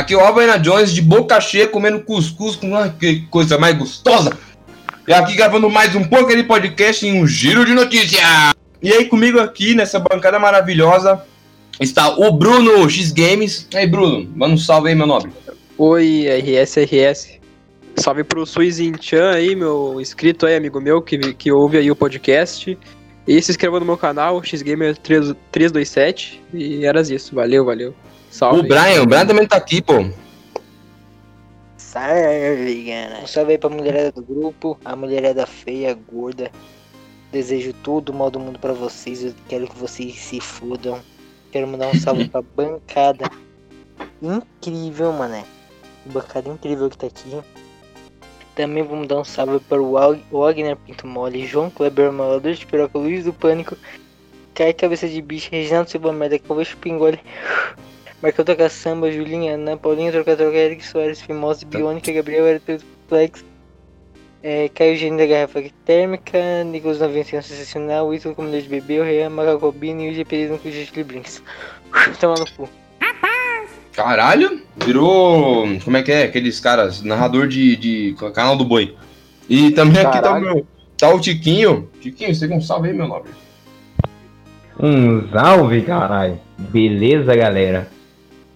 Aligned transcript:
Aqui 0.00 0.16
o 0.16 0.20
Alvena 0.20 0.58
Jones 0.58 0.94
de 0.94 1.02
boca 1.02 1.38
cheia 1.42 1.68
comendo 1.68 2.00
cuscuz 2.00 2.56
com 2.56 2.68
uma 2.68 2.88
que 2.88 3.20
coisa 3.26 3.58
mais 3.58 3.76
gostosa. 3.76 4.32
E 5.06 5.12
aqui 5.12 5.36
gravando 5.36 5.68
mais 5.68 5.94
um 5.94 6.02
pouco 6.02 6.34
de 6.34 6.42
podcast 6.42 7.06
em 7.06 7.20
um 7.20 7.26
giro 7.26 7.66
de 7.66 7.74
notícias. 7.74 8.22
E 8.80 8.90
aí 8.90 9.04
comigo 9.04 9.38
aqui 9.38 9.74
nessa 9.74 9.98
bancada 9.98 10.38
maravilhosa 10.38 11.22
está 11.78 12.08
o 12.16 12.32
Bruno 12.32 12.88
X 12.88 13.12
Games. 13.12 13.68
E 13.70 13.76
aí, 13.76 13.86
Bruno, 13.86 14.26
manda 14.34 14.54
um 14.54 14.56
salve 14.56 14.88
aí, 14.88 14.94
meu 14.94 15.06
nobre. 15.06 15.30
Oi, 15.76 16.24
RS, 16.28 16.76
RS. 16.76 17.38
Salve 17.96 18.24
pro 18.24 18.46
Suizin 18.46 18.94
Chan 18.98 19.32
aí, 19.32 19.54
meu 19.54 20.00
inscrito 20.00 20.46
aí, 20.46 20.56
amigo 20.56 20.80
meu, 20.80 21.02
que, 21.02 21.18
que 21.34 21.52
ouve 21.52 21.76
aí 21.76 21.90
o 21.90 21.94
podcast. 21.94 22.78
E 23.28 23.42
se 23.42 23.50
inscreva 23.50 23.78
no 23.78 23.84
meu 23.84 23.98
canal, 23.98 24.42
Xgamer 24.42 24.96
327. 24.96 26.42
E 26.54 26.86
era 26.86 27.02
isso. 27.02 27.34
Valeu, 27.34 27.66
valeu. 27.66 27.94
Salve. 28.40 28.60
O 28.60 28.62
Brian, 28.62 29.02
o 29.02 29.06
Brian 29.06 29.26
também 29.26 29.46
tá 29.46 29.58
aqui, 29.58 29.82
pô. 29.82 30.02
Salve, 31.76 32.84
galera. 32.84 33.22
Um 33.22 33.26
salve 33.26 33.52
aí 33.52 33.58
pra 33.58 33.68
mulherada 33.68 34.12
do 34.12 34.22
grupo, 34.22 34.80
a 34.82 34.96
mulherada 34.96 35.46
feia, 35.46 35.92
gorda. 36.10 36.50
Desejo 37.30 37.74
todo 37.74 38.08
o 38.08 38.14
mal 38.14 38.30
do 38.30 38.40
mundo 38.40 38.58
pra 38.58 38.72
vocês. 38.72 39.22
Eu 39.22 39.34
quero 39.46 39.68
que 39.68 39.76
vocês 39.76 40.14
se 40.18 40.40
fodam. 40.40 41.02
Quero 41.52 41.68
mandar 41.68 41.88
um 41.88 41.94
salve 41.94 42.30
pra 42.30 42.40
bancada. 42.56 43.30
Incrível, 44.22 45.12
mané. 45.12 45.44
Bancada 46.06 46.48
incrível 46.48 46.88
que 46.88 46.96
tá 46.96 47.08
aqui. 47.08 47.38
Também 48.54 48.82
vamos 48.82 49.06
dar 49.06 49.18
um 49.18 49.24
salve 49.24 49.60
para 49.60 49.82
o 49.82 49.92
Wagner 50.32 50.76
Pinto 50.76 51.06
Mole, 51.06 51.46
João 51.46 51.68
Kleber 51.68 52.10
Malador 52.10 52.54
de 52.54 52.64
Piroca, 52.64 52.98
Luiz 52.98 53.22
do 53.22 53.34
Pânico, 53.34 53.76
Kai 54.54 54.72
Cabeça 54.72 55.06
de 55.06 55.20
Bicho, 55.20 55.50
Reginaldo 55.52 55.90
Silva 55.90 56.10
Merda, 56.10 56.38
Calveixo 56.38 56.78
Pingole, 56.78 57.20
Marcão 58.22 58.44
Toca 58.44 58.68
Samba, 58.68 59.10
Julinha 59.10 59.54
Ana, 59.54 59.76
Paulinho 59.76 60.12
Troca 60.12 60.36
Troca, 60.36 60.56
Eric 60.56 60.84
Soares, 60.84 61.20
Fimose, 61.20 61.64
Biônica, 61.64 62.12
Gabriel 62.12 62.54
Arthur 62.54 62.80
Flex, 63.08 63.44
é, 64.42 64.68
Caio 64.68 64.96
Gênio 64.96 65.18
da 65.18 65.26
Garrafa 65.26 65.62
Térmica, 65.84 66.64
Nicolas 66.64 67.00
Novencinho 67.00 67.42
Sensacional, 67.42 68.12
Ítalo 68.14 68.34
Comedor 68.34 68.60
de 68.60 68.68
Bebê, 68.68 69.00
o 69.00 69.04
Rean 69.04 69.30
Macacobino 69.30 70.02
e 70.02 70.10
o 70.10 70.14
GP 70.14 70.48
no 70.48 70.58
Cujo 70.58 70.92
de 70.92 71.04
Brinks. 71.04 71.42
Toma 72.20 72.34
no 72.38 72.46
cu. 72.52 72.68
Caralho, 73.92 74.62
virou. 74.84 75.66
Como 75.84 75.96
é 75.96 76.02
que 76.02 76.12
é? 76.12 76.22
Aqueles 76.22 76.60
caras, 76.60 77.02
narrador 77.02 77.48
de, 77.48 77.76
de 77.76 78.14
canal 78.34 78.56
do 78.56 78.64
boi. 78.64 78.96
E 79.48 79.72
também 79.72 80.02
Caralho. 80.02 80.10
aqui 80.10 80.22
tá 80.22 80.32
o 80.32 80.40
meu. 80.40 80.66
Tá 80.96 81.14
o 81.14 81.20
Tiquinho. 81.20 81.90
Tiquinho, 82.00 82.34
você 82.34 82.46
um 82.46 82.60
salve 82.60 82.88
aí, 82.88 82.94
meu 82.94 83.08
nobre. 83.08 83.32
Um 84.78 85.28
salve, 85.30 85.82
caralho. 85.82 86.38
Beleza, 86.56 87.34
galera? 87.34 87.88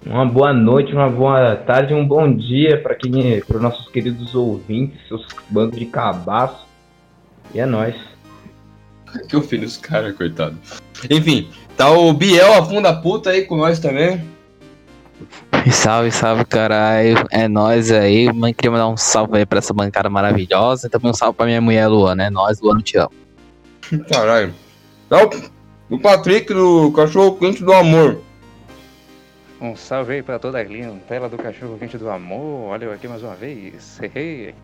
Uma 0.07 0.27
boa 0.27 0.53
noite, 0.53 0.93
uma 0.93 1.09
boa 1.09 1.57
tarde, 1.57 1.95
um 1.95 2.07
bom 2.07 2.31
dia 2.31 2.81
para 2.81 2.95
quem, 2.95 3.41
para 3.41 3.57
os 3.57 3.63
nossos 3.63 3.89
queridos 3.89 4.35
ouvintes, 4.35 5.01
seus 5.09 5.27
bandos 5.49 5.79
de 5.79 5.87
cabaço. 5.87 6.67
E 7.55 7.61
é 7.61 7.67
nóis. 7.67 7.95
Que 9.29 9.37
ofende 9.37 9.65
os 9.65 9.77
caras, 9.77 10.15
coitado. 10.17 10.59
Enfim, 11.09 11.49
tá 11.77 11.89
o 11.89 12.13
Biel, 12.13 12.53
a 12.55 12.65
funda 12.65 12.93
puta 12.93 13.31
aí 13.31 13.43
com 13.43 13.57
nós 13.57 13.79
também. 13.79 14.21
Salve, 15.71 16.11
salve, 16.11 16.45
caralho. 16.45 17.25
É 17.31 17.49
nós 17.49 17.91
aí. 17.91 18.31
Mãe, 18.33 18.53
queria 18.53 18.73
mandar 18.73 18.89
um 18.89 18.97
salve 18.97 19.39
aí 19.39 19.47
pra 19.47 19.59
essa 19.59 19.73
bancada 19.73 20.11
maravilhosa. 20.11 20.89
E 20.89 20.91
também 20.91 21.11
um 21.11 21.15
salve 21.15 21.37
pra 21.37 21.47
minha 21.47 21.61
mulher 21.61 21.87
Luana, 21.87 22.25
é 22.25 22.31
nós, 22.31 22.61
Luana, 22.61 22.83
te 22.83 22.99
amo. 22.99 23.13
Caralho. 24.11 24.53
Então, 25.07 25.31
o 25.89 25.99
Patrick 25.99 26.53
do 26.53 26.91
Cachorro 26.93 27.37
Quente 27.37 27.63
do 27.63 27.73
Amor. 27.73 28.19
Um 29.61 29.77
salve 29.77 30.15
aí 30.15 30.23
pra 30.23 30.39
toda 30.39 30.61
a 30.61 30.65
clientela 30.65 31.29
do 31.29 31.37
Cachorro 31.39 31.79
Quente 31.79 31.97
do 31.97 32.11
Amor. 32.11 32.71
Olha 32.71 32.87
eu 32.87 32.93
aqui 32.93 33.07
mais 33.07 33.23
uma 33.23 33.35
vez. 33.35 33.99
Hey, 34.03 34.55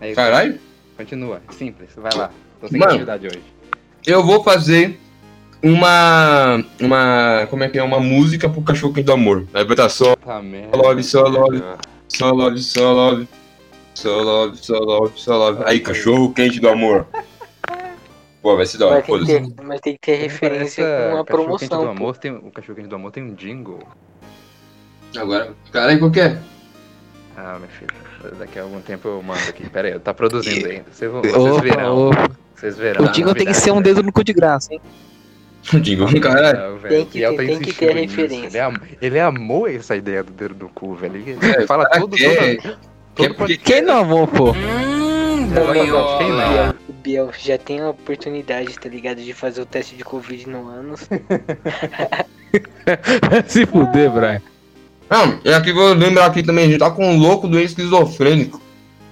hey. 0.00 0.14
Caralho. 0.14 0.58
Continua, 0.96 1.42
simples, 1.50 1.90
vai 1.96 2.14
lá. 2.14 2.30
Tô 2.60 2.68
sem 2.68 2.78
Mano, 2.78 2.92
atividade 2.92 3.26
hoje. 3.26 3.42
Eu 4.06 4.22
vou 4.22 4.44
fazer 4.44 4.98
uma. 5.62 6.64
Uma. 6.80 7.46
Como 7.50 7.64
é 7.64 7.68
que 7.68 7.78
é? 7.78 7.82
Uma 7.82 8.00
música 8.00 8.48
pro 8.48 8.62
cachorro 8.62 8.92
quente 8.92 9.06
do 9.06 9.12
amor. 9.12 9.46
Aí 9.52 9.64
vai 9.64 9.72
estar 9.72 9.88
só. 9.88 10.14
Tá 10.16 10.40
love, 10.74 11.02
só 11.02 11.22
love. 11.22 11.62
Só 12.08 12.30
love, 12.30 12.58
só 12.60 12.92
love. 12.92 13.28
Só 13.94 14.20
love, 14.20 14.56
só 14.58 14.78
love, 14.78 15.12
só 15.16 15.36
love. 15.36 15.62
Aí, 15.66 15.80
cachorro 15.80 16.32
quente 16.32 16.60
do 16.60 16.68
amor. 16.68 17.06
Pô, 18.44 18.58
vai 18.58 18.66
ser 18.66 18.76
da 18.76 18.88
hora, 18.88 19.02
foda-se. 19.02 19.54
Mas 19.62 19.80
tem 19.80 19.94
que 19.94 20.00
ter 20.00 20.16
referência 20.16 20.84
com 21.10 21.16
a 21.16 21.24
promoção. 21.24 21.82
Do 21.82 21.88
amor 21.88 22.18
tem, 22.18 22.30
o 22.30 22.50
cachorro 22.50 22.76
quente 22.76 22.88
do 22.88 22.94
amor 22.94 23.10
tem 23.10 23.22
um 23.22 23.32
jingle. 23.32 23.78
Agora, 25.16 25.54
caralho, 25.72 25.98
qual 25.98 26.10
que 26.10 26.20
é? 26.20 26.38
Ah, 27.38 27.58
meu 27.58 27.70
filho, 27.70 28.36
daqui 28.38 28.58
a 28.58 28.62
algum 28.64 28.82
tempo 28.82 29.08
eu 29.08 29.22
mando 29.22 29.40
aqui. 29.48 29.66
Pera 29.70 29.88
aí, 29.88 29.98
tá 29.98 30.12
produzindo 30.12 30.68
ainda. 30.68 30.84
Vocês, 30.92 31.10
vocês 31.10 31.60
verão. 31.62 32.10
Vocês 32.54 32.76
verão. 32.76 33.06
O 33.06 33.08
jingle 33.12 33.34
tem 33.34 33.46
que 33.46 33.54
ser 33.54 33.70
um 33.70 33.80
dedo 33.80 34.02
no 34.02 34.12
cu 34.12 34.22
de 34.22 34.34
graça, 34.34 34.74
hein? 34.74 34.80
O 35.72 35.80
jingle, 35.80 36.20
caralho. 36.20 36.78
Tem 36.86 37.06
que, 37.06 37.20
ter, 37.20 37.36
tem 37.38 37.58
que 37.60 37.72
ter 37.72 37.92
a 37.92 37.94
referência. 37.94 38.46
Ele, 38.48 38.60
am, 38.60 38.74
ele 39.00 39.20
amou 39.20 39.66
essa 39.66 39.96
ideia 39.96 40.22
do 40.22 40.32
dedo 40.32 40.54
no 40.64 40.68
cu, 40.68 40.94
velho. 40.94 41.16
Ele 41.16 41.38
é, 41.40 41.66
fala 41.66 41.88
tudo, 41.88 42.14
é, 42.22 42.56
tudo, 43.14 43.34
tudo 43.34 43.58
Quem 43.58 43.80
não 43.80 44.00
amou, 44.00 44.28
pô? 44.28 44.52
Não? 45.54 46.74
O 46.88 46.92
Biel 46.92 47.30
já 47.38 47.56
tem 47.56 47.80
a 47.80 47.90
oportunidade, 47.90 48.74
tá 48.78 48.88
ligado? 48.88 49.22
De 49.22 49.32
fazer 49.32 49.62
o 49.62 49.66
teste 49.66 49.96
de 49.96 50.04
Covid 50.04 50.48
no 50.48 50.68
ânus. 50.68 51.08
Se 53.46 53.64
fuder, 53.66 54.10
Brian. 54.10 54.42
Não, 55.08 55.38
e 55.44 55.52
aqui 55.52 55.72
vou 55.72 55.92
lembrar 55.92 56.26
aqui 56.26 56.42
também, 56.42 56.64
a 56.64 56.68
gente 56.68 56.78
tá 56.78 56.90
com 56.90 57.06
um 57.06 57.18
louco 57.18 57.46
do 57.46 57.58
esquizofrênico 57.58 58.60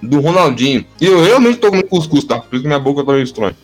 do 0.01 0.19
Ronaldinho. 0.19 0.85
E 0.99 1.05
eu 1.05 1.23
realmente 1.23 1.59
tô 1.59 1.69
comendo 1.69 1.87
cuscuz, 1.87 2.25
tá? 2.25 2.39
Por 2.39 2.55
isso 2.55 2.63
que 2.63 2.67
minha 2.67 2.79
boca 2.79 3.05
tá 3.05 3.13
meio 3.13 3.23
estranha. 3.23 3.55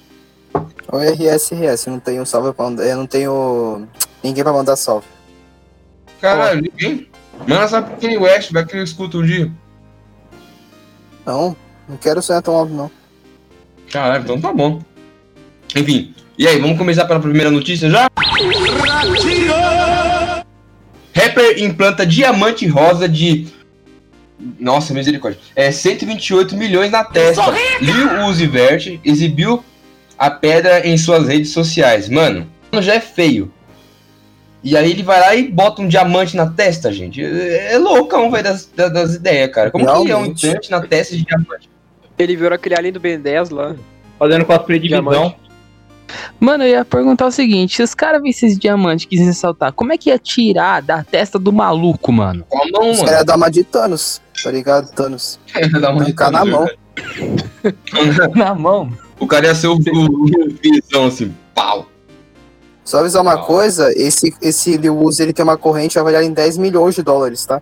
Oi, 0.92 1.14
RS, 1.14 1.52
RS, 1.52 1.88
não 1.88 2.00
tenho 2.00 2.26
salve 2.26 2.54
pra 2.54 2.66
mandar. 2.66 2.86
Eu 2.86 2.98
não 2.98 3.06
tenho 3.06 3.88
ninguém 4.24 4.44
pra 4.44 4.54
mandar 4.54 4.76
salve. 4.76 5.06
Caralho, 6.22 6.62
ninguém? 6.62 7.10
Manda 7.40 7.64
essa 7.64 7.82
pro 7.82 7.98
Kanye 7.98 8.18
West, 8.18 8.52
vai 8.52 8.66
que 8.66 8.76
ele 8.76 8.84
escuta 8.84 9.18
um 9.18 9.26
dia. 9.26 9.52
Não, 11.26 11.56
não 11.90 11.98
quero 11.98 12.22
sonhar 12.22 12.42
tão 12.42 12.56
alto, 12.56 12.72
não. 12.72 12.92
Caralho, 13.92 14.24
então 14.24 14.40
tá 14.40 14.54
bom. 14.54 14.82
Enfim, 15.76 16.14
e 16.40 16.48
aí, 16.48 16.58
vamos 16.58 16.78
começar 16.78 17.04
pela 17.04 17.20
primeira 17.20 17.52
notícia 17.52 17.90
já? 17.90 18.08
Rapper 21.14 21.62
implanta 21.62 22.06
diamante 22.06 22.66
rosa 22.66 23.10
de. 23.10 23.46
Nossa, 24.58 24.94
misericórdia. 24.94 25.38
É 25.54 25.70
128 25.70 26.56
milhões 26.56 26.92
na 26.92 27.04
testa. 27.04 27.44
Lil 27.82 28.26
Uzi 28.26 28.48
Vert 28.48 29.02
exibiu 29.04 29.62
a 30.18 30.32
pedra 30.32 30.88
em 30.88 30.98
suas 30.98 31.28
redes 31.28 31.52
sociais. 31.52 32.08
Mano, 32.08 32.48
já 32.80 32.96
é 32.96 33.02
feio. 33.02 33.52
E 34.64 34.78
aí 34.78 34.92
ele 34.92 35.04
vai 35.04 35.20
lá 35.20 35.36
e 35.36 35.52
bota 35.52 35.82
um 35.82 35.90
diamante 35.90 36.38
na 36.38 36.48
testa, 36.48 36.90
gente. 36.94 37.22
É, 37.22 37.74
é 37.74 37.78
loucão, 37.78 38.32
velho, 38.32 38.46
das, 38.46 38.66
das, 38.74 38.94
das, 38.94 39.16
ideias, 39.16 39.52
cara. 39.52 39.72
Como 39.72 39.84
Realmente. 39.84 40.08
que 40.08 40.12
é 40.14 40.18
um 40.18 40.34
diamante 40.34 40.72
na 40.72 40.82
testa 40.82 41.18
de 41.18 41.26
diamante? 41.26 41.69
Ele 42.20 42.36
virou 42.36 42.54
aquele 42.54 42.76
alien 42.76 42.92
do 42.92 43.00
Ben 43.00 43.18
10 43.18 43.50
lá. 43.50 43.76
Fazendo 44.20 44.44
cosplay 44.44 44.78
de 44.78 44.90
visão. 44.90 45.34
Mano, 46.38 46.66
eu 46.66 46.70
ia 46.70 46.86
perguntar 46.86 47.26
o 47.28 47.32
seguinte: 47.32 47.78
se 47.78 47.84
os 47.84 47.94
caras 47.96 48.22
vissem 48.22 48.50
esse 48.50 48.60
diamante 48.60 49.06
e 49.06 49.08
quisessem 49.08 49.32
saltar, 49.32 49.72
como 49.72 49.94
é 49.94 49.98
que 49.98 50.10
ia 50.10 50.20
tirar 50.20 50.82
da 50.82 51.02
testa 51.02 51.40
do 51.40 51.54
maluco, 51.54 52.12
mano? 52.12 52.46
Com 52.50 52.62
a 52.62 52.68
mão, 52.68 52.94
mano. 52.94 53.10
Ia 53.10 53.24
dar 53.24 53.38
uma 53.38 53.50
de 53.50 53.64
Thanos, 53.64 54.22
tá 54.44 54.52
ligado? 54.52 54.92
Thanos. 54.92 55.40
Dar 55.80 55.92
uma 55.92 56.04
de 56.04 56.14
Thanos, 56.14 56.34
na 56.34 56.46
mão. 56.46 56.68
na 58.36 58.56
mão. 58.56 58.92
O 59.18 59.26
cara 59.26 59.48
ia 59.48 59.56
ser 59.56 59.68
o, 59.68 59.78
visão 59.78 61.08
assim, 61.08 61.34
pau. 61.56 61.88
Só 62.84 63.00
avisar 63.00 63.22
uma 63.22 63.38
pau. 63.38 63.46
coisa, 63.46 63.94
esse, 63.96 64.34
esse 64.42 64.76
Lil 64.76 64.98
Uzi, 64.98 65.24
ele 65.24 65.34
tem 65.34 65.44
uma 65.44 65.58
corrente 65.58 65.98
avaliada 65.98 66.26
em 66.26 66.34
10 66.34 66.58
milhões 66.58 66.96
de 66.96 67.04
dólares, 67.04 67.46
tá? 67.46 67.62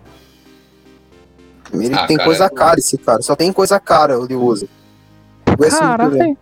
Ele 1.72 1.94
ah, 1.94 2.06
tem 2.06 2.16
cara, 2.16 2.28
coisa 2.28 2.44
é... 2.44 2.48
cara, 2.48 2.78
esse 2.78 2.98
cara. 2.98 3.22
Só 3.22 3.36
tem 3.36 3.52
coisa 3.52 3.78
cara, 3.78 4.18
o 4.18 4.26
Lil 4.26 4.42
Uzi. 4.42 4.68
Caralho. 5.70 6.36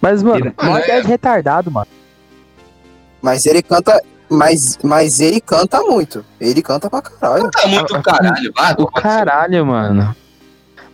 Mas, 0.00 0.22
mano, 0.22 0.52
não 0.62 0.76
é, 0.76 0.90
é 0.90 1.00
retardado, 1.00 1.70
mano. 1.70 1.88
Mas 3.22 3.46
ele 3.46 3.62
canta. 3.62 4.02
Mas, 4.28 4.78
mas 4.82 5.20
ele 5.20 5.40
canta 5.40 5.80
muito. 5.80 6.24
Ele 6.40 6.60
canta 6.62 6.90
pra 6.90 7.02
caralho. 7.02 7.44
Canta 7.44 7.68
muito 7.68 8.02
caralho, 8.02 8.52
vai. 8.54 8.74
O 8.78 8.86
caralho, 8.86 9.66
mano. 9.66 10.16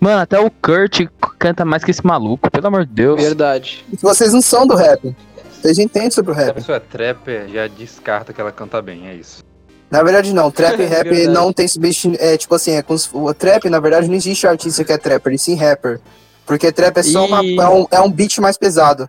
Mano, 0.01 0.21
até 0.21 0.39
o 0.41 0.51
Kurt 0.51 1.07
canta 1.39 1.65
mais 1.65 1.85
que 1.85 1.91
esse 1.91 2.05
maluco, 2.07 2.51
pelo 2.51 2.67
amor 2.67 2.87
de 2.87 2.93
Deus. 2.93 3.21
Verdade. 3.21 3.85
Vocês 4.01 4.33
não 4.33 4.41
são 4.41 4.67
do 4.67 4.75
rap. 4.75 5.15
Vocês 5.61 5.79
entendem 5.79 6.11
sobre 6.11 6.33
o 6.33 6.35
rap. 6.35 6.47
Se 6.47 6.51
a 6.51 6.55
pessoa 6.55 6.77
é 6.77 6.81
trapper, 6.81 7.49
já 7.49 7.67
descarta 7.67 8.33
que 8.33 8.41
ela 8.41 8.51
canta 8.51 8.81
bem, 8.81 9.09
é 9.09 9.15
isso. 9.15 9.45
Na 9.91 10.03
verdade, 10.03 10.33
não. 10.33 10.51
Trap 10.51 10.79
e 10.81 10.85
rap 10.85 11.27
não 11.27 11.53
tem 11.53 11.67
substituição. 11.67 12.27
É 12.27 12.37
tipo 12.37 12.55
assim, 12.55 12.73
é 12.73 12.83
com, 12.83 12.95
o 13.15 13.35
trap, 13.35 13.69
na 13.69 13.81
verdade, 13.81 14.09
não 14.09 14.15
existe 14.15 14.47
artista 14.47 14.85
que 14.85 14.93
é 14.93 14.99
trapper, 14.99 15.33
e 15.33 15.39
sim 15.39 15.57
rapper. 15.57 16.01
Porque 16.47 16.73
trap 16.73 16.97
é 16.97 17.03
só 17.03 17.27
e... 17.27 17.55
uma, 17.55 17.65
é, 17.65 17.69
um, 17.69 17.87
é 17.91 18.01
um 18.01 18.11
beat 18.11 18.39
mais 18.39 18.57
pesado. 18.57 19.09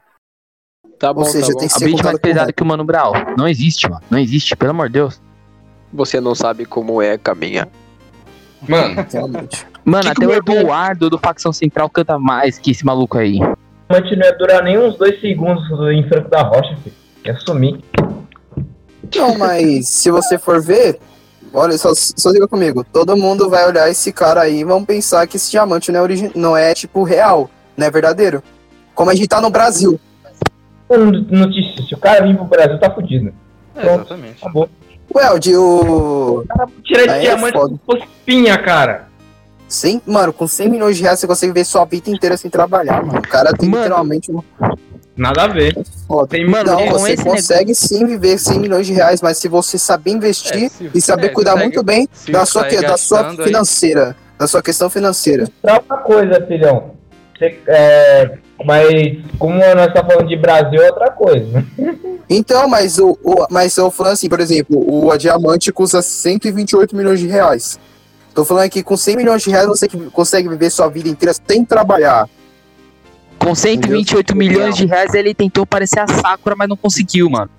Tá 1.00 1.12
bom, 1.14 1.22
Ou 1.22 1.26
seja, 1.26 1.54
tá 1.54 1.60
tem 1.60 1.68
que 1.68 1.74
ser. 1.74 1.86
beat 1.86 2.04
mais 2.04 2.20
pesado 2.20 2.54
que 2.54 2.62
o 2.62 2.66
Mano 2.66 2.84
Brown. 2.84 3.14
Não 3.38 3.48
existe, 3.48 3.90
mano. 3.90 4.02
Não 4.10 4.20
existe, 4.20 4.56
pelo 4.56 4.72
amor 4.72 4.88
de 4.88 4.94
Deus. 4.94 5.22
Você 5.94 6.22
não 6.22 6.36
sabe 6.36 6.66
como 6.66 7.02
é 7.02 7.18
caminhar. 7.18 7.68
Mano, 8.68 9.06
Realmente. 9.12 9.66
Mano, 9.84 10.04
Que 10.04 10.10
até 10.10 10.42
que 10.42 10.52
o 10.52 10.60
Eduardo 10.62 11.10
do 11.10 11.18
Facção 11.18 11.52
Central 11.52 11.90
canta 11.90 12.20
mais 12.20 12.60
que 12.60 12.72
esse 12.72 12.86
maluco 12.86 13.18
aí. 13.18 13.40
Diamante 13.90 14.16
não 14.16 14.26
ia 14.26 14.38
durar 14.38 14.64
nem 14.64 14.78
uns 14.78 14.96
dois 14.98 15.20
segundos 15.20 15.64
em 15.92 16.08
Franco 16.08 16.30
da 16.30 16.44
Rocha, 16.44 16.78
filho. 16.78 16.96
Ia 17.26 17.36
sumir. 17.40 17.80
Não, 19.16 19.38
mas 19.38 19.88
se 19.90 20.10
você 20.12 20.38
for 20.38 20.62
ver, 20.62 21.00
olha, 21.54 21.78
só, 21.78 21.92
só 21.96 22.30
liga 22.32 22.48
comigo. 22.48 22.84
Todo 22.92 23.16
mundo 23.18 23.50
vai 23.50 23.68
olhar 23.68 23.90
esse 23.90 24.12
cara 24.12 24.42
aí 24.42 24.60
e 24.60 24.64
vão 24.64 24.84
pensar 24.86 25.28
que 25.28 25.38
esse 25.38 25.52
diamante 25.52 25.92
não 25.92 26.00
é, 26.00 26.04
origi- 26.04 26.32
não 26.36 26.56
é 26.58 26.74
tipo 26.74 27.04
real, 27.04 27.50
não 27.76 27.88
é 27.88 27.92
verdadeiro. 27.92 28.42
Como 28.96 29.10
a 29.10 29.16
gente 29.16 29.28
tá 29.28 29.40
no 29.42 29.50
Brasil. 29.50 30.00
Notícia, 31.30 31.84
se 31.88 31.94
o 31.94 31.98
cara 31.98 32.26
vir 32.26 32.36
pro 32.36 32.46
Brasil, 32.46 32.78
tá 32.80 32.92
fudido. 32.94 33.34
É, 33.76 33.94
exatamente. 33.96 34.38
Acabou. 34.42 34.70
Ué, 35.16 35.32
o 35.32 35.40
de 35.40 35.56
o. 35.56 36.44
Tira 36.84 37.06
é 37.18 37.20
diamante 37.20 37.58
com 37.86 37.98
espinha, 37.98 38.58
cara. 38.58 39.08
100, 39.68 40.02
mano, 40.06 40.34
com 40.34 40.46
100 40.48 40.70
milhões 40.70 40.98
de 40.98 41.04
reais 41.04 41.18
você 41.20 41.26
consegue 41.28 41.54
ver 41.54 41.64
sua 41.64 41.86
vida 41.86 42.10
inteira 42.10 42.36
sem 42.36 42.52
trabalhar, 42.52 43.02
mano. 43.06 43.20
O 43.20 43.28
cara 43.28 43.54
tem 43.54 43.70
Mano. 43.70 43.84
literalmente 43.84 44.30
um. 44.32 44.42
Nada 45.16 45.44
a 45.44 45.48
ver. 45.48 45.78
Foda. 46.08 46.28
Tem 46.28 46.48
Mano, 46.48 46.72
Não, 46.72 46.88
você 46.92 47.16
consegue 47.18 47.76
sim 47.76 48.06
viver 48.06 48.38
100 48.38 48.60
milhões 48.60 48.88
de 48.88 48.94
reais, 48.94 49.22
mas 49.22 49.38
se 49.38 49.48
você 49.48 49.78
saber 49.78 50.12
investir 50.12 50.66
É, 50.66 50.70
se- 50.70 50.92
e 50.94 51.02
saber 51.02 51.28
é, 51.28 51.30
cuidar 51.30 51.52
segue- 51.54 51.64
muito 51.64 51.84
bem 51.84 52.08
da 52.30 52.46
sua, 52.46 52.64
que- 52.66 52.82
da 52.82 52.98
sua 52.98 53.22
gastando 53.24 53.42
aí- 53.42 53.48
financeira, 53.48 54.16
da 54.40 54.48
sua 54.48 54.62
questão 54.62 54.90
financeira. 54.90 55.48
Outra 55.64 55.98
coisa, 55.98 56.46
filhão. 56.48 56.92
Você, 57.38 57.60
é, 57.68 58.38
mas 58.66 58.88
como 59.38 59.56
nós 59.56 59.94
tá 59.94 60.04
falando 60.06 60.28
de 60.28 60.36
Brasil, 60.38 60.82
é 60.82 60.88
outra 60.88 61.12
coisa. 61.12 61.64
Então, 62.34 62.66
mas 62.70 62.98
o, 62.98 63.18
o 63.22 63.46
mas 63.52 63.76
eu 63.76 63.92
falando 63.92 64.14
assim, 64.14 64.30
por 64.30 64.40
exemplo, 64.40 64.78
o 65.06 65.18
diamante 65.18 65.70
custa 65.74 66.02
128 66.02 66.96
milhões 66.96 67.20
de 67.20 67.28
reais. 67.28 67.78
Tô 68.34 68.46
falando 68.46 68.64
aqui 68.64 68.82
com 68.82 68.96
100 68.96 69.18
milhões 69.18 69.42
de 69.42 69.50
reais 69.50 69.68
você 69.68 69.86
que 69.86 69.98
consegue 70.12 70.48
viver 70.48 70.70
sua 70.70 70.88
vida 70.88 71.10
inteira 71.10 71.36
sem 71.46 71.66
trabalhar. 71.66 72.30
Com 73.42 73.56
128 73.56 74.36
milhões 74.36 74.76
de 74.78 74.86
reais, 74.86 75.14
ele 75.16 75.34
tentou 75.34 75.66
parecer 75.66 76.00
a 76.00 76.08
Sakura, 76.08 76.56
mas 76.56 76.70
não 76.70 76.78
conseguiu, 76.78 77.28
mano. 77.30 77.50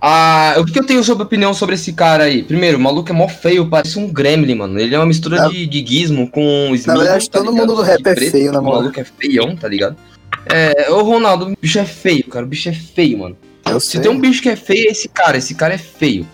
Ah, 0.00 0.54
o 0.58 0.64
que 0.64 0.78
eu 0.78 0.86
tenho 0.86 1.02
sobre 1.02 1.24
opinião 1.24 1.52
sobre 1.52 1.74
esse 1.74 1.92
cara 1.92 2.24
aí? 2.24 2.44
Primeiro, 2.44 2.78
o 2.78 2.80
maluco 2.80 3.10
é 3.10 3.12
mó 3.12 3.26
feio, 3.28 3.68
parece 3.68 3.98
um 3.98 4.06
gremlin, 4.06 4.54
mano. 4.54 4.78
Ele 4.78 4.94
é 4.94 4.98
uma 4.98 5.06
mistura 5.06 5.38
Na- 5.38 5.48
de, 5.48 5.66
de 5.66 5.84
gizmo 5.84 6.30
com 6.30 6.70
Smith. 6.74 6.96
verdade, 6.96 7.28
todo 7.28 7.52
mundo 7.52 7.74
do 7.74 7.82
rap 7.82 8.06
é 8.06 8.14
feio, 8.14 8.52
né, 8.52 8.58
O 8.58 8.62
mano? 8.62 8.76
maluco 8.76 9.00
é 9.00 9.04
feião, 9.04 9.56
tá 9.56 9.66
ligado? 9.66 9.96
É, 10.46 10.88
ô 10.92 11.02
Ronaldo, 11.02 11.46
o 11.46 11.56
bicho 11.60 11.78
é 11.80 11.84
feio, 11.84 12.24
cara. 12.28 12.44
O 12.44 12.48
bicho 12.48 12.68
é 12.68 12.72
feio, 12.72 13.18
mano. 13.18 13.36
Eu 13.66 13.80
Se 13.80 13.92
sei. 13.92 14.02
tem 14.02 14.10
um 14.12 14.20
bicho 14.20 14.40
que 14.42 14.48
é 14.50 14.54
feio, 14.56 14.86
é 14.88 14.92
esse 14.92 15.08
cara. 15.08 15.36
Esse 15.36 15.54
cara 15.56 15.74
é 15.74 15.78
feio. 15.78 16.24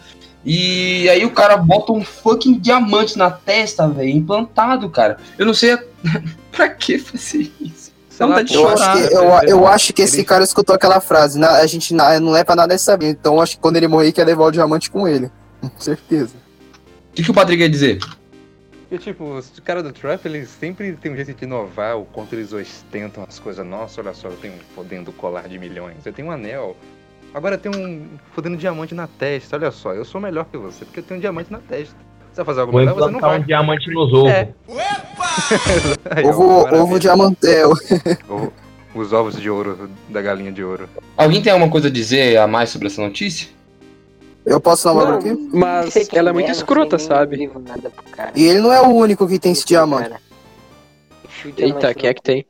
E 0.44 1.08
aí 1.08 1.25
o 1.25 1.31
cara 1.31 1.56
bota 1.56 1.93
um 1.93 2.02
fucking 2.05 2.58
diamante 2.58 3.17
na 3.17 3.31
testa, 3.31 3.88
velho, 3.88 4.11
implantado, 4.11 4.91
cara. 4.91 5.17
Eu 5.38 5.47
não 5.47 5.55
sei 5.55 5.73
a... 5.73 5.82
pra 6.52 6.69
que 6.69 6.99
fazer 6.99 7.50
isso. 7.61 7.80
Sei 8.20 8.26
Não 8.26 8.28
lá, 8.28 8.37
tá 8.37 8.43
de 8.43 8.55
Eu 8.55 8.69
acho, 8.69 8.93
que, 9.08 9.14
eu, 9.14 9.38
ele- 9.38 9.52
eu 9.52 9.67
acho 9.67 9.93
que 9.94 10.02
esse 10.02 10.22
cara 10.25 10.44
escutou 10.44 10.75
aquela 10.75 11.00
frase. 11.00 11.38
na- 11.38 11.52
a 11.56 11.67
gente 11.67 11.94
na- 11.94 12.20
não 12.20 12.32
leva 12.32 12.55
nada 12.55 12.75
a 12.75 12.78
saber. 12.78 13.08
Então 13.08 13.37
eu 13.37 13.40
acho 13.40 13.56
que 13.56 13.62
quando 13.62 13.76
ele 13.78 13.88
morrer, 13.88 14.12
quer 14.12 14.25
levar 14.26 14.44
o 14.44 14.50
diamante 14.50 14.90
com 14.90 15.08
ele. 15.08 15.31
Com 15.62 15.81
certeza. 15.81 16.34
O 17.11 17.14
que, 17.14 17.22
que 17.22 17.31
o 17.31 17.34
Patrick 17.34 17.62
ia 17.62 17.69
dizer? 17.70 17.99
Porque, 18.88 18.99
tipo, 19.05 19.25
os 19.38 19.50
caras 19.64 19.82
do 19.84 19.93
trap, 19.93 20.26
eles 20.26 20.50
sempre 20.50 20.93
tem 20.94 21.12
um 21.12 21.17
jeito 21.17 21.32
de 21.32 21.44
inovar 21.44 21.96
o 21.96 22.05
quanto 22.05 22.34
eles 22.34 22.52
ostentam 22.52 23.25
as 23.26 23.38
coisas. 23.38 23.64
Nossa, 23.64 24.00
olha 24.00 24.12
só, 24.12 24.28
eu 24.28 24.37
tenho 24.37 24.55
um 24.55 24.58
fodendo 24.75 25.12
colar 25.12 25.49
de 25.49 25.58
milhões. 25.58 26.05
Eu 26.05 26.12
tenho 26.12 26.28
um 26.28 26.31
anel. 26.31 26.76
Agora 27.32 27.55
eu 27.55 27.58
tenho 27.58 27.76
um 27.78 28.06
fodendo 28.34 28.56
diamante 28.56 28.94
na 28.94 29.06
testa. 29.06 29.56
Olha 29.56 29.70
só, 29.70 29.94
eu 29.94 30.05
sou 30.05 30.20
melhor 30.20 30.44
que 30.44 30.58
você, 30.58 30.84
porque 30.84 31.00
eu 31.00 31.05
tenho 31.05 31.19
um 31.19 31.20
diamante 31.20 31.50
na 31.52 31.58
testa. 31.58 31.94
Você 32.32 32.43
vai 32.43 32.44
fazer 32.55 32.67
Vou 32.67 32.81
melhor, 32.81 32.94
você 32.94 33.11
não 33.11 33.21
vai. 33.21 33.38
um 33.38 33.43
diamante 33.43 33.91
nos 33.91 34.12
ovos. 34.12 34.31
É. 34.31 34.49
Aí, 36.11 36.25
Ovo, 36.27 36.75
ovo 36.75 36.99
diamantel. 36.99 37.73
Ovo- 38.29 38.53
Os 38.94 39.12
ovos 39.12 39.41
de 39.41 39.49
ouro 39.50 39.88
da 40.09 40.21
galinha 40.23 40.50
de 40.53 40.62
ouro. 40.65 40.88
Alguém 41.17 41.43
tem 41.43 41.53
alguma 41.53 41.71
coisa 41.71 41.88
a 41.88 41.91
dizer 41.91 42.37
a 42.38 42.47
mais 42.47 42.71
sobre 42.71 42.88
essa 42.88 43.00
notícia? 43.03 43.49
Eu 44.44 44.61
posso 44.61 44.85
dar 44.85 44.93
uma 44.93 45.05
Não, 45.05 45.19
aqui? 45.19 45.49
mas 45.53 46.09
ela 46.12 46.31
é 46.31 46.32
muito 46.32 46.47
não 46.47 46.53
escrota, 46.53 46.99
sabe? 46.99 47.50
E 48.35 48.44
ele 48.44 48.61
não 48.61 48.73
é 48.73 48.81
o 48.81 48.88
único 48.88 49.29
que 49.29 49.38
tem 49.38 49.53
esse 49.53 49.67
diamante. 49.67 50.11
Eita, 51.56 51.94
quem 51.94 52.09
é 52.11 52.15
que 52.15 52.23
tem? 52.23 52.47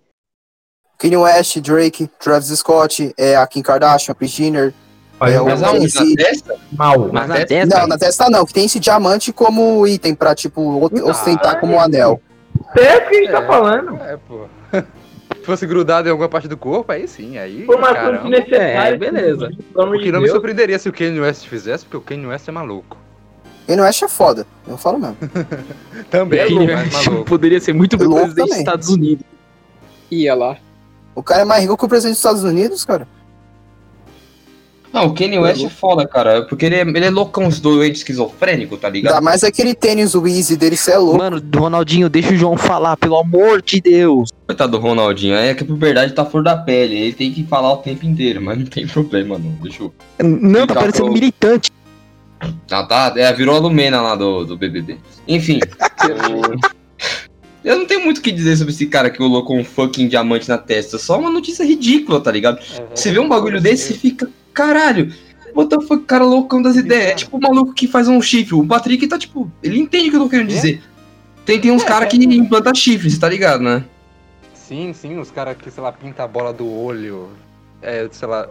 Kanye 0.99 1.17
West, 1.17 1.59
Drake, 1.61 2.09
Travis 2.19 2.49
Scott, 2.59 3.13
é 3.19 3.35
a 3.37 3.47
Kim 3.47 3.63
Kardashian, 3.63 4.15
Kris 4.15 4.31
Jenner. 4.31 4.73
Olha, 5.21 5.35
É, 5.35 5.41
o- 5.41 5.45
Mas 5.45 5.63
aonde? 5.63 5.85
esse- 5.87 5.99
Na 6.11 6.17
testa? 6.17 6.57
mal. 6.73 6.99
Mas 7.13 7.29
Na 7.29 7.39
na 7.39 7.45
testa? 7.47 7.79
Não, 7.79 7.87
na 7.87 7.99
testa 7.99 8.31
não, 8.31 8.47
que 8.47 8.55
tem 8.55 8.65
esse 8.65 8.81
diamante 8.81 9.33
como 9.33 9.87
item 9.87 10.15
pra, 10.15 10.35
tipo, 10.35 10.61
o- 10.63 11.09
ostentar 11.11 11.61
como 11.61 11.75
um 11.75 11.81
anel. 11.81 12.21
É 12.77 12.97
o 12.97 13.09
que 13.09 13.17
a 13.17 13.19
gente 13.21 13.29
É. 13.29 13.33
tá 13.33 13.43
falando. 13.47 13.97
É, 14.03 14.17
pô. 14.17 14.47
Se 15.41 15.47
fosse 15.47 15.67
grudado 15.67 16.09
em 16.09 16.11
alguma 16.11 16.29
parte 16.29 16.49
do 16.49 16.57
corpo, 16.57 16.91
aí 16.93 17.07
sim, 17.07 17.39
aí. 17.39 17.65
Uma 17.65 17.77
coisa 17.79 17.95
caramba. 17.95 18.19
desnecessária. 18.31 18.95
É, 18.95 18.97
beleza. 18.97 19.51
Pelo 19.73 19.85
amor 19.85 19.95
O 19.95 19.99
de 19.99 20.05
que 20.05 20.13
não 20.13 20.21
me 20.21 20.29
surpreenderia 20.29 20.79
se 20.79 20.89
o 20.89 20.93
Kanye 20.93 21.21
West 21.21 21.47
fizesse, 21.47 21.85
porque 21.85 21.97
o 21.97 22.01
Kanye 22.01 22.27
West 22.27 22.49
é 22.49 22.53
maluco. 22.53 22.97
Kanye 23.67 23.81
West 23.83 24.03
é 24.03 24.09
foda, 24.09 24.47
eu 24.67 24.77
falo 24.77 24.99
mesmo. 24.99 25.17
Também 26.11 26.41
é 26.41 26.47
louco, 26.47 26.73
mas 26.73 27.07
maluco. 27.07 27.25
poderia 27.25 27.61
ser 27.61 27.73
muito 27.73 27.97
bem 27.97 28.07
Louco 28.09 28.23
presidente 28.23 28.43
dos 28.45 28.49
também. 28.51 28.65
Estados 28.65 28.89
Unidos. 28.89 29.25
Ia 30.11 30.35
lá. 30.35 30.57
O 31.15 31.23
cara 31.23 31.43
é 31.43 31.45
mais 31.45 31.63
rico 31.63 31.77
que 31.77 31.85
o 31.85 31.89
presidente 31.89 32.13
dos 32.15 32.19
Estados 32.19 32.45
Unidos, 32.45 32.85
cara. 32.85 33.07
Não, 34.93 35.07
o 35.07 35.15
Kanye 35.15 35.39
West 35.39 35.65
é 35.65 35.69
foda, 35.69 36.07
cara. 36.07 36.43
Porque 36.43 36.67
ele 36.67 36.75
é, 36.75 36.81
ele 36.81 37.05
é 37.05 37.11
loucão, 37.11 37.49
doente 37.49 37.97
esquizofrênico, 37.97 38.77
tá 38.77 38.89
Ainda 38.89 38.99
ligado? 38.99 39.23
mais 39.23 39.45
aquele 39.45 39.73
tênis 39.75 40.15
Weezy 40.17 40.57
dele, 40.57 40.77
cê 40.77 40.93
é 40.93 40.99
louco. 40.99 41.19
Mano, 41.19 41.41
Ronaldinho, 41.57 42.09
deixa 42.09 42.33
o 42.33 42.37
João 42.37 42.57
falar, 42.57 42.97
pelo 42.97 43.17
amor 43.17 43.63
de 43.63 43.81
Deus. 43.81 44.31
Coitado 44.49 44.73
do 44.73 44.79
Ronaldinho. 44.79 45.37
É 45.37 45.55
que 45.55 45.63
a 45.63 45.67
puberdade 45.67 46.13
tá 46.13 46.25
fora 46.25 46.43
da 46.45 46.57
pele. 46.57 46.97
Ele 46.99 47.13
tem 47.13 47.33
que 47.33 47.45
falar 47.45 47.73
o 47.73 47.77
tempo 47.77 48.05
inteiro, 48.05 48.43
mas 48.43 48.59
não 48.59 48.67
tem 48.67 48.87
problema, 48.87 49.39
não. 49.39 49.53
Deixa 49.63 49.83
eu. 49.85 49.95
Não, 50.23 50.67
tá 50.67 50.75
parecendo 50.75 51.05
pro- 51.05 51.13
militante. 51.15 51.71
Ah, 52.71 52.83
tá. 52.85 53.13
É, 53.17 53.33
virou 53.33 53.55
a 53.55 53.59
Lumena 53.59 54.01
lá 54.01 54.17
do, 54.17 54.45
do 54.45 54.57
BBB. 54.57 54.97
Enfim. 55.29 55.61
Eu 57.63 57.77
não 57.79 57.85
tenho 57.87 58.03
muito 58.03 58.19
o 58.19 58.23
que 58.23 58.33
dizer 58.33 58.57
sobre 58.57 58.73
esse 58.73 58.87
cara 58.87 59.11
que 59.11 59.19
colocou 59.19 59.55
um 59.57 59.65
fucking 59.65 60.09
diamante 60.09 60.49
na 60.49 60.57
testa. 60.57 60.99
Só 60.99 61.19
uma 61.19 61.31
notícia 61.31 61.63
ridícula, 61.63 62.19
tá 62.21 62.33
ligado? 62.33 62.59
Você 62.95 63.13
vê 63.13 63.19
um 63.19 63.29
bagulho 63.29 63.61
desse, 63.61 63.89
você 63.93 63.95
fica. 63.95 64.31
Caralho. 64.55 65.13
What 65.55 65.69
the 65.77 65.85
fuck, 65.85 66.05
cara 66.05 66.25
loucão 66.25 66.63
das 66.63 66.77
ideias. 66.77 67.11
É 67.11 67.15
tipo 67.15 67.37
o 67.37 67.41
maluco 67.41 67.73
que 67.75 67.89
faz 67.89 68.07
um 68.09 68.21
chifre. 68.23 68.55
O 68.55 68.67
Patrick 68.67 69.07
tá 69.09 69.19
tipo. 69.19 69.51
Ele 69.63 69.81
entende 69.81 70.09
o 70.09 70.11
que 70.11 70.17
eu 70.17 70.21
tô 70.23 70.29
querendo 70.29 70.49
dizer. 70.49 70.83
Tem, 71.45 71.61
tem 71.61 71.71
uns 71.73 71.83
caras 71.83 72.09
que 72.09 72.17
implantam 72.17 72.75
chifre, 72.75 73.11
você 73.11 73.19
tá 73.19 73.29
ligado, 73.29 73.63
né? 73.63 73.85
Sim, 74.55 74.93
sim, 74.93 75.19
os 75.19 75.31
caras 75.33 75.57
que, 75.57 75.69
sei 75.71 75.83
lá, 75.83 75.91
pinta 75.91 76.23
a 76.23 76.29
bola 76.29 76.53
do 76.53 76.71
olho. 76.71 77.31
É, 77.83 78.07
sei 78.13 78.29
lá, 78.29 78.47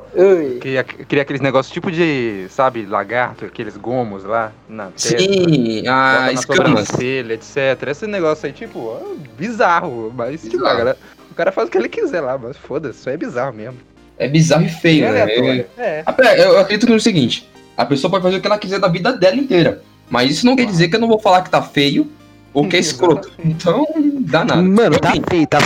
cria, 0.59 0.83
cria 0.83 1.21
aqueles 1.21 1.39
negócios 1.39 1.71
tipo 1.71 1.91
de, 1.91 2.47
sabe, 2.49 2.83
lagarto, 2.87 3.45
aqueles 3.45 3.77
gomos 3.77 4.23
lá 4.23 4.51
na 4.67 4.87
testa. 4.87 5.19
Sim, 5.19 5.87
a 5.87 6.21
na 6.21 6.33
escamas. 6.33 6.87
sobrancelha, 6.87 7.33
etc. 7.35 7.87
Esse 7.89 8.07
negócio 8.07 8.47
aí, 8.47 8.51
tipo, 8.51 8.97
é 8.99 9.27
bizarro. 9.37 10.11
Mas, 10.17 10.41
tipo, 10.41 10.57
Bizarro. 10.57 10.73
a 10.73 10.77
galera- 10.77 10.97
o 11.29 11.35
cara 11.35 11.51
faz 11.51 11.67
o 11.67 11.71
que 11.71 11.77
ele 11.77 11.87
quiser 11.89 12.21
lá, 12.21 12.39
mas 12.39 12.57
foda-se, 12.57 12.99
isso 12.99 13.07
aí 13.09 13.13
é 13.13 13.17
bizarro 13.19 13.53
mesmo. 13.55 13.77
É 14.19 14.27
bizarro 14.27 14.65
e 14.65 14.69
feio, 14.69 15.05
É 15.05 15.25
né? 15.25 15.65
É. 15.77 16.03
Pera, 16.03 16.37
Eu 16.37 16.59
acredito 16.59 16.91
no 16.91 16.99
seguinte: 16.99 17.49
a 17.77 17.85
pessoa 17.85 18.11
pode 18.11 18.23
fazer 18.23 18.37
o 18.37 18.41
que 18.41 18.47
ela 18.47 18.57
quiser 18.57 18.79
da 18.79 18.89
vida 18.89 19.13
dela 19.13 19.37
inteira. 19.37 19.81
Mas 20.09 20.29
isso 20.29 20.45
não 20.45 20.55
quer 20.55 20.65
dizer 20.65 20.89
que 20.89 20.95
eu 20.97 20.99
não 20.99 21.07
vou 21.07 21.19
falar 21.19 21.41
que 21.41 21.49
tá 21.49 21.61
feio 21.61 22.11
ou 22.53 22.67
que 22.67 22.75
é 22.75 22.79
escroto. 22.79 23.31
Então, 23.43 23.87
dá 24.21 24.43
nada. 24.43 24.61
Mano, 24.61 24.99
tá 24.99 25.13
feio, 25.29 25.47
tá 25.47 25.59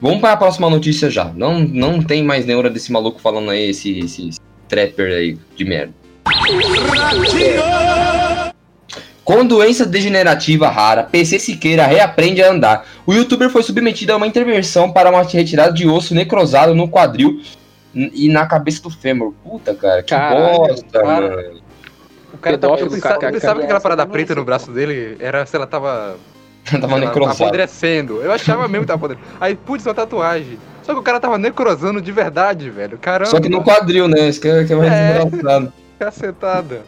vamos 0.00 0.20
para 0.20 0.32
a 0.32 0.36
próxima 0.36 0.70
notícia 0.70 1.10
já. 1.10 1.24
Não, 1.24 1.58
não 1.58 2.00
tem 2.00 2.24
mais 2.24 2.46
neura 2.46 2.70
desse 2.70 2.90
maluco 2.90 3.20
falando 3.20 3.50
aí, 3.50 3.68
esse, 3.70 3.98
esse, 3.98 4.28
esse 4.28 4.40
trapper 4.68 5.12
aí 5.12 5.38
de 5.56 5.64
merda. 5.64 5.92
Com 9.28 9.44
doença 9.44 9.84
degenerativa 9.84 10.70
rara, 10.70 11.02
PC 11.02 11.38
Siqueira 11.38 11.84
reaprende 11.84 12.42
a 12.42 12.50
andar. 12.50 12.86
O 13.04 13.12
youtuber 13.12 13.50
foi 13.50 13.62
submetido 13.62 14.10
a 14.14 14.16
uma 14.16 14.26
intervenção 14.26 14.90
para 14.90 15.10
uma 15.10 15.22
retirada 15.22 15.70
de 15.70 15.86
osso 15.86 16.14
necrosado 16.14 16.74
no 16.74 16.88
quadril 16.88 17.38
e 17.94 18.26
na 18.30 18.46
cabeça 18.46 18.82
do 18.82 18.88
fêmur. 18.88 19.34
Puta, 19.44 19.74
cara, 19.74 20.02
que 20.02 20.08
Caralho, 20.14 20.56
bosta, 20.56 21.02
cara. 21.02 21.04
mano. 21.04 21.60
O 22.32 22.38
cara 22.38 22.56
tava. 22.56 22.76
Pedófilo, 22.78 23.02
Sabe, 23.02 23.40
sabe 23.40 23.62
aquela 23.64 23.80
parada 23.82 24.06
preta 24.06 24.34
no 24.34 24.46
braço 24.46 24.72
dele? 24.72 25.18
Era, 25.20 25.44
sei 25.44 25.60
lá, 25.60 25.66
tava. 25.66 26.16
Tava 26.80 26.98
necrosado. 26.98 27.44
apodrecendo. 27.44 28.22
Eu 28.22 28.32
achava 28.32 28.66
mesmo 28.66 28.84
que 28.84 28.86
tava 28.86 28.96
apodrecendo. 28.96 29.28
Aí, 29.38 29.54
putz, 29.54 29.84
uma 29.84 29.94
tatuagem. 29.94 30.58
Só 30.82 30.94
que 30.94 31.00
o 31.00 31.02
cara 31.02 31.20
tava 31.20 31.36
necrosando 31.36 32.00
de 32.00 32.12
verdade, 32.12 32.70
velho. 32.70 32.96
Caramba. 32.96 33.30
Só 33.30 33.38
que 33.38 33.50
no 33.50 33.62
quadril, 33.62 34.08
né? 34.08 34.30
Isso 34.30 34.40
que 34.40 34.48
é, 34.48 34.64
que 34.64 34.72
é 34.72 34.76
mais 34.76 34.90
É. 34.90 35.22
engraçado. 35.22 35.70
Cacetada. 35.98 36.80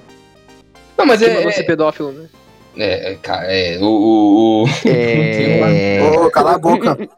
Não, 1.00 1.06
mas 1.06 1.22
é. 1.22 1.34
mandou 1.34 1.52
ser 1.52 1.64
pedófilo, 1.64 2.12
né? 2.12 2.28
É, 2.76 3.12
é, 3.12 3.14
ca- 3.16 3.44
é, 3.44 3.78
o. 3.78 3.84
o, 3.84 4.64
o... 4.64 4.66
É... 4.86 6.00
Ô, 6.20 6.30
cala 6.30 6.54
a 6.54 6.58
boca. 6.58 6.96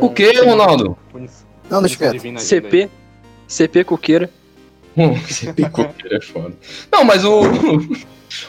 O 0.00 0.10
que, 0.10 0.32
Ronaldo? 0.40 0.98
Não, 1.70 1.80
deixa 1.80 1.96
quieto. 1.96 2.40
CP. 2.40 2.90
CP 3.46 3.84
Coqueira. 3.84 4.28
Você 5.28 5.52
picoteiro 5.52 6.16
é 6.16 6.20
foda. 6.20 6.54
Não, 6.90 7.04
mas 7.04 7.24
o. 7.24 7.42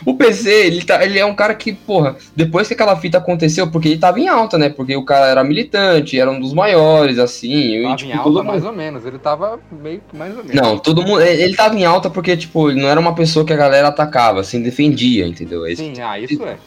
O 0.06 0.16
PC, 0.16 0.50
ele, 0.68 0.84
tá, 0.84 1.04
ele 1.04 1.18
é 1.18 1.26
um 1.26 1.36
cara 1.36 1.56
que, 1.56 1.74
porra, 1.74 2.16
depois 2.36 2.68
que 2.68 2.74
aquela 2.74 2.96
fita 2.98 3.18
aconteceu, 3.18 3.70
porque 3.72 3.88
ele 3.88 3.98
tava 3.98 4.20
em 4.20 4.28
alta, 4.28 4.58
né? 4.58 4.70
Porque 4.70 4.96
o 4.96 5.04
cara 5.04 5.28
era 5.28 5.44
militante, 5.44 6.20
era 6.20 6.30
um 6.30 6.40
dos 6.40 6.54
maiores, 6.54 7.18
assim. 7.18 7.80
E, 7.80 7.84
Tava 7.84 7.96
tipo, 7.96 8.12
em 8.12 8.14
alta 8.14 8.44
mais 8.44 8.66
ou 8.66 8.74
menos. 8.74 9.06
Ele 9.06 9.18
tava 9.18 9.60
meio 9.72 10.02
que 10.08 10.16
mais 10.16 10.38
ou 10.38 10.44
menos. 10.44 10.56
Não, 10.56 10.78
todo 10.78 11.02
mundo. 11.02 11.22
Ele 11.22 11.48
ele 11.48 11.56
tava 11.56 11.76
em 11.76 11.86
alta 11.86 12.10
porque, 12.10 12.36
tipo, 12.36 12.70
ele 12.70 12.82
não 12.82 12.90
era 12.90 13.00
uma 13.00 13.16
pessoa 13.16 13.46
que 13.46 13.54
a 13.54 13.58
galera 13.58 13.88
atacava, 13.88 14.42
assim, 14.42 14.62
defendia, 14.62 15.26
entendeu? 15.26 15.66
Esse 15.66 15.84
Sim, 15.84 16.02
ah, 16.02 16.20
isso 16.20 16.44
é. 16.44 16.58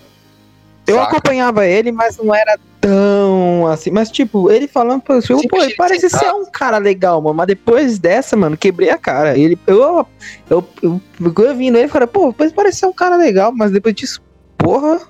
Eu 0.90 0.96
saca? 0.96 1.16
acompanhava 1.16 1.66
ele, 1.66 1.92
mas 1.92 2.16
não 2.18 2.34
era 2.34 2.58
tão 2.80 3.66
assim. 3.66 3.90
Mas, 3.90 4.10
tipo, 4.10 4.50
ele 4.50 4.66
falando 4.66 5.02
eu, 5.08 5.22
Sempre 5.22 5.48
pô, 5.48 5.62
ele 5.62 5.74
parece 5.74 6.08
ser 6.10 6.32
um 6.32 6.46
cara 6.50 6.78
legal, 6.78 7.20
mano. 7.20 7.34
Mas 7.36 7.46
depois 7.46 7.98
dessa, 7.98 8.36
mano, 8.36 8.56
quebrei 8.56 8.90
a 8.90 8.98
cara. 8.98 9.36
Ele, 9.38 9.58
eu, 9.66 10.06
eu, 10.48 10.64
eu, 10.82 11.00
eu 11.20 11.54
vindo 11.54 11.76
ele 11.78 11.88
falei, 11.88 12.06
pô, 12.08 12.34
mas 12.36 12.52
parece 12.52 12.78
ser 12.80 12.86
um 12.86 12.92
cara 12.92 13.16
legal, 13.16 13.52
mas 13.54 13.70
depois 13.70 13.94
disso, 13.94 14.22
porra. 14.56 15.00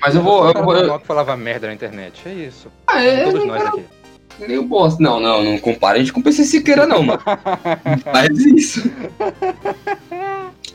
Mas 0.00 0.14
eu 0.14 0.22
vou. 0.22 0.42
O 0.44 0.48
Eu 0.48 0.54
cara 0.54 0.64
vou 0.86 0.98
que 1.00 1.06
falava 1.06 1.36
merda 1.36 1.66
na 1.66 1.74
internet. 1.74 2.22
É 2.26 2.32
isso. 2.32 2.68
ah, 2.86 3.02
é, 3.02 3.24
Todos 3.24 3.40
não 3.40 3.46
nós 3.46 3.60
era 3.60 3.70
aqui. 3.70 3.84
meio 4.46 4.62
bosta. 4.62 5.02
Não, 5.02 5.18
não, 5.18 5.42
não 5.42 5.58
compara 5.58 5.96
a 5.96 5.98
gente 5.98 6.12
com 6.12 6.20
o 6.20 6.22
PC 6.22 6.44
Siqueira, 6.44 6.86
não, 6.86 7.02
mano. 7.02 7.20
Faz 8.12 8.38
isso. 8.38 8.90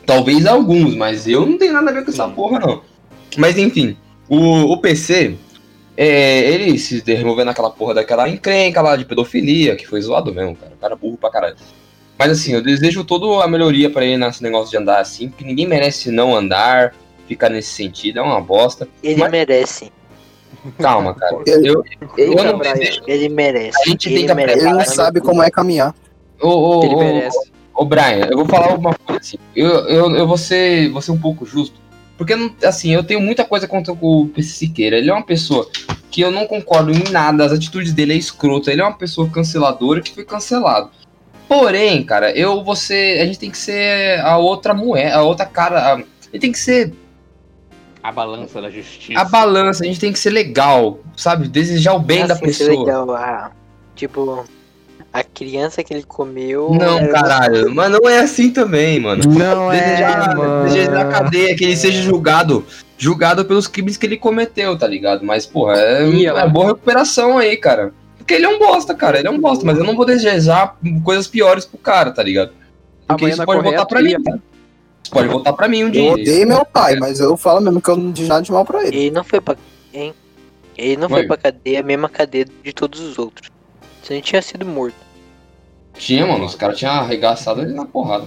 Talvez 0.06 0.46
alguns, 0.46 0.96
mas 0.96 1.28
eu 1.28 1.46
não 1.46 1.58
tenho 1.58 1.74
nada 1.74 1.90
a 1.90 1.94
ver 1.94 2.04
com 2.04 2.12
essa 2.12 2.28
porra, 2.28 2.60
não. 2.60 2.82
Mas 3.38 3.58
enfim, 3.58 3.98
o, 4.30 4.72
o 4.74 4.78
PC, 4.78 5.36
é, 5.96 6.40
ele 6.52 6.78
se 6.78 7.02
removendo 7.06 7.52
aquela 7.52 7.70
porra 7.70 7.96
daquela 7.96 8.28
encrenca 8.30 8.82
lá 8.82 8.96
de 8.96 9.06
pedofilia, 9.06 9.76
que 9.76 9.86
foi 9.88 10.02
zoado 10.02 10.34
mesmo, 10.34 10.56
cara. 10.56 10.74
O 10.74 10.78
cara 10.78 10.94
é 10.94 10.98
burro 10.98 11.18
pra 11.18 11.30
caralho. 11.30 11.56
Mas 12.18 12.32
assim, 12.32 12.54
eu 12.54 12.62
desejo 12.62 13.04
toda 13.04 13.44
a 13.44 13.48
melhoria 13.48 13.90
pra 13.90 14.06
ele 14.06 14.18
nesse 14.18 14.42
negócio 14.44 14.70
de 14.72 14.78
andar 14.78 15.00
assim, 15.00 15.30
porque 15.30 15.44
ninguém 15.44 15.68
merece 15.68 16.12
não 16.12 16.36
andar, 16.36 16.94
ficar 17.28 17.50
nesse 17.50 17.70
sentido, 17.70 18.20
é 18.20 18.22
uma 18.22 18.40
bosta. 18.42 18.88
Ele 19.02 19.20
Mas- 19.20 19.32
merece. 19.32 19.92
Calma, 20.80 21.14
cara. 21.14 21.40
Ele- 21.46 21.68
Eu, 21.70 21.84
eu 22.18 22.44
não 22.44 22.60
desejo. 22.60 23.02
ele 23.08 23.28
merece. 23.28 23.78
A 23.86 23.90
gente 23.90 24.08
tem 24.08 24.18
ele 24.20 24.28
que 24.28 24.34
merece. 24.34 24.60
Ele 24.60 24.66
não 24.70 24.78
Caralho. 24.78 24.96
sabe 24.96 25.20
como 25.20 25.44
é 25.44 25.50
caminhar. 25.52 25.94
Ô, 26.42 26.48
ô, 26.80 26.84
Ele 26.86 26.96
ô, 26.96 27.00
merece. 27.00 27.52
Ô, 27.76 27.84
Brian, 27.84 28.28
eu 28.32 28.38
vou 28.38 28.46
falar 28.46 28.76
uma 28.76 28.94
coisa 28.94 29.20
assim. 29.20 29.38
Eu, 29.56 29.68
eu, 29.90 30.12
eu 30.16 30.28
vou, 30.28 30.38
ser, 30.38 30.90
vou 30.92 31.02
ser 31.02 31.12
um 31.12 31.18
pouco 31.20 31.46
justo. 31.46 31.82
Porque, 32.18 32.36
não- 32.36 32.54
assim, 32.64 32.92
eu 32.94 33.04
tenho 33.04 33.20
muita 33.20 33.44
coisa 33.44 33.68
contra 33.68 33.92
o 33.94 34.28
PC 34.28 34.50
Siqueira. 34.50 34.98
Ele 34.98 35.10
é 35.10 35.14
uma 35.14 35.26
pessoa 35.26 35.68
que 36.12 36.22
eu 36.22 36.32
não 36.32 36.46
concordo 36.46 36.92
em 36.92 37.10
nada. 37.12 37.44
As 37.46 37.52
atitudes 37.52 37.92
dele 37.94 38.14
é 38.14 38.18
escrota. 38.18 38.72
Ele 38.72 38.82
é 38.82 38.84
uma 38.84 38.98
pessoa 38.98 39.30
canceladora 39.30 40.02
que 40.02 40.14
foi 40.14 40.24
cancelado. 40.24 40.90
Porém, 41.48 42.04
cara, 42.04 42.32
eu 42.32 42.64
vou 42.64 42.76
ser. 42.76 43.20
A 43.22 43.26
gente 43.26 43.40
tem 43.40 43.52
que 43.52 43.58
ser 43.58 44.20
a 44.22 44.38
outra 44.38 44.74
moeda, 44.74 45.16
a 45.18 45.22
outra 45.24 45.46
cara. 45.46 45.94
A, 45.94 46.00
ele 46.32 46.40
tem 46.40 46.52
que 46.52 46.58
ser 46.60 46.94
A 48.02 48.12
balança 48.12 48.62
da 48.62 48.70
justiça. 48.70 49.20
a 49.20 49.26
balança, 49.26 49.84
a 49.84 49.88
gente 49.88 50.00
tem 50.00 50.12
que 50.14 50.20
ser 50.20 50.30
legal, 50.32 51.00
sabe? 51.18 51.48
Desejar 51.48 51.94
o 51.94 52.00
bem 52.00 52.26
da 52.26 52.36
pessoa. 52.36 52.80
legal. 52.80 53.12
ah, 53.16 53.52
tipo, 53.96 54.46
a 55.14 55.24
criança 55.24 55.84
que 55.84 55.94
ele 55.94 56.04
comeu. 56.04 56.72
Não, 56.74 56.98
era- 56.98 57.14
caralho. 57.14 57.74
Mas 57.74 57.92
não 57.92 58.10
é 58.10 58.20
assim 58.20 58.50
também, 58.52 59.00
mano. 59.00 59.24
Não 59.26 59.70
desejar, 59.70 60.32
é, 60.32 60.36
mano. 60.36 60.64
desejar 60.66 60.92
na 60.92 61.06
cadeia, 61.06 61.56
que 61.56 61.64
ele 61.64 61.78
seja 61.78 62.02
julgado. 62.02 62.66
Julgado 62.98 63.46
pelos 63.46 63.68
crimes 63.68 63.96
que 63.96 64.06
ele 64.08 64.18
cometeu, 64.18 64.78
tá 64.78 64.88
ligado? 64.88 65.24
Mas, 65.24 65.46
porra, 65.46 65.78
é, 65.78 66.08
Ih, 66.10 66.26
é 66.26 66.48
boa 66.48 66.68
recuperação 66.68 67.38
aí, 67.38 67.56
cara. 67.58 67.94
Porque 68.18 68.34
ele 68.34 68.46
é 68.46 68.50
um 68.50 68.58
bosta, 68.58 68.96
cara. 68.96 69.20
Ele 69.20 69.28
é 69.28 69.32
um 69.32 69.40
bosta, 69.40 69.64
mas 69.66 69.78
eu 69.78 69.84
não 69.84 69.96
vou 69.96 70.06
desejar 70.06 70.78
coisas 71.04 71.28
piores 71.28 71.66
pro 71.66 71.78
cara, 71.78 72.12
tá 72.12 72.24
ligado? 72.24 72.52
Porque 73.06 73.26
Amanhã 73.26 73.34
isso 73.36 73.46
pode 73.46 73.62
voltar 73.62 73.86
pra 73.86 74.02
mim. 74.02 74.24
cara. 74.24 74.40
Isso 75.04 75.12
pode 75.12 75.28
voltar 75.28 75.54
pra 75.54 75.68
mim 75.68 75.84
um 75.84 75.88
Eu 75.88 75.92
dia. 75.92 76.12
odeio 76.14 76.48
meu 76.48 76.66
pai, 76.66 76.96
mas 76.96 77.20
eu 77.20 77.36
falo 77.36 77.60
mesmo 77.60 77.82
que 77.82 77.90
eu 77.90 77.98
não 77.98 78.12
digo 78.12 78.30
nada 78.30 78.42
de 78.42 78.52
mal 78.52 78.64
pra 78.66 78.84
ele. 78.88 78.98
Ele 78.98 79.12
não 79.12 79.24
foi 79.24 79.42
pra. 79.42 79.56
Hein? 79.94 80.14
Ele 80.78 80.96
não 80.98 81.08
Oi. 81.08 81.14
foi 81.14 81.28
pra 81.28 81.38
cadeia, 81.38 81.82
a 81.82 81.84
mesma 81.84 82.08
cadeia 82.10 82.46
de 82.64 82.74
todos 82.74 83.00
os 83.02 83.20
outros. 83.20 83.52
Se 84.02 84.14
ele 84.14 84.22
tinha 84.22 84.42
sido 84.42 84.66
morto. 84.66 84.96
Tinha, 85.98 86.26
mano. 86.26 86.46
Os 86.46 86.56
caras 86.56 86.78
tinham 86.78 86.94
arregaçado 86.94 87.62
ele 87.62 87.74
na 87.74 87.86
porrada. 87.86 88.26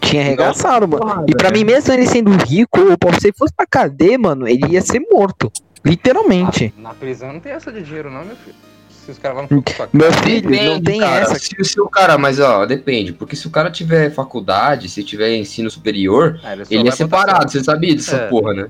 Tinha 0.00 0.22
arregaçado, 0.22 0.86
mano. 0.86 1.24
E 1.28 1.32
pra 1.34 1.50
mim, 1.50 1.64
mesmo 1.64 1.92
ele 1.92 2.06
sendo 2.06 2.30
rico, 2.44 2.80
ou 2.80 2.96
pô, 2.96 3.12
se 3.20 3.28
ele 3.28 3.34
fosse 3.36 3.52
pra 3.54 3.66
cadeia, 3.66 4.18
mano, 4.18 4.46
ele 4.46 4.66
ia 4.74 4.80
ser 4.80 5.00
morto. 5.10 5.50
Literalmente. 5.84 6.72
Na 6.78 6.94
prisão 6.94 7.32
não 7.32 7.40
tem 7.40 7.52
essa 7.52 7.72
de 7.72 7.82
dinheiro, 7.82 8.10
não, 8.10 8.24
meu 8.24 8.36
filho. 8.36 8.54
Se 9.04 9.10
os 9.10 9.18
caras 9.18 9.48
sua 9.48 9.62
casa. 9.62 9.88
Meu 9.92 10.12
filho, 10.12 10.48
não 10.50 10.80
tem 10.80 11.00
cara. 11.00 11.20
essa. 11.22 11.34
Se, 11.36 11.50
se 11.64 11.80
o 11.80 11.88
cara, 11.88 12.16
mas 12.16 12.38
ó, 12.38 12.64
depende. 12.64 13.12
Porque 13.12 13.34
se 13.34 13.48
o 13.48 13.50
cara 13.50 13.68
tiver 13.68 14.10
faculdade, 14.12 14.88
se 14.88 15.02
tiver 15.02 15.34
ensino 15.34 15.68
superior, 15.68 16.38
Ah, 16.44 16.54
só 16.58 16.66
ele 16.70 16.84
vai 16.84 16.88
é 16.92 16.94
separado. 16.94 17.50
Você 17.50 17.64
sabia 17.64 17.96
dessa 17.96 18.14
É. 18.16 18.28
porra, 18.28 18.54
né? 18.54 18.68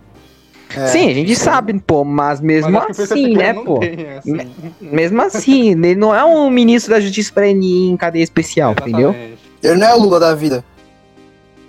É. 0.76 0.86
Sim, 0.86 1.10
a 1.10 1.14
gente 1.14 1.34
sabe, 1.36 1.78
pô, 1.80 2.04
mas 2.04 2.40
mesmo 2.40 2.70
Mas 2.70 2.98
assim, 2.98 3.34
né, 3.34 3.52
não 3.52 3.64
pô? 3.64 3.80
assim. 4.18 4.38
Mesmo 4.80 5.22
assim, 5.22 5.70
ele 5.70 5.94
não 5.94 6.14
é 6.14 6.24
um 6.24 6.48
ministro 6.50 6.92
da 6.92 7.00
justiça 7.00 7.32
pra 7.32 7.46
ele 7.48 7.88
em 7.90 7.96
cadeia 7.96 8.22
especial, 8.22 8.72
entendeu? 8.72 9.10
Exatamente. 9.10 9.38
Ele 9.62 9.74
não 9.74 9.86
é 9.86 9.94
o 9.94 9.98
Lula 10.00 10.20
da 10.20 10.34
vida. 10.34 10.64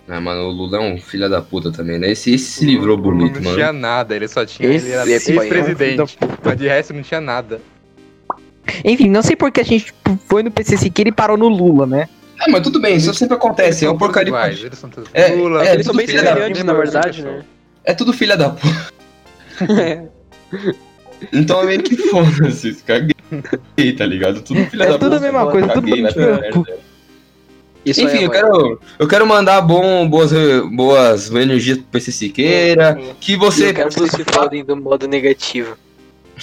Ah, 0.07 0.19
mano, 0.19 0.41
o 0.41 0.51
Lula 0.51 0.77
é 0.77 0.81
um 0.81 0.97
filho 0.99 1.29
da 1.29 1.41
puta 1.41 1.71
também, 1.71 1.97
né? 1.97 2.11
Esse, 2.11 2.33
esse 2.33 2.45
se 2.45 2.65
livrou 2.65 2.97
bonito, 2.97 3.35
não 3.35 3.43
mano. 3.43 3.55
tinha 3.55 3.71
nada, 3.71 4.15
ele 4.15 4.27
só 4.27 4.45
tinha. 4.45 4.69
Esse- 4.69 4.87
ele 4.87 4.93
era 4.93 5.03
pai 5.05 5.13
é 5.49 6.03
um. 6.03 6.07
Mas 6.43 6.57
de 6.57 6.67
resto 6.67 6.93
não 6.93 7.01
tinha 7.01 7.21
nada. 7.21 7.61
Enfim, 8.83 9.09
não 9.09 9.21
sei 9.21 9.35
porque 9.35 9.61
a 9.61 9.63
gente 9.63 9.93
foi 10.27 10.43
no 10.43 10.51
PC 10.51 10.77
Siqueira 10.77 11.09
e 11.09 11.11
parou 11.11 11.37
no 11.37 11.47
Lula, 11.47 11.85
né? 11.85 12.09
É, 12.45 12.49
mas 12.51 12.61
tudo 12.61 12.79
bem, 12.81 12.95
isso 12.97 13.13
sempre 13.13 13.35
acontece. 13.35 13.85
É 13.85 13.89
uma 13.89 13.97
porcaria. 13.97 14.33
Eles 14.47 14.77
são 14.77 14.89
todos 14.89 15.09
É, 15.13 15.27
Lula, 15.29 15.65
é, 15.65 15.73
Eles 15.73 15.85
são 15.85 15.95
bem 15.95 16.05
Tudo 16.05 16.11
filha 16.17 16.23
da 16.23 16.33
semelhantes, 16.33 16.63
na 16.63 16.73
puta, 16.73 16.83
verdade, 16.83 17.17
pessoa. 17.21 17.37
né? 17.37 17.43
É 17.85 17.93
tudo 17.93 18.13
filha 18.13 18.35
da 18.37 18.49
puta. 18.49 18.92
Então 21.31 21.61
é 21.61 21.65
meio 21.65 21.83
que 21.83 21.95
foda-se, 21.95 22.73
caguei, 22.83 23.13
tá 23.97 24.05
ligado? 24.05 24.41
Tudo 24.41 24.63
filha 24.65 24.83
É 24.83 24.87
da 24.89 24.97
tudo 24.97 25.15
a 25.15 25.19
puta. 25.19 25.21
mesma 25.21 25.51
coisa, 25.51 25.67
tudo 25.69 25.81
caguei, 25.87 26.03
mentira. 26.03 26.39
merda. 26.41 26.77
Isso 27.85 28.01
Enfim, 28.01 28.17
aí, 28.19 28.23
eu 28.23 28.29
quero, 28.31 28.79
eu 28.99 29.07
quero 29.07 29.27
mandar 29.27 29.59
bom, 29.61 30.07
boas, 30.07 30.31
boas 30.73 31.29
energias 31.31 31.77
pro 31.77 31.87
PC 31.87 32.11
Siqueira. 32.13 32.97
Que 33.19 33.35
você. 33.35 33.69
eu 33.69 33.73
quero 33.73 33.89
que 33.89 33.95
vocês 33.99 34.11
se 34.11 34.23
fodem 34.31 34.63
do 34.63 34.75
modo 34.77 35.05
negativo. 35.07 35.75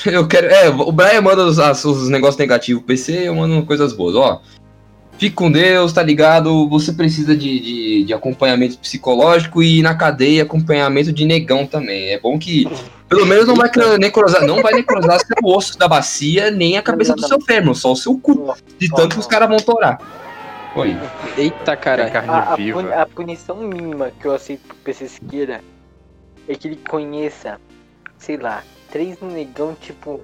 Eu 0.07 0.27
quero. 0.29 0.47
É, 0.49 0.69
o 0.69 0.93
Brian 0.93 1.21
manda 1.23 1.45
os, 1.45 1.59
as- 1.59 1.85
os 1.85 2.09
negócios 2.11 2.37
negativos 2.39 2.81
pro 2.83 2.89
PC, 2.89 3.27
eu 3.29 3.35
mando 3.35 3.65
coisas 3.65 3.93
boas. 3.95 4.15
Ó, 4.17 4.43
fique 5.19 5.35
com 5.35 5.51
Deus, 5.51 5.93
tá 5.95 6.03
ligado? 6.03 6.69
Você 6.69 6.93
precisa 6.93 7.35
de, 7.35 7.59
de, 7.61 8.05
de 8.05 8.13
acompanhamento 8.15 8.79
psicológico 8.79 9.63
e 9.63 9.81
na 9.83 9.95
cadeia 9.95 10.43
acompanhamento 10.43 11.11
de 11.13 11.25
negão 11.25 11.67
também. 11.67 12.11
É 12.13 12.21
bom 12.21 12.39
que. 12.39 12.69
Pelo 13.11 13.27
menos 13.27 13.45
não 13.45 13.57
vai 13.57 13.69
necrosar, 13.99 14.43
não 14.47 14.63
vai 14.63 14.73
necrosar 14.73 15.19
seu 15.19 15.37
osso 15.45 15.77
da 15.77 15.89
bacia, 15.89 16.49
nem 16.51 16.79
a 16.79 16.83
cabeça 16.83 17.13
do 17.15 17.27
seu 17.27 17.41
fêmur, 17.41 17.75
só 17.75 17.91
o 17.91 17.97
seu 17.97 18.17
cu. 18.17 18.55
De 18.79 18.89
tanto 18.89 19.15
que 19.17 19.21
os 19.21 19.27
caras 19.27 19.49
vão 19.49 19.59
torar. 19.59 19.99
Oi. 20.77 20.97
Eita, 21.37 21.73
é 21.73 21.77
cara. 21.77 22.09
carne 22.09 22.31
A, 22.31 22.53
a 22.53 22.57
viva. 22.57 22.81
puni- 22.81 22.93
a 22.95 23.05
punição 23.07 23.57
mínima 23.57 24.13
que 24.21 24.25
eu 24.27 24.33
aceito 24.33 24.63
pro 24.69 24.77
PC 24.77 25.09
Siqueira 25.09 25.61
é 26.49 26.55
que 26.55 26.69
ele 26.69 26.77
conheça, 26.89 27.61
sei 28.17 28.37
lá, 28.37 28.63
três 28.93 29.21
negão 29.21 29.77
tipo 29.81 30.21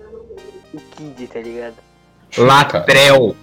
o 0.73 0.81
Kid, 0.93 1.27
tá 1.27 1.41
ligado? 1.41 1.75
Latrel. 2.39 3.35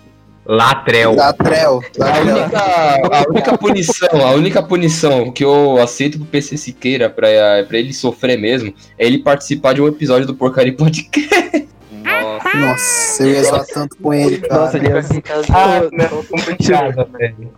Latrel. 0.45 1.15
Da 1.15 1.31
Trel. 1.33 1.81
Da 1.97 2.15
A 2.15 2.19
única, 2.19 2.59
a 2.59 3.29
única 3.29 3.57
punição, 3.57 4.27
a 4.27 4.31
única 4.31 4.63
punição 4.63 5.31
que 5.31 5.43
eu 5.43 5.81
aceito 5.81 6.17
pro 6.17 6.27
PC 6.27 6.57
Siqueira 6.57 7.09
pra, 7.09 7.27
pra 7.67 7.77
ele 7.77 7.93
sofrer 7.93 8.37
mesmo 8.37 8.73
é 8.97 9.05
ele 9.05 9.19
participar 9.19 9.73
de 9.73 9.81
um 9.81 9.87
episódio 9.87 10.27
do 10.27 10.35
Porcaria 10.35 10.75
Podcast. 10.75 11.67
Nossa. 12.03 12.57
Nossa, 12.57 13.23
eu 13.23 13.29
ia 13.29 13.43
zoar 13.43 13.65
tanto 13.65 13.97
com 13.97 14.13
ele, 14.13 14.39
cara. 14.39 14.65
Nossa, 14.65 14.77
ele 14.77 14.91
assim. 14.91 15.21
Ah, 15.49 15.81
não, 15.91 16.23
complicado, 16.23 17.07
velho. 17.17 17.53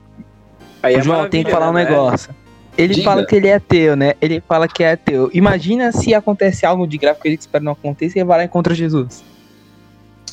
Aí 0.84 0.96
é 0.96 1.01
João, 1.01 1.27
tem 1.27 1.44
que 1.44 1.50
falar 1.50 1.72
um 1.72 1.74
né? 1.74 1.84
negócio. 1.84 2.34
Ele 2.77 2.94
Diga. 2.94 3.06
fala 3.06 3.25
que 3.25 3.36
ele 3.36 3.48
é 3.48 3.56
ateu, 3.56 3.96
né? 3.96 4.13
Ele 4.22 4.44
fala 4.48 4.68
que 4.68 4.84
é 4.84 4.92
ateu. 4.92 5.30
Imagina 5.34 5.92
se 5.92 6.13
acontece 6.13 6.65
algo 6.65 6.86
de 6.86 6.98
grave 6.98 7.20
que 7.22 7.27
ele 7.27 7.36
espera 7.36 7.63
não 7.63 7.72
aconteça 7.72 8.18
e 8.18 8.22
ele 8.22 8.27
vai 8.27 8.38
lá 8.38 8.44
e 8.44 8.48
encontra 8.48 8.75
Jesus. 8.75 9.24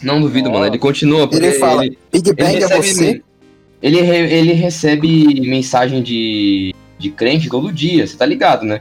Não 0.02 0.20
duvido, 0.20 0.48
Nossa. 0.48 0.60
mano. 0.60 0.72
Ele 0.72 0.78
continua. 0.78 1.28
Ele 1.32 1.52
fala, 1.52 1.84
ele, 1.86 1.98
Big 2.12 2.28
ele 2.30 2.36
Bang 2.36 2.56
é 2.56 2.60
recebe, 2.66 2.82
você? 2.94 3.22
Ele, 3.82 4.00
re- 4.00 4.32
ele 4.32 4.52
recebe 4.52 5.40
mensagem 5.48 6.02
de, 6.02 6.74
de 6.98 7.10
crente 7.10 7.48
todo 7.48 7.72
dia, 7.72 8.06
você 8.06 8.16
tá 8.16 8.24
ligado, 8.26 8.64
né? 8.64 8.80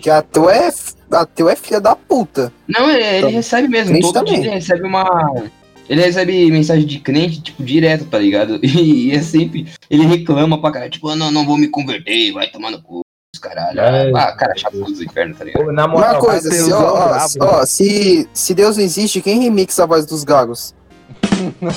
Que 0.00 0.10
ateu 0.10 0.48
é, 0.50 0.70
ateu 1.10 1.48
é 1.48 1.56
filha 1.56 1.80
da 1.80 1.94
puta. 1.96 2.52
Não, 2.68 2.90
ele, 2.90 3.02
ele 3.04 3.18
Então, 3.18 3.30
recebe 3.30 3.68
mesmo. 3.68 4.00
Todo 4.00 4.12
também. 4.14 4.34
dia 4.34 4.42
ele 4.44 4.50
recebe 4.50 4.82
uma. 4.86 5.44
Ele 5.88 6.00
recebe 6.00 6.50
mensagem 6.50 6.86
de 6.86 6.98
crente, 7.00 7.42
tipo, 7.42 7.62
direto, 7.62 8.04
tá 8.06 8.18
ligado? 8.18 8.58
E, 8.64 9.10
é 9.12 9.20
sempre. 9.22 9.66
Ele 9.90 10.06
reclama 10.06 10.60
pra 10.60 10.70
caralho, 10.70 10.90
tipo, 10.90 11.08
"Ah, 11.08 11.16
não, 11.16 11.30
não 11.30 11.44
vou 11.44 11.56
me 11.58 11.68
converter, 11.68 12.32
vai 12.32 12.48
tomar 12.48 12.70
no 12.70 12.80
cu, 12.80 13.01
caralho. 13.42 13.80
É. 13.80 14.10
Ah, 14.14 14.32
cara, 14.32 14.52
chato 14.56 14.72
do 14.78 15.04
inferno, 15.04 15.34
tá 15.34 15.44
ligado? 15.44 15.72
Na 15.72 15.86
moral, 15.88 16.12
Uma 16.14 16.20
coisa, 16.20 16.50
se, 16.50 16.72
ó, 16.72 17.18
são 17.28 17.46
ó, 17.46 17.66
se, 17.66 18.28
se 18.32 18.54
Deus 18.54 18.76
não 18.76 18.84
existe, 18.84 19.20
quem 19.20 19.40
remixa 19.42 19.82
a 19.82 19.86
voz 19.86 20.06
dos 20.06 20.24
gagos? 20.24 20.74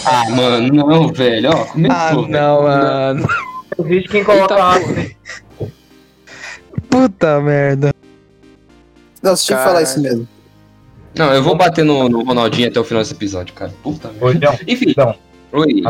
Ah, 0.05 0.29
mano, 0.29 0.73
não, 0.73 1.11
velho, 1.11 1.49
ó, 1.51 1.65
começou, 1.65 1.97
Ah, 1.97 2.09
velho. 2.11 2.27
não, 2.29 2.61
mano. 2.63 3.27
Existe 3.79 4.09
quem 4.09 4.23
coloca 4.23 4.55
água. 4.55 4.87
porra. 5.57 5.71
Puta 6.89 7.41
merda. 7.41 7.93
Não, 9.21 9.35
você 9.35 9.45
tinha 9.45 9.57
que 9.57 9.63
falar 9.63 9.81
isso 9.81 9.99
mesmo. 9.99 10.27
Não, 11.17 11.33
eu 11.33 11.41
vou 11.41 11.55
bater 11.55 11.83
no, 11.83 12.07
no 12.09 12.23
Ronaldinho 12.23 12.67
até 12.69 12.79
o 12.79 12.83
final 12.83 13.01
desse 13.01 13.13
episódio, 13.13 13.53
cara. 13.53 13.73
Puta 13.81 14.09
merda. 14.21 14.39
João, 14.47 14.59
Enfim. 14.67 14.89
Então. 14.91 15.15
Oi. 15.51 15.81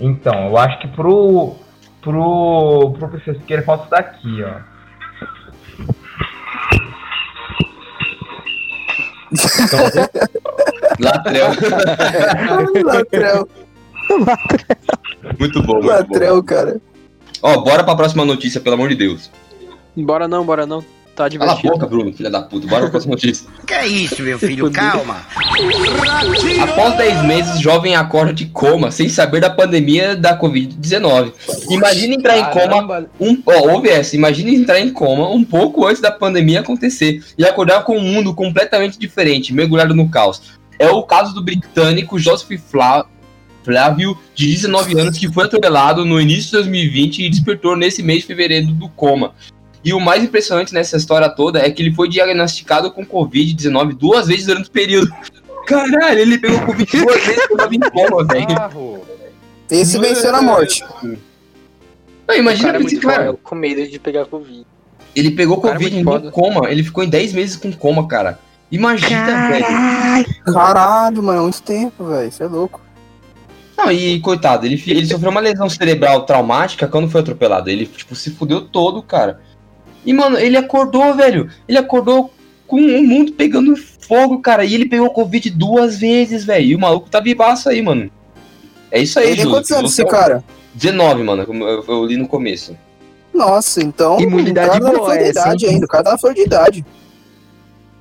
Então, 0.00 0.46
eu 0.48 0.56
acho 0.58 0.78
que 0.80 0.88
pro. 0.88 1.54
Pro. 2.08 2.92
Pro 2.98 3.08
professor 3.08 3.34
Siqueira 3.34 3.62
falta 3.62 3.82
isso 3.82 3.90
daqui, 3.90 4.42
ó. 4.42 4.60
Então, 9.30 9.80
Latrel. 10.98 11.50
Latrel, 12.84 13.48
Muito 15.38 15.62
bom, 15.62 15.74
muito 15.74 15.86
bom. 15.86 15.86
latrel, 15.86 16.42
cara. 16.42 16.80
Ó, 17.42 17.58
bora 17.60 17.84
pra 17.84 17.94
próxima 17.94 18.24
notícia, 18.24 18.58
pelo 18.60 18.74
amor 18.74 18.88
de 18.88 18.94
Deus. 18.94 19.30
Bora 19.94 20.26
não, 20.26 20.46
bora 20.46 20.64
não. 20.66 20.82
Tá 21.18 21.24
Cala 21.24 21.26
a 21.26 21.28
divertido. 21.54 21.72
boca, 21.74 21.86
Bruno, 21.86 22.12
filha 22.12 22.30
da 22.30 22.40
puta. 22.42 22.66
Bora 22.68 22.82
pra 22.82 22.90
próxima 22.90 23.12
notícia. 23.12 23.48
Que 23.66 23.74
é 23.74 23.86
isso, 23.86 24.22
meu 24.22 24.38
filho? 24.38 24.70
Calma. 24.70 25.26
Após 26.62 26.96
10 26.96 27.24
meses, 27.24 27.60
jovem 27.60 27.96
acorda 27.96 28.32
de 28.32 28.46
coma, 28.46 28.90
sem 28.90 29.08
saber 29.08 29.40
da 29.40 29.50
pandemia 29.50 30.14
da 30.16 30.38
Covid-19. 30.38 31.32
Imagina 31.70 32.14
entrar 32.14 32.38
em 32.38 32.44
coma 32.50 33.06
um, 33.20 33.42
ó, 33.44 33.72
ouve 33.72 33.88
essa, 33.88 34.14
imagine 34.16 34.54
entrar 34.54 34.80
em 34.80 34.90
coma 34.90 35.28
um 35.28 35.44
pouco 35.44 35.86
antes 35.86 36.00
da 36.00 36.10
pandemia 36.10 36.60
acontecer 36.60 37.22
e 37.36 37.44
acordar 37.44 37.82
com 37.84 37.96
um 37.98 38.02
mundo 38.02 38.34
completamente 38.34 38.98
diferente, 38.98 39.52
mergulhado 39.52 39.94
no 39.94 40.08
caos. 40.08 40.40
É 40.78 40.88
o 40.88 41.02
caso 41.02 41.34
do 41.34 41.42
britânico 41.42 42.18
Joseph 42.18 42.60
Fla- 42.70 43.04
Flávio, 43.64 44.16
de 44.34 44.46
19 44.46 44.98
anos, 44.98 45.18
que 45.18 45.30
foi 45.30 45.44
atropelado 45.44 46.04
no 46.04 46.18
início 46.20 46.44
de 46.44 46.52
2020 46.52 47.24
e 47.24 47.28
despertou 47.28 47.76
nesse 47.76 48.02
mês 48.02 48.20
de 48.20 48.26
fevereiro 48.28 48.68
do 48.68 48.88
coma. 48.88 49.32
E 49.84 49.92
o 49.92 50.00
mais 50.00 50.22
impressionante 50.22 50.74
nessa 50.74 50.96
história 50.96 51.28
toda 51.28 51.60
é 51.60 51.70
que 51.70 51.82
ele 51.82 51.94
foi 51.94 52.08
diagnosticado 52.08 52.90
com 52.90 53.06
Covid-19 53.06 53.94
duas 53.94 54.26
vezes 54.26 54.46
durante 54.46 54.68
o 54.68 54.72
período. 54.72 55.12
Caralho, 55.66 56.20
ele 56.20 56.38
pegou 56.38 56.60
Covid 56.60 56.90
duas 56.90 57.24
vezes 57.24 57.46
quando 57.46 57.58
tava 57.58 57.74
em 57.74 57.80
coma, 57.80 58.24
velho. 58.24 59.02
Esse 59.70 59.98
venceu 59.98 60.32
na 60.32 60.42
morte. 60.42 60.84
Não, 62.26 62.36
imagina 62.36 62.72
cara 62.72 62.78
é 62.78 62.82
esse 62.82 62.94
muito 62.94 63.06
cara. 63.06 63.32
Com 63.34 63.54
medo 63.54 63.86
de 63.86 63.98
pegar 63.98 64.24
Covid. 64.26 64.66
Ele 65.14 65.30
pegou 65.30 65.58
é 65.58 65.60
Covid 65.60 66.02
no 66.02 66.04
foda. 66.04 66.30
coma. 66.30 66.70
Ele 66.70 66.82
ficou 66.82 67.04
em 67.04 67.08
10 67.08 67.32
meses 67.32 67.56
com 67.56 67.72
coma, 67.72 68.06
cara. 68.06 68.38
Imagina, 68.70 69.48
velho. 69.48 69.66
Caralho, 70.44 71.22
mano, 71.22 71.38
é 71.38 71.42
muito 71.42 71.62
tempo, 71.62 72.04
velho. 72.04 72.30
Você 72.30 72.42
é 72.42 72.46
louco. 72.46 72.80
Não, 73.76 73.92
e 73.92 74.20
coitado, 74.20 74.66
ele, 74.66 74.82
ele 74.88 75.06
sofreu 75.06 75.30
uma 75.30 75.40
lesão 75.40 75.70
cerebral 75.70 76.26
traumática 76.26 76.88
quando 76.88 77.08
foi 77.08 77.20
atropelado. 77.20 77.70
Ele, 77.70 77.86
tipo, 77.86 78.14
se 78.14 78.30
fudeu 78.30 78.62
todo, 78.62 79.02
cara. 79.02 79.40
E, 80.04 80.12
mano, 80.12 80.38
ele 80.38 80.56
acordou, 80.56 81.14
velho. 81.14 81.50
Ele 81.68 81.78
acordou 81.78 82.32
com 82.66 82.76
o 82.76 83.02
mundo 83.06 83.32
pegando 83.32 83.74
fogo, 83.76 84.40
cara. 84.40 84.64
E 84.64 84.74
ele 84.74 84.86
pegou 84.88 85.10
Covid 85.10 85.50
duas 85.50 85.98
vezes, 85.98 86.44
velho. 86.44 86.66
E 86.66 86.74
o 86.74 86.78
maluco 86.78 87.10
tá 87.10 87.20
vivaço 87.20 87.68
aí, 87.68 87.82
mano. 87.82 88.10
É 88.90 89.00
isso 89.00 89.18
aí, 89.18 89.26
Ele 89.26 89.34
tem 89.36 89.44
Júlio. 89.44 89.56
quantos 89.58 89.70
anos 89.72 89.92
Você 89.94 90.02
esse 90.02 90.02
é 90.02 90.04
um- 90.04 90.20
cara? 90.20 90.44
19, 90.74 91.22
mano, 91.22 91.44
como 91.44 91.64
eu, 91.64 91.84
eu 91.86 92.04
li 92.06 92.16
no 92.16 92.26
começo. 92.28 92.76
Nossa, 93.34 93.82
então. 93.82 94.18
Imunidade 94.20 94.68
o 94.68 94.72
cara 94.72 94.84
não 94.84 94.92
boa, 94.92 95.06
foi 95.06 95.18
de 95.18 95.24
é, 95.24 95.30
idade 95.30 95.66
sim. 95.66 95.72
ainda. 95.74 95.84
O 95.84 95.88
cara 95.88 96.04
tá 96.04 96.18
flor 96.18 96.34
de 96.34 96.40
idade. 96.42 96.86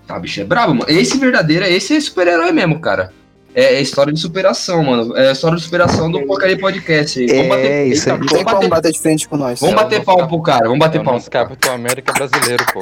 Ah, 0.07 0.19
bicho, 0.19 0.39
é 0.39 0.43
brabo, 0.45 0.73
mano. 0.73 0.89
Esse 0.89 1.17
verdadeiro, 1.17 1.65
esse 1.65 1.95
é 1.95 1.99
super-herói 1.99 2.51
mesmo, 2.51 2.79
cara. 2.79 3.11
É, 3.55 3.75
é 3.75 3.81
história 3.81 4.13
de 4.13 4.19
superação, 4.19 4.83
mano. 4.83 5.17
É 5.17 5.31
história 5.31 5.57
de 5.57 5.63
superação 5.63 6.11
do 6.11 6.21
Porcaria 6.27 6.57
Podcast. 6.59 7.25
Vamos 7.25 7.43
É, 7.43 7.47
bater, 7.49 7.87
isso 7.87 8.03
aí. 8.09 8.11
Não 8.11 8.17
vamos 8.19 8.33
tem 8.33 8.43
como 8.43 8.55
bater, 8.57 8.69
bater 8.69 8.91
de 8.91 8.99
frente 8.99 9.27
com 9.27 9.35
nós. 9.37 9.59
vamos 9.59 9.73
É 9.73 9.77
o 9.77 9.83
bater 9.83 10.05
cap- 10.05 10.27
pro 10.27 10.41
cara, 10.41 10.63
vamos 10.67 10.75
É 10.75 10.79
bater 10.79 11.01
o 11.01 11.03
palma. 11.03 11.17
nosso 11.19 11.31
Capitão 11.31 11.73
América 11.73 12.13
brasileiro, 12.13 12.63
pô. 12.71 12.81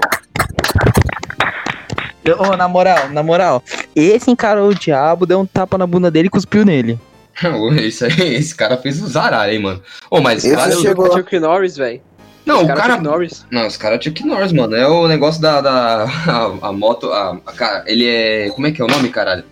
Ô, 2.39 2.58
na 2.58 2.67
moral, 2.67 3.10
na 3.10 3.21
moral, 3.21 3.63
esse 3.95 4.32
encarou 4.32 4.69
o 4.69 4.75
diabo, 4.75 5.25
deu 5.28 5.39
um 5.39 5.45
tapa 5.45 5.78
na 5.78 5.86
bunda 5.86 6.10
dele 6.10 6.28
e 6.28 6.32
cuspiu 6.32 6.65
nele. 6.65 6.99
Esse, 7.84 8.06
aí, 8.06 8.36
esse 8.36 8.56
cara 8.56 8.78
fez 8.78 9.01
o 9.01 9.08
zaralho, 9.08 9.51
hein, 9.51 9.60
mano. 9.60 9.82
Ô, 10.10 10.21
mas 10.21 10.43
Esse 10.45 10.56
cara, 10.56 10.71
eu- 10.71 10.82
chegou- 10.82 11.12
Chuck 11.12 11.38
Norris, 11.39 11.75
velho. 11.78 12.01
Não, 12.45 12.63
o 12.63 12.67
cara, 12.67 12.80
cara. 12.80 12.93
Chuck 12.93 13.04
Norris. 13.04 13.45
Não, 13.51 13.67
os 13.67 13.75
caras 13.75 13.99
é 13.99 14.01
Chuck 14.04 14.25
Norris, 14.25 14.51
mano. 14.54 14.73
É 14.75 14.88
o 14.88 15.08
negócio 15.08 15.41
da. 15.41 15.60
da 15.62 16.04
a, 16.28 16.67
a 16.67 16.71
moto. 16.71 17.12
A, 17.12 17.38
a- 17.45 17.51
cara, 17.54 17.84
ele 17.88 18.08
é. 18.08 18.49
Como 18.51 18.67
é 18.67 18.71
que 18.71 18.82
é 18.82 18.86
o 18.86 18.88
nome, 18.88 19.10
caralho? 19.10 19.43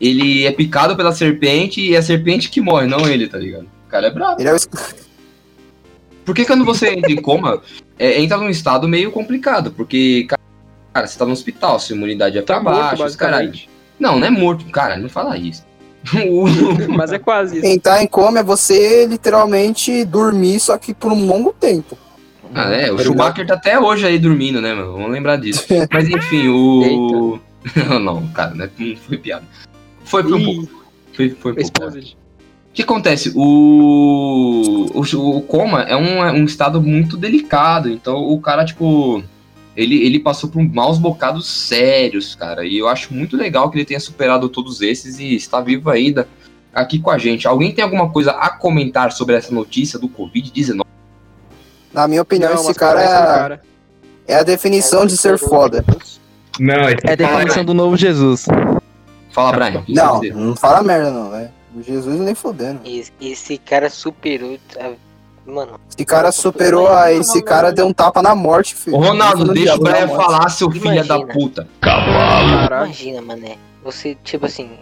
Ele 0.00 0.46
é 0.46 0.52
picado 0.52 0.96
pela 0.96 1.12
serpente 1.12 1.80
e 1.80 1.94
é 1.94 1.98
a 1.98 2.02
serpente 2.02 2.48
que 2.48 2.60
morre, 2.60 2.86
não 2.86 3.06
ele, 3.06 3.28
tá 3.28 3.36
ligado? 3.38 3.64
O 3.86 3.90
cara 3.90 4.06
é 4.06 4.10
brabo. 4.10 4.40
Ele 4.40 4.48
é 4.48 4.54
o. 4.54 4.58
Por 6.24 6.34
que 6.34 6.44
quando 6.44 6.64
você 6.64 6.90
entra 6.90 7.10
em 7.10 7.20
coma, 7.20 7.60
é, 7.98 8.20
entra 8.20 8.38
num 8.38 8.48
estado 8.48 8.88
meio 8.88 9.10
complicado? 9.10 9.72
Porque, 9.72 10.26
cara, 10.94 11.06
você 11.06 11.18
tá 11.18 11.26
no 11.26 11.32
hospital, 11.32 11.78
sua 11.78 11.96
imunidade 11.96 12.38
é 12.38 12.42
pra 12.42 12.56
Tá 12.56 12.62
morto, 12.62 12.76
baixo, 12.76 13.04
os 13.04 13.16
caralho. 13.16 13.48
basicamente. 13.48 13.70
Não, 13.98 14.18
não 14.18 14.26
é 14.26 14.30
morto, 14.30 14.64
cara, 14.66 14.96
não 14.96 15.08
fala 15.08 15.36
isso. 15.36 15.64
Mas 16.88 17.12
é 17.12 17.18
quase 17.18 17.58
isso. 17.58 17.66
Entrar 17.66 18.02
em 18.02 18.06
coma 18.06 18.38
é 18.38 18.42
você 18.42 19.06
literalmente 19.06 20.04
dormir, 20.04 20.60
só 20.60 20.78
que 20.78 20.94
por 20.94 21.12
um 21.12 21.26
longo 21.26 21.52
tempo. 21.52 21.98
ah, 22.54 22.70
é, 22.70 22.90
o 22.90 22.98
Schumacher 22.98 23.46
tá 23.46 23.54
até 23.54 23.78
hoje 23.78 24.06
aí 24.06 24.18
dormindo, 24.18 24.60
né, 24.62 24.72
mano? 24.72 24.92
Vamos 24.92 25.10
lembrar 25.10 25.36
disso. 25.36 25.66
Mas 25.92 26.08
enfim, 26.08 26.48
o. 26.48 27.38
não, 28.00 28.26
cara, 28.28 28.54
né, 28.54 28.70
não 28.78 28.96
foi 28.96 29.18
piada. 29.18 29.44
Foi, 30.10 30.24
foi 30.24 30.32
um 30.32 30.44
pouco. 30.44 30.68
Foi, 31.14 31.30
foi 31.30 31.52
um 31.52 31.54
pouco. 31.54 31.98
O 31.98 32.72
que 32.72 32.82
acontece? 32.82 33.32
O, 33.34 34.86
o, 34.94 35.36
o 35.36 35.42
coma 35.42 35.82
é 35.82 35.96
um, 35.96 36.24
é 36.24 36.32
um 36.32 36.44
estado 36.44 36.80
muito 36.80 37.16
delicado, 37.16 37.88
então 37.88 38.16
o 38.16 38.40
cara, 38.40 38.64
tipo, 38.64 39.22
ele, 39.76 40.04
ele 40.04 40.20
passou 40.20 40.50
por 40.50 40.62
maus 40.62 40.98
bocados 40.98 41.48
sérios, 41.48 42.34
cara, 42.34 42.64
e 42.64 42.78
eu 42.78 42.88
acho 42.88 43.12
muito 43.12 43.36
legal 43.36 43.70
que 43.70 43.78
ele 43.78 43.84
tenha 43.84 43.98
superado 43.98 44.48
todos 44.48 44.80
esses 44.82 45.18
e 45.18 45.34
está 45.34 45.60
vivo 45.60 45.90
ainda 45.90 46.28
aqui 46.72 47.00
com 47.00 47.10
a 47.10 47.18
gente. 47.18 47.46
Alguém 47.46 47.72
tem 47.72 47.82
alguma 47.82 48.10
coisa 48.10 48.32
a 48.32 48.50
comentar 48.50 49.10
sobre 49.12 49.34
essa 49.34 49.52
notícia 49.52 49.98
do 49.98 50.08
Covid-19? 50.08 50.84
Na 51.92 52.06
minha 52.06 52.22
opinião, 52.22 52.54
Não, 52.54 52.60
esse 52.60 52.74
cara 52.74 53.02
é, 53.02 53.08
cara. 53.08 53.62
é 54.28 54.34
a 54.36 54.42
definição 54.44 55.04
de 55.06 55.16
ser 55.16 55.38
foda. 55.38 55.84
Não, 56.58 56.88
É 56.88 57.12
a 57.12 57.16
definição 57.16 57.64
do 57.64 57.74
novo 57.74 57.96
Jesus. 57.96 58.46
Fala, 59.30 59.52
Brian. 59.52 59.84
Não, 59.88 60.20
não 60.20 60.56
fala 60.56 60.82
merda, 60.82 61.10
não, 61.10 61.30
velho. 61.30 61.50
Jesus 61.78 62.18
nem 62.20 62.34
fodendo. 62.34 62.80
Esse, 62.84 63.12
esse 63.20 63.58
cara 63.58 63.88
superou. 63.88 64.58
Mano, 65.46 65.80
Esse 65.88 66.04
cara 66.04 66.32
superou 66.32 66.88
a. 66.88 67.12
Esse 67.12 67.42
cara 67.42 67.72
deu 67.72 67.86
um 67.86 67.92
tapa 67.92 68.22
na 68.22 68.34
morte, 68.34 68.74
filho. 68.74 68.96
Ô, 68.96 69.00
Ronaldo, 69.00 69.52
deixa 69.52 69.74
o 69.74 69.78
Brian 69.78 70.08
falar, 70.08 70.48
seu 70.50 70.70
filho 70.70 71.06
da 71.06 71.24
puta. 71.26 71.66
Caralho. 71.80 72.86
imagina, 72.86 73.22
mané. 73.22 73.56
Você, 73.82 74.16
tipo 74.22 74.46
assim, 74.46 74.78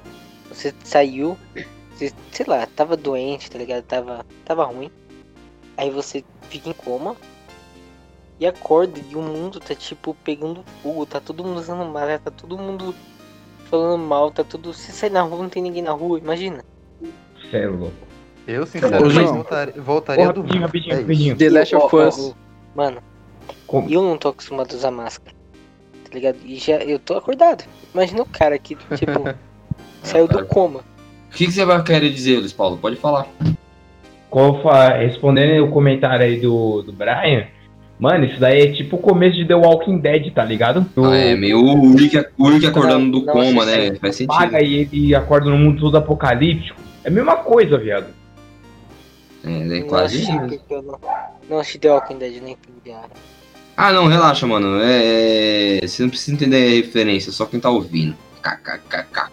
você 0.50 0.74
saiu, 0.82 1.38
você, 1.94 2.12
sei 2.32 2.46
lá, 2.46 2.66
tava 2.74 2.96
doente, 2.96 3.50
tá 3.50 3.58
ligado? 3.58 3.82
Tava, 3.84 4.26
tava 4.44 4.64
ruim. 4.64 4.90
Aí 5.76 5.90
você 5.90 6.24
fica 6.48 6.68
em 6.68 6.72
coma. 6.72 7.14
E 8.40 8.46
acorda 8.46 9.00
e 9.10 9.16
o 9.16 9.22
mundo 9.22 9.58
tá, 9.58 9.74
tipo, 9.74 10.14
pegando 10.24 10.64
fogo. 10.82 11.06
Tá 11.06 11.20
todo 11.20 11.44
mundo 11.44 11.58
usando 11.58 11.84
máscara, 11.84 12.20
tá 12.24 12.30
todo 12.30 12.56
mundo 12.56 12.94
falando 13.68 14.02
mal, 14.02 14.30
tá 14.30 14.42
tudo. 14.44 14.72
Você 14.72 14.92
sai 14.92 15.10
na 15.10 15.22
rua, 15.22 15.42
não 15.42 15.48
tem 15.48 15.62
ninguém 15.62 15.82
na 15.82 15.92
rua, 15.92 16.18
imagina. 16.18 16.64
Cê 17.50 17.58
é 17.58 17.66
louco. 17.68 17.92
Eu, 18.46 18.62
Ô, 18.62 18.66
sinceramente, 18.66 19.10
João. 19.14 19.34
voltaria, 19.34 19.74
Ô, 19.76 19.82
voltaria 19.82 20.32
do 20.32 20.40
rapidinho, 20.40 20.62
rapidinho, 20.62 20.94
É 20.94 21.00
rapidinho. 21.00 21.36
The 21.36 21.50
Last 21.50 21.76
of 21.76 21.96
Us. 21.96 22.34
Mano, 22.74 22.98
Como? 23.66 23.88
eu 23.90 24.02
não 24.02 24.16
tô 24.16 24.28
acostumado 24.28 24.72
a 24.72 24.76
usar 24.76 24.90
máscara. 24.90 25.36
Tá 26.04 26.14
ligado? 26.14 26.38
E 26.44 26.56
já 26.56 26.76
eu 26.76 26.98
tô 26.98 27.14
acordado. 27.16 27.64
Imagina 27.92 28.22
o 28.22 28.26
cara 28.26 28.58
que, 28.58 28.74
tipo, 28.74 29.24
saiu 30.02 30.26
do 30.26 30.44
coma. 30.46 30.80
O 31.30 31.34
que, 31.34 31.44
que 31.46 31.52
você 31.52 31.64
vai 31.64 31.82
querer 31.84 32.10
dizer, 32.10 32.38
Luiz 32.38 32.52
Paulo? 32.54 32.78
Pode 32.78 32.96
falar. 32.96 33.26
Como 34.30 34.62
fa- 34.62 34.96
respondendo 34.96 35.64
o 35.66 35.70
comentário 35.70 36.24
aí 36.24 36.40
do, 36.40 36.82
do 36.82 36.92
Brian, 36.92 37.46
mano, 37.98 38.24
isso 38.24 38.38
daí 38.40 38.60
é 38.62 38.72
tipo 38.72 38.96
o 38.96 38.98
começo 39.00 39.36
de 39.36 39.46
The 39.46 39.54
Walking 39.54 39.98
Dead, 39.98 40.32
tá 40.32 40.44
ligado? 40.44 40.86
Ah, 40.96 41.16
é 41.16 41.34
meio 41.34 41.58
o 41.64 41.96
Rick, 41.96 42.24
o 42.38 42.48
Rick 42.48 42.66
acordando 42.66 43.10
do 43.20 43.26
não 43.26 43.32
coma, 43.32 43.64
né? 43.64 43.94
Faz 43.96 44.16
sentido. 44.16 44.36
Paga 44.36 44.62
e 44.62 44.74
ele 44.92 45.14
acorda 45.14 45.50
no 45.50 45.58
mundo 45.58 45.80
todo 45.80 45.96
apocalíptico. 45.96 46.80
É 47.04 47.08
a 47.08 47.10
mesma 47.12 47.36
coisa, 47.36 47.78
viado. 47.78 48.06
É, 49.44 49.50
é 49.50 49.64
Não 49.80 49.86
quase 49.86 50.16
assisti 50.16 50.54
isso. 50.54 50.60
eu 50.70 50.82
não, 50.82 50.98
não 51.48 51.58
assisti 51.58 51.78
The 51.78 51.90
Walking 51.92 52.18
Dead 52.18 52.42
nem 52.42 52.56
piada. 52.82 53.08
Ah, 53.76 53.92
não, 53.92 54.06
relaxa, 54.08 54.46
mano. 54.46 54.80
É, 54.82 55.78
é, 55.82 55.86
Você 55.86 56.02
não 56.02 56.10
precisa 56.10 56.32
entender 56.34 56.56
a 56.66 56.70
referência, 56.74 57.30
só 57.30 57.46
quem 57.46 57.60
tá 57.60 57.70
ouvindo. 57.70 58.16
KKKK. 58.42 59.30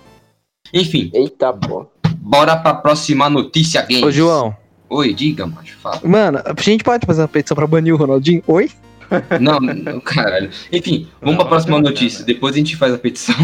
Enfim, 0.74 1.10
Eita, 1.14 1.52
pô. 1.54 1.88
bora 2.18 2.56
pra 2.56 2.74
próxima 2.76 3.30
notícia, 3.30 3.82
games. 3.82 4.04
Ô, 4.04 4.12
João. 4.12 4.56
Oi, 4.90 5.14
diga, 5.14 5.48
macho, 5.48 5.78
fala. 5.78 6.00
Mano, 6.04 6.40
a 6.44 6.62
gente 6.62 6.84
pode 6.84 7.06
fazer 7.06 7.22
uma 7.22 7.28
petição 7.28 7.56
pra 7.56 7.66
banir 7.66 7.94
o 7.94 7.98
Ronaldinho? 7.98 8.44
Oi? 8.48 8.70
Não, 9.40 9.60
não, 9.60 10.00
caralho. 10.00 10.50
Enfim, 10.72 11.08
vamos 11.22 11.36
pra 11.36 11.46
próxima 11.46 11.80
notícia. 11.80 12.26
Depois 12.26 12.56
a 12.56 12.58
gente 12.58 12.76
faz 12.76 12.92
a 12.92 12.98
petição. 12.98 13.36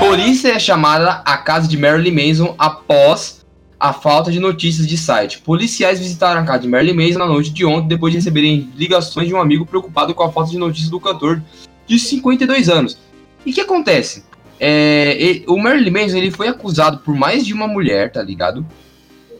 Polícia 0.00 0.48
é 0.48 0.58
chamada 0.58 1.22
à 1.24 1.38
casa 1.38 1.68
de 1.68 1.78
Marilyn 1.78 2.10
Manson 2.10 2.54
após 2.58 3.46
a 3.78 3.92
falta 3.92 4.30
de 4.32 4.40
notícias 4.40 4.86
de 4.86 4.98
site. 4.98 5.38
Policiais 5.38 6.00
visitaram 6.00 6.40
a 6.40 6.44
casa 6.44 6.60
de 6.60 6.68
Marilyn 6.68 6.94
Manson 6.94 7.18
na 7.20 7.26
noite 7.26 7.50
de 7.50 7.64
ontem 7.64 7.88
depois 7.88 8.12
de 8.12 8.18
receberem 8.18 8.68
ligações 8.76 9.28
de 9.28 9.34
um 9.34 9.40
amigo 9.40 9.64
preocupado 9.64 10.12
com 10.12 10.24
a 10.24 10.32
falta 10.32 10.50
de 10.50 10.58
notícias 10.58 10.90
do 10.90 10.98
cantor 10.98 11.40
de 11.86 11.98
52 11.98 12.68
anos. 12.68 12.98
E 13.46 13.52
o 13.52 13.54
que 13.54 13.60
acontece? 13.60 14.24
É, 14.62 15.16
e- 15.18 15.44
o 15.48 15.56
Marilyn 15.56 15.90
Manson 15.90 16.18
ele 16.18 16.30
foi 16.30 16.46
acusado 16.46 16.98
por 16.98 17.14
mais 17.14 17.46
de 17.46 17.54
uma 17.54 17.66
mulher, 17.66 18.12
tá 18.12 18.22
ligado? 18.22 18.66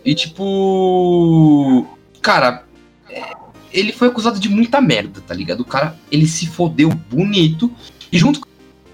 E 0.03 0.15
tipo. 0.15 1.87
Cara, 2.23 2.65
é, 3.11 3.23
ele 3.71 3.93
foi 3.93 4.09
acusado 4.09 4.41
de 4.41 4.49
muita 4.49 4.81
merda, 4.81 5.21
tá 5.21 5.35
ligado? 5.35 5.61
O 5.61 5.65
cara, 5.65 5.95
ele 6.11 6.27
se 6.27 6.47
fodeu 6.47 6.89
bonito. 6.89 7.71
E 8.11 8.19
junto 8.19 8.41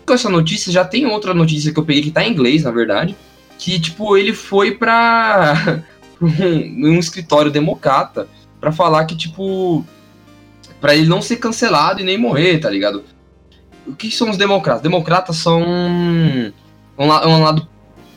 com 0.04 0.12
essa 0.12 0.28
notícia, 0.28 0.72
já 0.72 0.84
tem 0.84 1.06
outra 1.06 1.32
notícia 1.32 1.72
que 1.72 1.78
eu 1.78 1.84
peguei 1.84 2.02
que 2.02 2.10
tá 2.10 2.24
em 2.24 2.32
inglês, 2.32 2.64
na 2.64 2.72
verdade. 2.72 3.16
Que, 3.56 3.78
tipo, 3.80 4.16
ele 4.16 4.34
foi 4.34 4.72
pra, 4.72 5.82
pra 6.18 6.26
um, 6.28 6.98
escritório 6.98 7.50
democrata 7.52 8.28
pra 8.60 8.72
falar 8.72 9.04
que, 9.04 9.16
tipo. 9.16 9.84
Pra 10.80 10.94
ele 10.94 11.08
não 11.08 11.22
ser 11.22 11.36
cancelado 11.36 12.00
e 12.00 12.04
nem 12.04 12.18
morrer, 12.18 12.58
tá 12.58 12.68
ligado? 12.68 13.04
O 13.86 13.94
que 13.94 14.10
são 14.10 14.30
os 14.30 14.36
democratas? 14.36 14.82
Democratas 14.82 15.36
são 15.36 15.62
um, 15.62 16.52
um 16.98 17.42
lado 17.42 17.66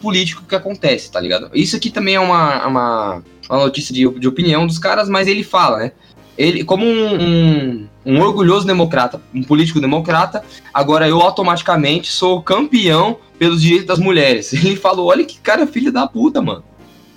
político 0.02 0.44
que 0.44 0.56
acontece, 0.56 1.12
tá 1.12 1.20
ligado? 1.20 1.50
Isso 1.54 1.76
aqui 1.76 1.90
também 1.90 2.16
é 2.16 2.20
uma, 2.20 2.66
uma, 2.66 3.24
uma 3.50 3.60
notícia 3.60 3.94
de, 3.94 4.08
de 4.20 4.28
opinião 4.28 4.66
dos 4.66 4.80
caras, 4.80 5.10
mas 5.10 5.28
ele 5.28 5.44
fala, 5.44 5.80
né? 5.80 5.92
Ele, 6.38 6.64
como 6.64 6.86
um, 6.86 7.22
um, 7.22 7.88
um 8.06 8.22
orgulhoso 8.22 8.66
democrata, 8.66 9.22
um 9.36 9.44
político 9.44 9.82
democrata, 9.82 10.44
agora 10.74 11.08
eu 11.08 11.20
automaticamente 11.20 12.10
sou 12.10 12.42
campeão 12.42 13.18
pelos 13.38 13.62
direitos 13.62 13.88
das 13.88 14.00
mulheres. 14.00 14.54
Ele 14.56 14.78
falou, 14.78 15.08
olha 15.08 15.26
que 15.26 15.38
cara 15.40 15.68
filho 15.68 15.92
da 15.92 16.08
puta, 16.08 16.42
mano. 16.42 16.64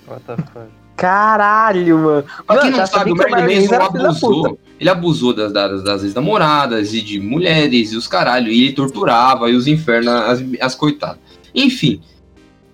What 0.08 0.24
the 0.24 0.36
fuck? 0.36 0.81
Caralho, 0.96 1.98
mano. 1.98 2.24
Pra 2.46 2.58
quem 2.58 2.70
não 2.70 2.86
sabe, 2.86 3.12
o 3.12 3.16
Marilyn 3.16 3.62
Manson 3.68 3.86
puta. 3.88 4.06
abusou. 4.06 4.58
Ele 4.78 4.90
abusou 4.90 5.32
das, 5.34 5.52
das, 5.52 5.82
das 5.84 6.02
ex-namoradas 6.04 6.92
e 6.92 7.00
de 7.00 7.18
mulheres 7.20 7.92
e 7.92 7.96
os 7.96 8.06
caralho. 8.06 8.48
E 8.48 8.64
ele 8.64 8.72
torturava 8.72 9.48
e 9.50 9.54
os 9.54 9.66
infernos, 9.66 10.08
as, 10.12 10.42
as 10.60 10.74
coitadas. 10.74 11.18
Enfim, 11.54 12.00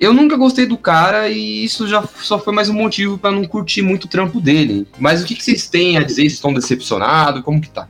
eu 0.00 0.12
nunca 0.12 0.37
gostei 0.37 0.66
do 0.66 0.76
cara 0.78 1.28
e 1.28 1.64
isso 1.64 1.87
já 1.87 2.02
só 2.02 2.38
foi 2.38 2.52
mais 2.54 2.68
um 2.68 2.74
motivo 2.74 3.18
pra 3.18 3.31
não 3.31 3.44
curtir 3.44 3.83
muito 3.83 4.04
o 4.04 4.09
trampo 4.09 4.40
dele. 4.40 4.87
Mas 4.98 5.22
o 5.22 5.26
que, 5.26 5.35
que 5.35 5.42
vocês 5.44 5.68
têm 5.68 5.96
a 5.96 6.00
dizer? 6.02 6.22
Vocês 6.22 6.33
estão 6.35 6.52
decepcionados? 6.54 7.42
Como 7.42 7.61
que 7.61 7.70
tá? 7.70 7.87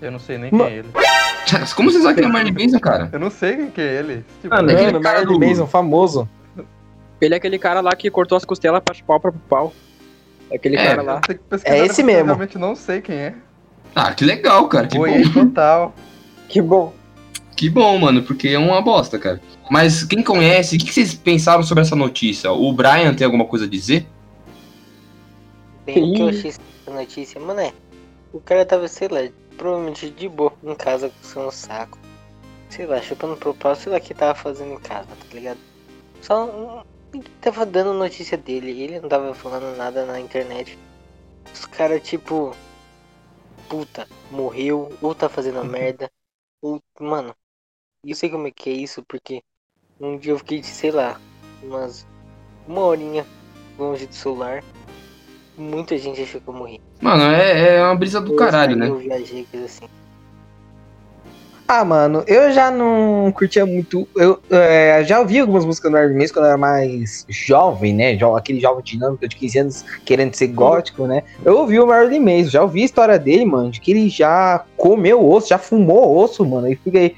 Eu 0.00 0.10
não 0.12 0.18
sei 0.18 0.38
nem 0.38 0.50
Ma- 0.52 0.64
quem 0.66 0.74
é 0.74 0.78
ele. 0.78 0.88
Como 1.76 1.90
vocês 1.90 2.02
sabem 2.02 2.18
que 2.18 2.24
é 2.24 2.28
o 2.28 2.32
Marilyn 2.32 2.64
Manson, 2.64 2.78
cara? 2.80 3.08
Eu 3.12 3.18
não 3.20 3.30
sei 3.30 3.56
quem 3.56 3.70
que 3.70 3.80
é 3.80 3.98
ele. 3.98 4.24
Tipo, 4.40 4.54
Ah, 4.54 4.62
não. 4.62 4.72
Aquele 4.72 4.92
Mano, 4.92 5.00
cara 5.02 5.18
Marilyn 5.20 5.38
do- 5.40 5.46
Manson, 5.46 5.66
famoso. 5.66 6.28
Ele 7.24 7.34
é 7.34 7.36
aquele 7.36 7.58
cara 7.58 7.80
lá 7.80 7.94
que 7.94 8.10
cortou 8.10 8.36
as 8.36 8.44
costelas 8.44 8.82
pra 8.84 8.94
pau 9.06 9.20
pra 9.20 9.32
pau. 9.48 9.72
É 10.50 10.56
aquele 10.56 10.76
É, 10.76 10.84
cara 10.86 11.02
lá. 11.02 11.20
É 11.64 11.78
esse 11.78 11.78
depois, 11.78 11.98
eu 11.98 12.04
mesmo. 12.04 12.24
realmente 12.26 12.58
não 12.58 12.76
sei 12.76 13.00
quem 13.00 13.16
é. 13.16 13.34
Ah, 13.94 14.12
que 14.12 14.24
legal, 14.24 14.68
cara. 14.68 14.86
Que 14.86 14.96
Boiei 14.98 15.24
bom. 15.24 15.46
total. 15.46 15.94
Que 16.48 16.60
bom. 16.60 16.92
Que 17.56 17.70
bom, 17.70 17.96
mano, 17.98 18.22
porque 18.22 18.48
é 18.48 18.58
uma 18.58 18.82
bosta, 18.82 19.18
cara. 19.18 19.40
Mas 19.70 20.02
quem 20.04 20.22
conhece, 20.22 20.76
o 20.76 20.78
que, 20.78 20.92
vocês 20.92 21.14
pensaram 21.14 21.62
sobre 21.62 21.82
essa 21.82 21.94
notícia? 21.94 22.50
O 22.50 22.72
Brian 22.72 23.14
tem 23.14 23.24
alguma 23.24 23.44
coisa 23.44 23.64
a 23.64 23.68
dizer? 23.68 24.06
Bem 25.86 26.12
que 26.12 26.20
eu 26.20 26.28
achei 26.28 26.50
essa 26.50 26.60
notícia, 26.90 27.40
mano, 27.40 27.60
é. 27.60 27.72
O 28.32 28.40
cara 28.40 28.64
tava, 28.66 28.88
sei 28.88 29.08
lá, 29.08 29.20
provavelmente 29.56 30.10
de 30.10 30.28
boa 30.28 30.52
em 30.64 30.74
casa 30.74 31.10
com 31.32 31.46
um 31.46 31.50
saco. 31.50 31.98
Sei 32.68 32.86
lá, 32.86 33.00
chupando 33.00 33.36
pro 33.36 33.54
pau, 33.54 33.76
sei 33.76 33.92
lá 33.92 33.98
o 33.98 34.00
que 34.00 34.12
tava 34.12 34.34
fazendo 34.34 34.72
em 34.72 34.78
casa, 34.78 35.06
tá 35.06 35.34
ligado? 35.34 35.58
Só 36.20 36.84
hum, 37.14 37.22
tava 37.40 37.64
dando 37.64 37.94
notícia 37.94 38.36
dele, 38.36 38.82
ele 38.82 39.00
não 39.00 39.08
tava 39.08 39.34
falando 39.34 39.76
nada 39.76 40.04
na 40.04 40.20
internet. 40.20 40.78
Os 41.52 41.64
caras, 41.66 42.02
tipo. 42.02 42.54
Puta, 43.68 44.06
morreu, 44.30 44.92
ou 45.00 45.14
tá 45.14 45.28
fazendo 45.28 45.64
merda. 45.64 46.10
Ou, 46.60 46.80
mano, 47.00 47.34
eu 48.04 48.14
sei 48.14 48.28
como 48.28 48.46
é 48.46 48.50
que 48.50 48.70
é 48.70 48.72
isso, 48.72 49.02
porque 49.04 49.42
um 49.98 50.18
dia 50.18 50.32
eu 50.32 50.38
fiquei, 50.38 50.62
sei 50.62 50.90
lá, 50.90 51.20
umas. 51.62 52.06
Uma 52.66 52.82
horinha 52.82 53.26
longe 53.78 54.06
do 54.06 54.14
celular. 54.14 54.62
Muita 55.56 55.96
gente 55.98 56.22
achou 56.22 56.40
que 56.40 56.48
eu 56.48 56.54
morri. 56.54 56.80
Mano, 57.00 57.24
é, 57.24 57.76
é 57.76 57.82
uma 57.82 57.94
brisa 57.94 58.20
do 58.20 58.32
Eu 58.32 58.36
caralho, 58.36 58.76
né? 58.76 58.88
Eu 58.88 58.98
viajei, 58.98 59.46
coisa 59.50 59.66
assim. 59.66 59.88
Ah, 61.66 61.82
mano, 61.82 62.22
eu 62.26 62.52
já 62.52 62.70
não 62.70 63.32
curtia 63.34 63.64
muito. 63.64 64.06
Eu 64.14 64.38
é, 64.50 65.02
já 65.04 65.18
ouvi 65.20 65.40
algumas 65.40 65.64
músicas 65.64 65.90
do 65.90 65.94
Marilyn 65.94 66.18
Manson 66.18 66.34
quando 66.34 66.44
eu 66.44 66.48
era 66.50 66.58
mais 66.58 67.24
jovem, 67.28 67.94
né? 67.94 68.14
Jo- 68.16 68.36
Aquele 68.36 68.60
jovem 68.60 68.84
dinâmico 68.84 69.26
de 69.26 69.34
15 69.34 69.58
anos 69.58 69.84
querendo 70.04 70.34
ser 70.34 70.48
gótico, 70.48 71.06
né? 71.06 71.22
Eu 71.42 71.56
ouvi 71.58 71.80
o 71.80 71.86
Marilyn 71.86 72.20
Manson, 72.20 72.50
já 72.50 72.62
ouvi 72.62 72.82
a 72.82 72.84
história 72.84 73.18
dele, 73.18 73.46
mano, 73.46 73.70
de 73.70 73.80
que 73.80 73.92
ele 73.92 74.10
já 74.10 74.62
comeu 74.76 75.26
osso, 75.26 75.48
já 75.48 75.58
fumou 75.58 76.18
osso, 76.18 76.44
mano. 76.44 76.70
E 76.70 76.76
fiquei, 76.76 77.16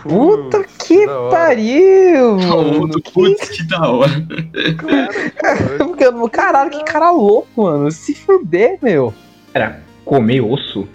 puta 0.00 0.64
que 0.78 1.04
pariu, 1.28 2.36
mano. 2.38 2.80
Outro, 2.82 3.02
Putz, 3.12 3.48
que 3.48 3.64
da 3.64 3.90
hora. 3.90 4.12
Caralho, 6.30 6.70
que 6.70 6.84
cara 6.84 7.10
louco, 7.10 7.48
mano. 7.62 7.90
Se 7.90 8.14
fuder, 8.14 8.78
meu. 8.80 9.12
Era 9.52 9.80
comer 10.04 10.40
osso? 10.40 10.86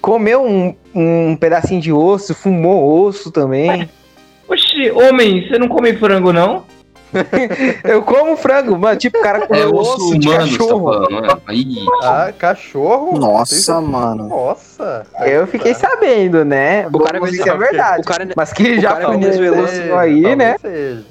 Comeu 0.00 0.44
um, 0.44 0.74
um 0.94 1.36
pedacinho 1.36 1.80
de 1.80 1.92
osso, 1.92 2.34
fumou 2.34 3.04
osso 3.04 3.30
também. 3.30 3.88
Oxi, 4.48 4.90
homem, 4.90 5.46
você 5.46 5.58
não 5.58 5.68
come 5.68 5.94
frango, 5.94 6.32
não? 6.32 6.64
Eu 7.84 8.02
como 8.02 8.36
frango, 8.36 8.78
mano. 8.78 8.96
Tipo, 8.98 9.18
o 9.18 9.22
cara 9.22 9.38
É 9.44 9.46
comeu 9.46 9.74
osso 9.74 9.94
osso 9.96 10.18
de 10.18 10.28
humano, 10.28 10.40
tá 10.42 10.46
cachorro. 10.48 10.84
falando, 10.92 11.10
não 11.10 11.24
é? 11.24 11.38
Aí, 11.46 11.86
Ah, 12.02 12.32
cachorro? 12.38 13.18
Nossa, 13.18 13.80
mano. 13.80 14.28
Nossa. 14.28 15.06
Eu 15.26 15.46
fiquei 15.46 15.74
sabendo, 15.74 16.44
né? 16.44 16.86
O 16.92 16.98
cara 17.00 17.18
é 17.18 17.20
dizer 17.20 17.42
que 17.42 17.50
é 17.50 17.56
verdade. 17.56 18.02
O 18.02 18.04
cara, 18.04 18.28
Mas 18.36 18.52
que 18.52 18.62
o 18.62 18.80
já 18.80 18.90
cara 18.92 19.02
é 19.02 19.06
fumou 19.06 19.20
venezuelano, 19.20 19.98
aí, 19.98 20.36
né? 20.36 20.56
seja. 20.58 21.04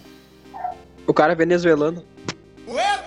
o 1.05 1.13
cara 1.13 1.33
é 1.33 1.35
venezuelano. 1.35 2.01
é 2.69 2.99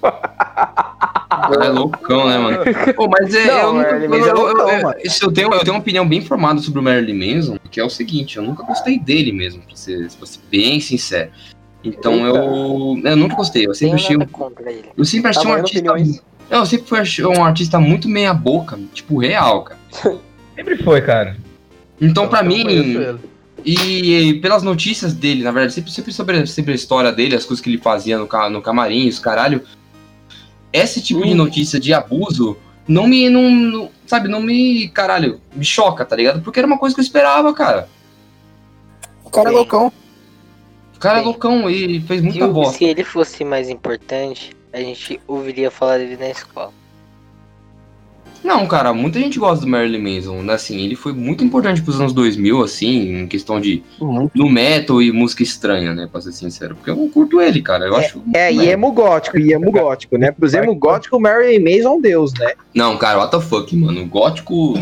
loucão, 1.68 2.28
né, 2.28 2.38
mano? 2.38 2.58
Pô, 2.96 3.08
mas 3.08 3.34
é. 3.34 3.46
Não, 3.46 3.58
eu, 3.58 3.72
nunca- 3.74 3.90
Marilyn 3.92 4.08
Manson 4.08 4.24
é 4.26 4.30
eu- 4.30 4.36
eu- 4.36 4.58
eu- 4.58 4.92
eu, 5.22 5.32
tenho, 5.32 5.52
eu 5.54 5.60
tenho 5.60 5.72
uma 5.74 5.80
opinião 5.80 6.06
bem 6.08 6.20
formada 6.20 6.60
sobre 6.60 6.80
o 6.80 6.82
Marilyn 6.82 7.34
Manson, 7.36 7.58
que 7.70 7.78
é 7.80 7.84
o 7.84 7.90
seguinte: 7.90 8.36
eu 8.36 8.42
nunca 8.42 8.62
gostei 8.64 8.98
dele 8.98 9.32
mesmo, 9.32 9.62
pra 9.62 9.76
ser, 9.76 10.08
pra 10.18 10.26
ser 10.26 10.40
bem 10.50 10.80
sincero. 10.80 11.30
Então 11.84 12.26
eu. 12.26 13.00
Eu 13.04 13.16
nunca 13.16 13.36
gostei, 13.36 13.66
eu 13.66 13.74
sempre 13.74 13.94
achei. 13.96 14.16
Eu 14.96 15.04
sempre 15.04 15.30
achei 15.30 15.46
um 15.46 15.52
artista. 15.54 15.78
opiniões. 15.78 16.22
Eu 16.50 16.66
sempre 16.66 16.86
fui 16.88 16.98
um 17.38 17.44
artista 17.44 17.78
muito 17.78 18.08
meia 18.08 18.34
boca, 18.34 18.78
tipo, 18.92 19.16
real, 19.18 19.62
cara. 19.62 19.78
Sempre 20.56 20.76
foi, 20.82 21.00
cara. 21.00 21.36
Então, 22.00 22.26
pra 22.28 22.40
Eu 22.40 22.46
mim, 22.46 22.66
ele. 22.66 23.16
E 23.64 24.34
pelas 24.40 24.62
notícias 24.62 25.12
dele, 25.14 25.42
na 25.44 25.52
verdade, 25.52 25.74
sempre, 25.74 25.92
sempre 25.92 26.12
sobre, 26.12 26.46
sobre 26.46 26.72
a 26.72 26.74
história 26.74 27.12
dele, 27.12 27.36
as 27.36 27.44
coisas 27.44 27.62
que 27.62 27.68
ele 27.70 27.76
fazia 27.78 28.18
no, 28.18 28.26
ca- 28.26 28.48
no 28.50 28.60
camarim, 28.62 29.06
os 29.06 29.18
caralho. 29.18 29.62
Esse 30.72 31.00
tipo 31.02 31.24
de 31.24 31.34
notícia 31.34 31.80
de 31.80 31.92
abuso 31.92 32.56
não 32.86 33.06
me. 33.06 33.28
Não, 33.28 33.50
não- 33.50 33.90
sabe, 34.06 34.28
não 34.28 34.40
me. 34.40 34.88
Caralho, 34.88 35.40
me 35.52 35.64
choca, 35.64 36.04
tá 36.04 36.14
ligado? 36.16 36.42
Porque 36.42 36.58
era 36.60 36.66
uma 36.66 36.78
coisa 36.78 36.94
que 36.94 37.00
eu 37.00 37.04
esperava, 37.04 37.52
cara. 37.52 37.88
O 39.24 39.30
cara 39.30 39.48
é 39.48 39.52
Bem. 39.52 39.56
loucão. 39.58 39.92
O 40.94 40.98
cara 40.98 41.18
é 41.18 41.20
Sim. 41.20 41.26
loucão 41.26 41.70
e 41.70 42.00
fez 42.00 42.20
Se, 42.20 42.26
muita 42.26 42.46
o- 42.46 42.52
bosta. 42.52 42.78
se 42.78 42.84
ele 42.84 43.02
fosse 43.04 43.44
mais 43.44 43.68
importante, 43.68 44.52
a 44.72 44.78
gente 44.78 45.20
ouviria 45.26 45.70
falar 45.70 45.98
dele 45.98 46.16
na 46.16 46.28
escola. 46.28 46.72
Não, 48.42 48.66
cara, 48.66 48.92
muita 48.94 49.18
gente 49.20 49.38
gosta 49.38 49.64
do 49.64 49.70
Marilyn 49.70 50.00
Manson, 50.16 50.42
né? 50.42 50.54
Assim, 50.54 50.80
ele 50.80 50.96
foi 50.96 51.12
muito 51.12 51.44
importante 51.44 51.82
pros 51.82 52.00
anos 52.00 52.12
2000, 52.12 52.62
assim, 52.62 53.20
em 53.22 53.26
questão 53.26 53.60
de 53.60 53.82
Muito. 54.00 54.30
no 54.34 54.48
metal 54.48 55.02
e 55.02 55.12
música 55.12 55.42
estranha, 55.42 55.94
né? 55.94 56.08
Pra 56.10 56.20
ser 56.22 56.32
sincero. 56.32 56.74
Porque 56.74 56.90
eu 56.90 56.96
não 56.96 57.08
curto 57.08 57.40
ele, 57.40 57.60
cara. 57.60 57.84
Eu 57.86 57.96
acho. 57.96 58.22
É, 58.34 58.50
e 58.52 58.68
emo 58.70 58.92
gótico, 58.92 59.38
e 59.38 59.52
emo 59.52 59.70
gótico, 59.70 60.16
né? 60.16 60.30
Pros 60.32 60.54
emo 60.54 60.74
gótico, 60.74 61.16
o 61.16 61.20
Mary 61.20 61.58
Mason 61.58 61.88
é 61.88 61.90
um 61.90 62.00
deus, 62.00 62.32
né? 62.34 62.52
Não, 62.74 62.96
cara, 62.96 63.18
what 63.18 63.30
the 63.30 63.40
fuck, 63.40 63.76
mano. 63.76 64.02
O 64.02 64.06
gótico. 64.06 64.74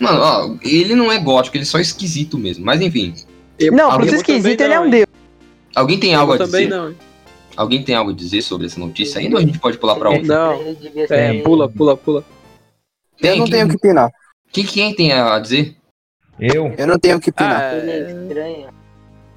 Mano, 0.00 0.20
ó, 0.20 0.54
ele 0.62 0.94
não 0.94 1.10
é 1.10 1.18
gótico, 1.18 1.56
ele 1.56 1.62
é 1.62 1.66
só 1.66 1.78
esquisito 1.78 2.36
mesmo. 2.36 2.64
Mas 2.64 2.80
enfim. 2.80 3.14
Eu- 3.58 3.72
Não, 3.72 3.90
pros 3.90 4.06
também 4.06 4.14
esquisitos 4.20 4.64
ele 4.64 4.72
é 4.72 4.76
não, 4.76 4.82
um 4.82 4.86
hein? 4.86 4.90
deus. 4.90 5.06
Alguém 5.74 5.98
tem 5.98 6.14
algo 6.14 6.32
a 6.32 6.36
dizer? 6.38 6.68
não. 6.68 6.94
Alguém 7.56 7.82
tem 7.82 7.94
algo 7.96 8.12
a 8.12 8.14
dizer 8.14 8.40
sobre 8.42 8.66
essa 8.66 8.78
notícia 8.78 9.20
ainda 9.20 9.34
ou 9.36 9.42
a 9.42 9.44
gente 9.44 9.58
pode 9.58 9.78
pular 9.78 9.96
pra 9.96 10.10
outra? 10.10 10.24
Não. 10.26 10.76
É, 10.96 11.06
ser- 11.06 11.42
pula, 11.42 11.68
pula, 11.68 11.96
pula. 13.18 13.32
Eu 13.32 13.36
não 13.36 13.44
quem, 13.44 13.52
tenho 13.52 13.66
o 13.66 13.68
que 13.70 13.76
opinar. 13.76 14.10
quem, 14.52 14.64
quem 14.64 14.94
tem 14.94 15.12
a 15.12 15.38
dizer? 15.38 15.76
Eu? 16.38 16.72
Eu 16.78 16.86
não 16.86 16.98
tenho 16.98 17.16
o 17.16 17.20
que 17.20 17.30
opinar. 17.30 17.60
Ah, 17.60 17.76
Ele 17.76 17.90
é 17.90 17.94
é... 17.96 18.10
estranho. 18.10 18.68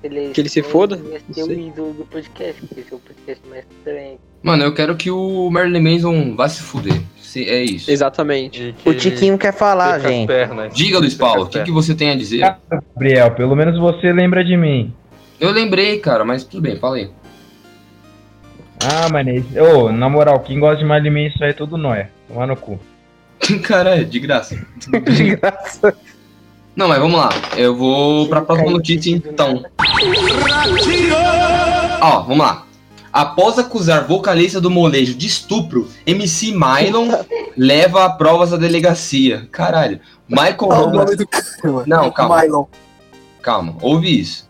Ele 0.03 0.19
é 0.19 0.29
Que 0.31 0.41
ele 0.41 0.49
se 0.49 0.63
foda? 0.63 0.95
Não 0.97 1.33
ser 1.33 1.43
o 1.43 1.51
ídolo 1.51 1.93
do 1.93 2.05
podcast, 2.05 2.59
porque 2.65 2.79
esse 2.79 2.91
é 2.91 2.95
o 2.95 2.99
podcast 2.99 3.47
mais 3.47 3.65
estranho. 3.77 4.19
Mano, 4.41 4.63
eu 4.63 4.73
quero 4.73 4.95
que 4.97 5.11
o 5.11 5.49
Marilyn 5.51 5.81
Manson 5.81 6.35
vá 6.35 6.49
se 6.49 6.61
fuder. 6.63 6.99
Se- 7.21 7.47
É 7.47 7.63
isso. 7.63 7.89
Exatamente. 7.91 8.73
Que 8.83 8.89
O 8.89 8.97
Tiquinho 8.97 9.37
quer 9.37 9.53
falar, 9.53 9.99
gente. 9.99 10.27
pernas. 10.27 10.73
Diga, 10.73 10.97
Luiz 10.99 11.13
Paulo, 11.13 11.43
o 11.43 11.47
que, 11.47 11.61
que 11.63 11.71
você 11.71 11.93
tem 11.93 12.09
a 12.09 12.15
dizer? 12.15 12.55
Gabriel, 12.69 13.31
pelo 13.35 13.55
menos 13.55 13.79
você 13.79 14.11
lembra 14.11 14.43
de 14.43 14.57
mim. 14.57 14.91
Eu 15.39 15.51
lembrei, 15.51 15.99
cara, 15.99 16.25
mas 16.25 16.43
tudo 16.43 16.61
bem, 16.61 16.77
fala 16.77 16.95
aí. 16.97 17.09
Ah, 18.83 19.07
mano, 19.09 19.31
ô, 19.75 19.91
na 19.91 20.09
moral, 20.09 20.39
quem 20.39 20.59
gosta 20.59 20.77
de 20.77 20.85
mais 20.85 21.03
de 21.03 21.09
mim, 21.11 21.27
isso 21.27 21.43
aí 21.43 21.51
é 21.51 21.53
tudo 21.53 21.77
nóia. 21.77 22.09
Tomar 22.27 22.47
no 22.47 22.55
cu. 22.55 22.79
Caralho, 23.63 24.05
de 24.05 24.19
graça. 24.19 24.55
De 24.77 25.35
graça. 25.35 25.95
Não, 26.75 26.87
mas 26.87 26.99
vamos 26.99 27.19
lá. 27.19 27.29
Eu 27.57 27.75
vou 27.75 28.27
pra 28.27 28.41
próxima 28.41 28.71
notícia 28.71 29.11
então. 29.11 29.63
Ó, 32.01 32.21
vamos 32.21 32.39
lá. 32.39 32.65
Após 33.11 33.59
acusar 33.59 34.07
vocalista 34.07 34.61
do 34.61 34.71
molejo 34.71 35.13
de 35.13 35.27
estupro, 35.27 35.89
MC 36.05 36.53
Mylon 36.53 37.09
leva 37.57 38.05
a 38.05 38.09
provas 38.09 38.53
à 38.53 38.57
delegacia. 38.57 39.49
Caralho. 39.51 39.99
Michael 40.29 40.55
o 40.59 40.67
Douglas. 40.67 41.17
do 41.17 41.27
cara. 41.27 41.45
Não, 41.85 42.09
calma. 42.09 42.41
Mylon. 42.41 42.65
Calma, 43.41 43.75
ouve 43.81 44.21
isso. 44.21 44.49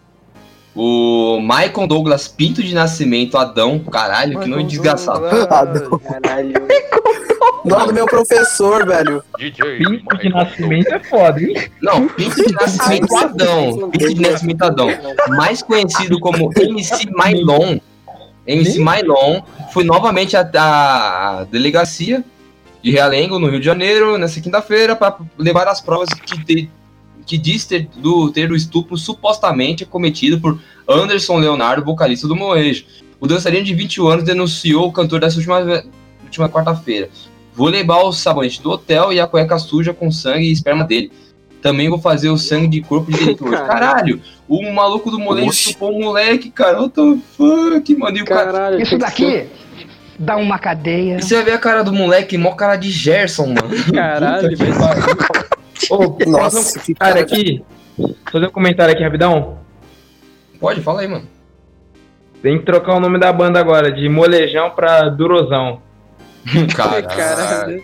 O 0.76 1.40
Michael 1.42 1.88
Douglas 1.88 2.28
Pinto 2.28 2.62
de 2.62 2.74
Nascimento 2.74 3.38
Adão, 3.38 3.80
caralho, 3.80 4.40
que 4.40 4.48
nome 4.48 4.64
desgraçado. 4.66 5.26
Adão. 5.26 6.00
Caralho. 6.00 6.54
Nome 7.64 7.88
do 7.88 7.94
meu 7.94 8.06
professor, 8.06 8.86
velho. 8.88 9.24
Pinto 10.00 10.18
de 10.18 10.30
nascimento 10.30 10.88
é 10.94 11.00
foda, 11.04 11.42
hein? 11.42 11.54
Não, 11.82 12.08
Pinto 12.08 12.36
de 12.44 12.54
Nascimento 12.54 13.16
Adão. 13.16 13.90
Pinto 13.92 14.14
de 14.16 14.22
Nascimento 14.22 14.62
Adão. 14.64 14.88
Mais 15.30 15.62
conhecido 15.62 16.20
como 16.20 16.52
MC 16.56 17.08
Mylon. 17.12 17.80
MC 18.48 18.80
Mylon 18.80 19.42
foi 19.74 19.84
novamente 19.84 20.36
à 20.36 21.46
delegacia 21.52 22.24
de 22.82 22.90
Realengo, 22.90 23.38
no 23.38 23.48
Rio 23.48 23.60
de 23.60 23.66
Janeiro, 23.66 24.18
nessa 24.18 24.42
quinta-feira, 24.42 24.96
para 24.96 25.18
levar 25.38 25.68
as 25.68 25.80
provas 25.80 26.10
que, 26.10 26.44
te- 26.44 26.70
que 27.28 27.38
diz 27.38 27.64
ter, 27.66 27.88
do, 27.96 28.32
ter 28.32 28.52
o 28.52 28.56
estupro 28.56 28.98
supostamente 28.98 29.86
cometido 29.86 30.42
por 30.42 30.60
Anderson 30.90 31.38
Leonardo, 31.38 31.86
vocalista 31.86 32.28
do 32.28 32.36
Moejo. 32.36 32.86
O 33.20 33.28
dançarino 33.28 33.64
de 33.64 33.76
21 33.76 34.08
anos 34.08 34.26
denunciou 34.26 34.88
o 34.88 34.92
cantor 34.92 35.20
dessa 35.20 35.38
última, 35.38 35.60
última 36.24 36.50
quarta-feira. 36.50 37.08
Vou 37.54 37.68
levar 37.68 37.98
o 38.04 38.12
sabonete 38.14 38.62
do 38.62 38.72
hotel 38.72 39.12
e 39.12 39.20
a 39.20 39.28
cueca 39.28 39.58
suja 39.60 39.94
com 39.94 40.10
sangue 40.12 40.48
e 40.48 40.52
esperma 40.52 40.84
dele. 40.84 41.12
Também 41.62 41.90
vou 41.90 42.00
fazer 42.00 42.30
o 42.30 42.38
sangue 42.38 42.68
de 42.68 42.82
corpo 42.82 43.12
de 43.12 43.20
diretor. 43.20 43.52
Caralho. 43.52 43.68
Caralho, 43.70 44.22
o 44.48 44.72
maluco 44.74 45.12
do 45.12 45.20
molejo 45.20 45.50
Oxi. 45.50 45.74
chupou 45.74 45.96
um 45.96 46.00
moleque, 46.06 46.50
cara. 46.50 46.82
What 46.82 46.94
the 46.96 47.18
fuck, 47.38 47.96
mano? 47.98 48.18
E 48.18 48.22
o 48.22 48.26
cara, 48.26 48.52
Caralho, 48.52 48.76
Isso 48.78 48.84
que 48.86 48.90
ser- 48.90 48.98
daqui 48.98 49.48
dá 50.18 50.38
uma 50.38 50.58
cadeia. 50.58 51.18
e 51.18 51.22
você 51.22 51.36
vai 51.36 51.44
ver 51.46 51.52
a 51.54 51.58
cara 51.60 51.84
do 51.84 51.94
moleque, 51.94 52.38
mó 52.38 52.52
cara 52.54 52.76
de 52.78 52.90
Gerson, 52.90 53.48
mano. 53.48 53.70
Caralho, 53.94 54.58
velho. 54.58 54.74
Ô, 55.90 56.12
posso 56.12 56.30
Nossa, 56.30 56.80
que 56.80 56.94
Cara, 56.96 57.14
cara. 57.14 57.22
aqui. 57.26 57.62
Fazer 58.32 58.48
um 58.48 58.52
comentário 58.52 58.94
aqui 58.94 59.04
rapidão. 59.04 59.58
Pode, 60.60 60.82
fala 60.82 61.02
aí, 61.02 61.08
mano. 61.08 61.28
Tem 62.42 62.58
que 62.58 62.66
trocar 62.66 62.96
o 62.96 63.00
nome 63.00 63.20
da 63.20 63.32
banda 63.32 63.60
agora, 63.60 63.92
de 63.92 64.08
Molejão 64.10 64.72
pra 64.72 65.10
Durosão. 65.10 65.80
Caralho. 66.76 67.84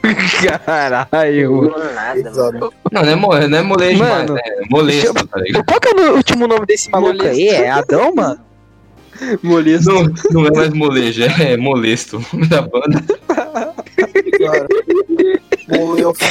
Caralho. 0.65 1.61
Mano. 1.71 2.73
Não, 2.91 3.01
não 3.03 3.09
é, 3.09 3.15
mo- 3.15 3.47
não 3.47 3.57
é 3.57 3.61
molejo 3.61 3.99
Mano, 4.03 4.33
mais, 4.33 4.45
é 4.45 4.61
molesto, 4.69 5.27
tá 5.27 5.39
ligado? 5.39 5.65
Qual 5.65 5.79
que 5.79 5.87
é 5.89 5.93
o 5.93 6.15
último 6.15 6.47
nome 6.47 6.65
desse 6.65 6.89
maluco 6.89 7.23
aí? 7.23 7.47
É 7.49 7.69
Adão, 7.69 8.13
mano? 8.15 8.39
Molesto. 9.43 9.91
Não, 9.91 10.11
não 10.31 10.47
é 10.47 10.51
mais 10.51 10.73
molejo, 10.73 11.23
é 11.23 11.57
molesto. 11.57 12.17
O 12.17 12.21
nome 12.35 12.47
da 12.47 12.61
banda. 12.61 13.03
cara. 13.27 14.67
Molesto, 15.67 16.25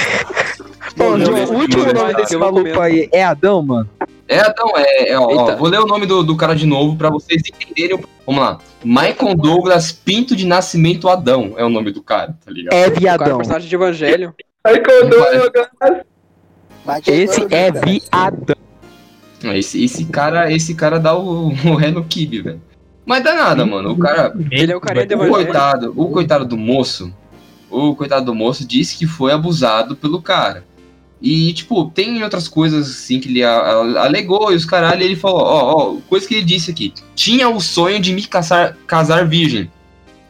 João, 0.96 1.44
o 1.56 1.60
último 1.60 1.82
molesto. 1.82 1.94
nome 1.94 2.14
desse 2.14 2.36
maluco 2.36 2.80
aí 2.80 3.08
é 3.12 3.24
Adão, 3.24 3.62
mano? 3.62 3.88
É, 4.28 4.40
então, 4.40 4.72
é, 4.76 5.10
é, 5.10 5.18
ó, 5.18 5.54
vou 5.56 5.68
ler 5.68 5.78
o 5.80 5.86
nome 5.86 6.04
do, 6.04 6.22
do 6.24 6.36
cara 6.36 6.54
de 6.54 6.66
novo 6.66 6.96
pra 6.96 7.08
vocês 7.10 7.42
entenderem. 7.46 8.02
Vamos 8.26 8.42
lá. 8.42 8.58
Michael 8.84 9.36
Douglas 9.36 9.92
Pinto 9.92 10.34
de 10.34 10.44
Nascimento 10.46 11.08
Adão 11.08 11.54
é 11.56 11.64
o 11.64 11.68
nome 11.68 11.92
do 11.92 12.02
cara, 12.02 12.36
tá 12.44 12.50
ligado? 12.50 12.74
É 12.74 12.80
O 12.80 12.82
cara 12.90 12.96
é 12.96 12.98
viadão. 13.00 13.36
personagem 13.38 13.68
de 13.68 13.74
Evangelho. 13.74 14.34
Aí 14.64 14.80
que 14.80 14.90
eu 14.90 15.08
dou, 15.08 15.24
Esse 17.06 17.46
é 17.54 17.70
viadão. 17.70 18.56
Esse, 19.54 19.84
esse 19.84 20.04
cara, 20.06 20.50
esse 20.50 20.74
cara 20.74 20.98
dá 20.98 21.16
o, 21.16 21.48
o 21.48 21.74
ré 21.76 21.90
no 21.90 22.04
kibe, 22.04 22.42
velho. 22.42 22.60
Mas 23.04 23.22
dá 23.22 23.32
nada, 23.34 23.64
mano. 23.64 23.92
O 23.92 23.98
cara, 23.98 24.34
Ele 24.50 24.72
é 24.72 24.76
o 24.76 24.80
carinha 24.80 25.06
do 25.06 25.12
o 25.12 25.22
Evangelho. 25.24 25.44
coitado, 25.44 25.92
o 25.96 26.10
coitado 26.10 26.44
do 26.44 26.56
moço, 26.56 27.14
o 27.70 27.94
coitado 27.94 28.24
do 28.26 28.34
moço 28.34 28.66
disse 28.66 28.98
que 28.98 29.06
foi 29.06 29.30
abusado 29.32 29.94
pelo 29.94 30.20
cara. 30.20 30.64
E, 31.20 31.52
tipo, 31.54 31.90
tem 31.94 32.22
outras 32.22 32.46
coisas 32.46 32.88
assim 32.90 33.18
que 33.18 33.28
ele 33.28 33.42
alegou 33.42 34.52
e 34.52 34.54
os 34.54 34.64
caralho, 34.66 35.02
ele 35.02 35.16
falou, 35.16 35.40
ó, 35.40 35.72
ó, 35.72 35.96
coisa 36.08 36.26
que 36.28 36.34
ele 36.34 36.44
disse 36.44 36.70
aqui. 36.70 36.92
Tinha 37.14 37.48
o 37.48 37.60
sonho 37.60 37.98
de 37.98 38.12
me 38.12 38.22
casar, 38.26 38.76
casar 38.86 39.26
virgem. 39.26 39.70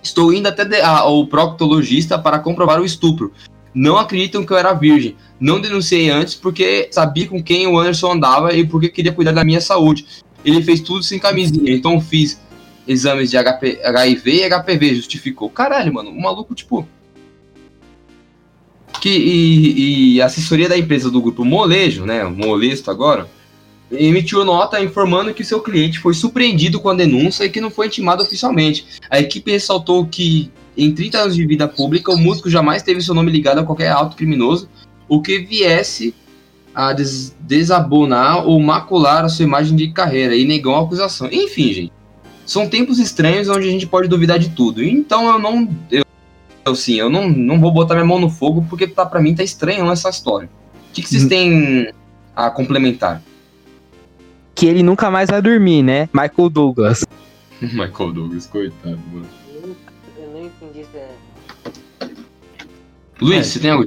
Estou 0.03 0.33
indo 0.33 0.47
até 0.47 0.65
de- 0.65 0.81
a- 0.81 1.03
proctologista 1.29 2.17
para 2.19 2.39
comprovar 2.39 2.81
o 2.81 2.85
estupro. 2.85 3.33
Não 3.75 3.97
acreditam 3.99 4.47
que 4.47 4.53
eu 4.53 4.57
era 4.57 4.73
virgem. 4.73 5.17
Não 5.41 5.61
denunciei 5.61 6.09
antes 6.09 6.35
porque 6.35 6.89
sabia 6.93 7.27
com 7.27 7.43
quem 7.43 7.67
o 7.67 7.79
Anderson 7.79 8.13
andava 8.13 8.55
e 8.55 8.65
porque 8.67 8.89
queria 8.89 9.13
cuidar 9.13 9.33
da 9.33 9.45
minha 9.45 9.61
saúde. 9.61 10.07
Ele 10.45 10.63
fez 10.63 10.81
tudo 10.81 11.03
sem 11.03 11.19
camisinha, 11.19 11.75
então 11.75 12.01
fiz 12.01 12.41
exames 12.87 13.31
de 13.31 13.37
HP, 13.37 13.81
HIV 13.85 14.31
e 14.33 14.45
HPV, 14.49 14.95
justificou. 14.95 15.51
Caralho, 15.51 15.93
mano, 15.93 16.11
o 16.11 16.23
maluco, 16.23 16.55
tipo. 16.55 16.89
Que, 19.01 19.09
e, 19.11 20.15
e 20.15 20.23
a 20.23 20.27
assessoria 20.27 20.69
da 20.69 20.77
empresa 20.77 21.11
do 21.11 21.21
grupo 21.21 21.45
Molejo, 21.45 22.05
né? 22.05 22.25
Molesto 22.25 22.91
agora, 22.91 23.29
emitiu 23.91 24.45
nota 24.45 24.83
informando 24.83 25.33
que 25.33 25.45
seu 25.45 25.61
cliente 25.61 25.99
foi 25.99 26.15
surpreendido 26.15 26.81
com 26.81 26.89
a 26.89 26.95
denúncia 26.95 27.45
e 27.45 27.51
que 27.51 27.61
não 27.61 27.71
foi 27.71 27.87
intimado 27.87 28.23
oficialmente. 28.23 28.87
A 29.11 29.21
equipe 29.21 29.51
ressaltou 29.53 30.07
que, 30.07 30.51
em 30.77 30.93
30 30.93 31.19
anos 31.19 31.37
de 31.37 31.47
vida 31.47 31.69
pública, 31.69 32.13
o 32.13 32.19
músico 32.19 32.51
jamais 32.51 32.83
teve 32.83 33.01
seu 33.01 33.15
nome 33.15 33.31
ligado 33.31 33.59
a 33.59 33.65
qualquer 33.65 33.93
ato 33.93 34.17
criminoso, 34.17 34.69
o 35.09 35.21
que 35.23 35.39
viesse 35.39 36.15
a 36.75 36.93
des- 36.93 37.35
desabonar 37.41 38.47
ou 38.47 38.59
macular 38.61 39.25
a 39.25 39.29
sua 39.29 39.45
imagem 39.45 39.77
de 39.77 39.89
carreira 39.89 40.35
e 40.35 40.45
negou 40.45 40.75
a 40.75 40.83
acusação. 40.83 41.29
Enfim, 41.31 41.73
gente. 41.73 41.93
São 42.45 42.69
tempos 42.69 42.99
estranhos 42.99 43.49
onde 43.49 43.67
a 43.69 43.71
gente 43.71 43.87
pode 43.87 44.09
duvidar 44.09 44.39
de 44.39 44.51
tudo. 44.51 44.83
Então 44.85 45.27
eu 45.29 45.39
não. 45.39 45.69
Eu, 45.91 46.05
eu 46.67 46.75
sim, 46.75 46.95
eu 46.95 47.09
não, 47.09 47.29
não 47.29 47.61
vou 47.61 47.71
botar 47.73 47.95
minha 47.95 48.05
mão 48.07 48.19
no 48.19 48.29
fogo 48.29 48.67
porque 48.69 48.87
tá, 48.87 49.07
pra 49.07 49.21
mim 49.21 49.35
tá 49.35 49.43
estranho 49.43 49.91
essa 49.91 50.09
história. 50.11 50.49
O 50.91 50.93
que, 50.93 51.03
que 51.03 51.09
vocês 51.09 51.27
têm 51.27 51.93
a 52.35 52.51
complementar? 52.51 53.23
Que 54.55 54.67
ele 54.67 54.83
nunca 54.83 55.11
mais 55.11 55.31
vai 55.31 55.41
dormir, 55.41 55.83
né? 55.83 56.09
Michael 56.13 56.49
Douglas. 56.51 57.05
Michael 57.63 58.13
Douglas, 58.13 58.47
coitado, 58.47 58.99
mano. 59.13 59.27
Eu 60.19 60.31
não 60.33 60.45
entendi 60.47 60.81
isso. 60.81 60.91
é- 60.97 61.15
Luiz, 63.21 63.47
você 63.47 63.59
tem 63.61 63.71
algo? 63.71 63.87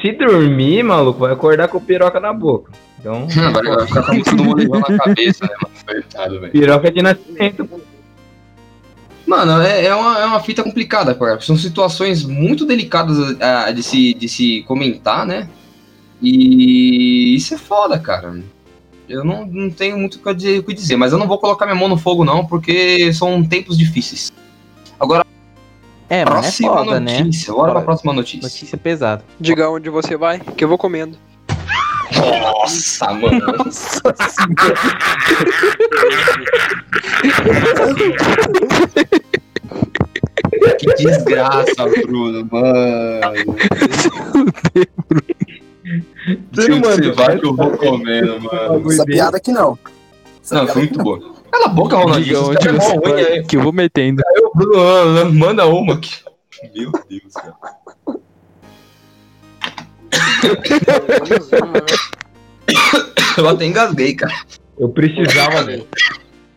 Se 0.00 0.12
dormir, 0.12 0.82
maluco, 0.82 1.20
vai 1.20 1.32
acordar 1.32 1.68
com 1.68 1.80
piroca 1.80 2.20
na 2.20 2.32
boca. 2.32 2.70
Então, 3.00 3.26
Vai, 3.52 3.62
vai 3.62 3.86
ficar 3.86 4.02
com 4.02 4.10
a 4.10 4.14
música 4.14 4.36
do 4.36 4.44
molejão 4.44 4.80
na 4.80 4.98
cabeça, 4.98 5.44
né, 5.44 5.54
mano? 5.62 5.74
Coitado, 5.86 6.40
velho. 6.40 6.52
piroca 6.52 6.90
de 6.90 7.02
nascimento. 7.02 7.68
Mano, 9.26 9.60
é, 9.60 9.86
é, 9.86 9.94
uma, 9.94 10.18
é 10.20 10.24
uma 10.24 10.40
fita 10.40 10.62
complicada, 10.62 11.14
cara. 11.14 11.40
São 11.40 11.56
situações 11.56 12.24
muito 12.24 12.64
delicadas 12.64 13.36
ah, 13.40 13.70
de, 13.72 13.82
se, 13.82 14.14
de 14.14 14.28
se 14.28 14.62
comentar, 14.62 15.26
né? 15.26 15.48
E 16.22 17.34
isso 17.34 17.54
é 17.54 17.58
foda, 17.58 17.98
cara. 17.98 18.40
Eu 19.08 19.24
não, 19.24 19.44
não 19.46 19.70
tenho 19.70 19.98
muito 19.98 20.16
o 20.16 20.34
que 20.34 20.62
que 20.62 20.74
dizer, 20.74 20.96
mas 20.96 21.12
eu 21.12 21.18
não 21.18 21.26
vou 21.26 21.38
colocar 21.38 21.66
minha 21.66 21.78
mão 21.78 21.88
no 21.88 21.98
fogo, 21.98 22.24
não, 22.24 22.44
porque 22.44 23.12
são 23.12 23.42
tempos 23.44 23.76
difíceis. 23.76 24.32
Agora, 24.98 25.24
É, 26.08 26.24
mas 26.24 26.34
é 26.34 26.40
próxima 26.40 26.74
foda, 26.76 27.00
né? 27.00 27.18
notícia. 27.18 27.52
Bora 27.52 27.72
pra 27.72 27.82
próxima 27.82 28.12
notícia. 28.12 28.42
Notícia 28.42 28.78
pesada. 28.78 29.24
Diga 29.38 29.68
onde 29.70 29.90
você 29.90 30.16
vai, 30.16 30.40
que 30.40 30.64
eu 30.64 30.68
vou 30.68 30.78
comendo. 30.78 31.18
Nossa, 32.16 33.12
mano. 33.12 33.54
que 40.78 40.94
desgraça, 40.94 41.86
Bruno, 42.02 42.48
mano. 42.50 43.56
Se 46.52 46.70
você 46.80 47.12
vai 47.12 47.38
que 47.38 47.46
eu 47.46 47.54
vou 47.54 47.70
comendo, 47.76 48.40
mano. 48.40 48.90
Essa 48.90 49.04
piada 49.04 49.36
aqui 49.36 49.52
não. 49.52 49.78
Essa 50.42 50.56
Não, 50.56 50.66
foi 50.68 50.82
muito 50.82 51.02
boa. 51.02 51.36
Cala 51.50 51.66
a 51.66 51.68
boca, 51.68 51.96
Ronaldinho. 51.96 52.24
Diga 52.24 52.40
onde 52.40 52.68
é 52.68 52.72
você 52.72 52.96
ruim, 52.96 53.12
aí. 53.12 53.44
que 53.44 53.56
eu 53.56 53.62
vou 53.62 53.72
metendo. 53.72 54.22
Aí 54.26 54.42
o 54.42 54.52
Bruno 54.54 54.80
ah, 54.80 55.24
manda 55.26 55.66
uma 55.66 55.94
aqui. 55.94 56.16
Meu 56.74 56.90
Deus, 57.08 57.32
cara. 57.34 57.75
Uma? 61.62 61.82
Eu 63.38 63.48
até 63.48 63.66
engasguei, 63.66 64.14
cara. 64.14 64.32
Eu 64.78 64.88
precisava. 64.88 65.66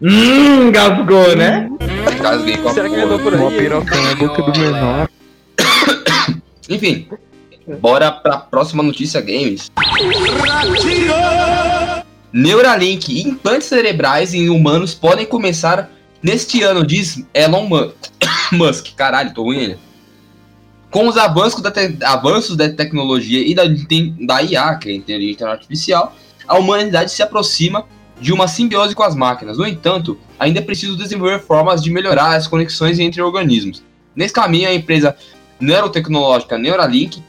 Hum, 0.01 0.67
engasgou, 0.67 1.35
né? 1.35 1.69
Engasguei 2.17 2.57
com 2.57 2.69
a 2.69 2.73
Será 2.73 2.87
que 2.89 2.95
ele 2.95 3.01
porra. 3.03 3.13
andou 3.15 3.31
por 3.31 3.33
Uma 3.39 3.49
aí? 3.49 3.57
piroca 3.57 4.01
na 4.01 4.15
boca 4.15 4.41
do 4.43 4.59
menor. 4.59 5.09
Enfim, 6.69 7.07
bora 7.81 8.11
pra 8.11 8.37
próxima 8.37 8.81
notícia 8.83 9.19
games. 9.21 9.69
Neuralink, 12.31 13.21
implantes 13.21 13.67
cerebrais 13.67 14.33
em 14.33 14.49
humanos 14.49 14.93
podem 14.93 15.25
começar 15.25 15.89
Neste 16.21 16.61
ano, 16.63 16.85
diz 16.85 17.23
Elon 17.33 17.63
Mu- 17.65 17.93
Musk, 18.51 18.87
caralho, 18.95 19.33
tô 19.33 19.43
ruim 19.43 19.57
ele. 19.59 19.77
Com 20.91 21.07
os 21.07 21.17
avanços 21.17 21.61
da, 21.61 21.69
te- 21.71 21.97
avanços 22.03 22.55
da 22.55 22.67
tecnologia 22.69 23.45
e 23.45 23.53
da, 23.53 23.63
da 24.25 24.41
IA, 24.41 24.75
que 24.75 24.89
é 24.89 24.91
a 24.93 24.95
inteligência 24.95 25.47
artificial, 25.47 26.15
a 26.47 26.57
humanidade 26.57 27.11
se 27.11 27.21
aproxima 27.21 27.85
de 28.19 28.33
uma 28.33 28.47
simbiose 28.47 28.95
com 28.95 29.03
as 29.03 29.15
máquinas. 29.15 29.57
No 29.57 29.67
entanto, 29.67 30.17
ainda 30.39 30.59
é 30.59 30.61
preciso 30.63 30.97
desenvolver 30.97 31.39
formas 31.39 31.81
de 31.83 31.91
melhorar 31.91 32.35
as 32.35 32.47
conexões 32.47 32.97
entre 32.99 33.21
organismos. 33.21 33.83
Nesse 34.15 34.33
caminho, 34.33 34.67
a 34.67 34.73
empresa 34.73 35.15
neurotecnológica 35.59 36.57
Neuralink 36.57 37.21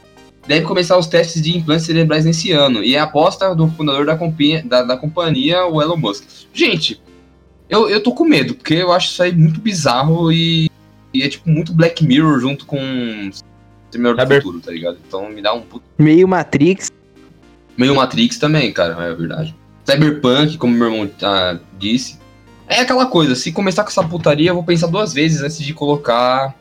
deve 0.49 0.64
começar 0.64 0.96
os 0.96 1.07
testes 1.07 1.42
de 1.42 1.57
implantes 1.57 1.85
cerebrais 1.85 2.25
nesse 2.25 2.51
ano, 2.51 2.83
e 2.83 2.94
é 2.96 2.99
a 2.99 3.05
aposta 3.05 3.55
do 3.55 3.68
fundador 3.68 4.07
da, 4.07 4.16
companhia- 4.16 4.64
da- 4.64 4.83
da 4.83 4.96
companhia, 4.96 5.66
o 5.66 5.81
Elon 5.83 5.96
Musk. 5.99 6.25
Gente, 6.53 7.01
eu, 7.68 7.88
eu 7.90 8.03
tô 8.03 8.12
com 8.12 8.25
medo, 8.25 8.55
porque 8.55 8.75
eu 8.75 8.90
acho 8.90 9.09
isso 9.12 9.23
aí 9.23 9.33
muito 9.33 9.61
bizarro 9.61 10.33
e, 10.33 10.68
e 11.12 11.23
é 11.23 11.29
tipo 11.29 11.49
muito 11.49 11.73
Black 11.75 12.03
Mirror 12.05 12.40
junto 12.40 12.64
com 12.66 13.31
Terminador 13.90 14.16
do 14.16 14.22
Cyber- 14.22 14.42
Futuro, 14.42 14.61
tá 14.62 14.70
ligado? 14.72 14.98
Então 15.07 15.29
me 15.31 15.42
dá 15.42 15.53
um 15.53 15.62
puto 15.62 15.85
Meio 15.98 16.29
Matrix. 16.29 16.90
Meio 17.76 17.94
Matrix 17.94 18.38
também, 18.38 18.72
cara, 18.72 19.03
é 19.05 19.14
verdade. 19.14 19.55
Cyberpunk, 19.85 20.59
como 20.59 20.74
meu 20.74 20.92
irmão 20.92 21.11
ah, 21.22 21.59
disse. 21.79 22.18
É 22.68 22.81
aquela 22.81 23.07
coisa, 23.07 23.35
se 23.35 23.50
começar 23.50 23.83
com 23.83 23.88
essa 23.90 24.05
putaria, 24.05 24.50
eu 24.50 24.55
vou 24.55 24.62
pensar 24.62 24.87
duas 24.87 25.12
vezes 25.12 25.42
antes 25.42 25.59
de 25.59 25.74
colocar 25.74 26.55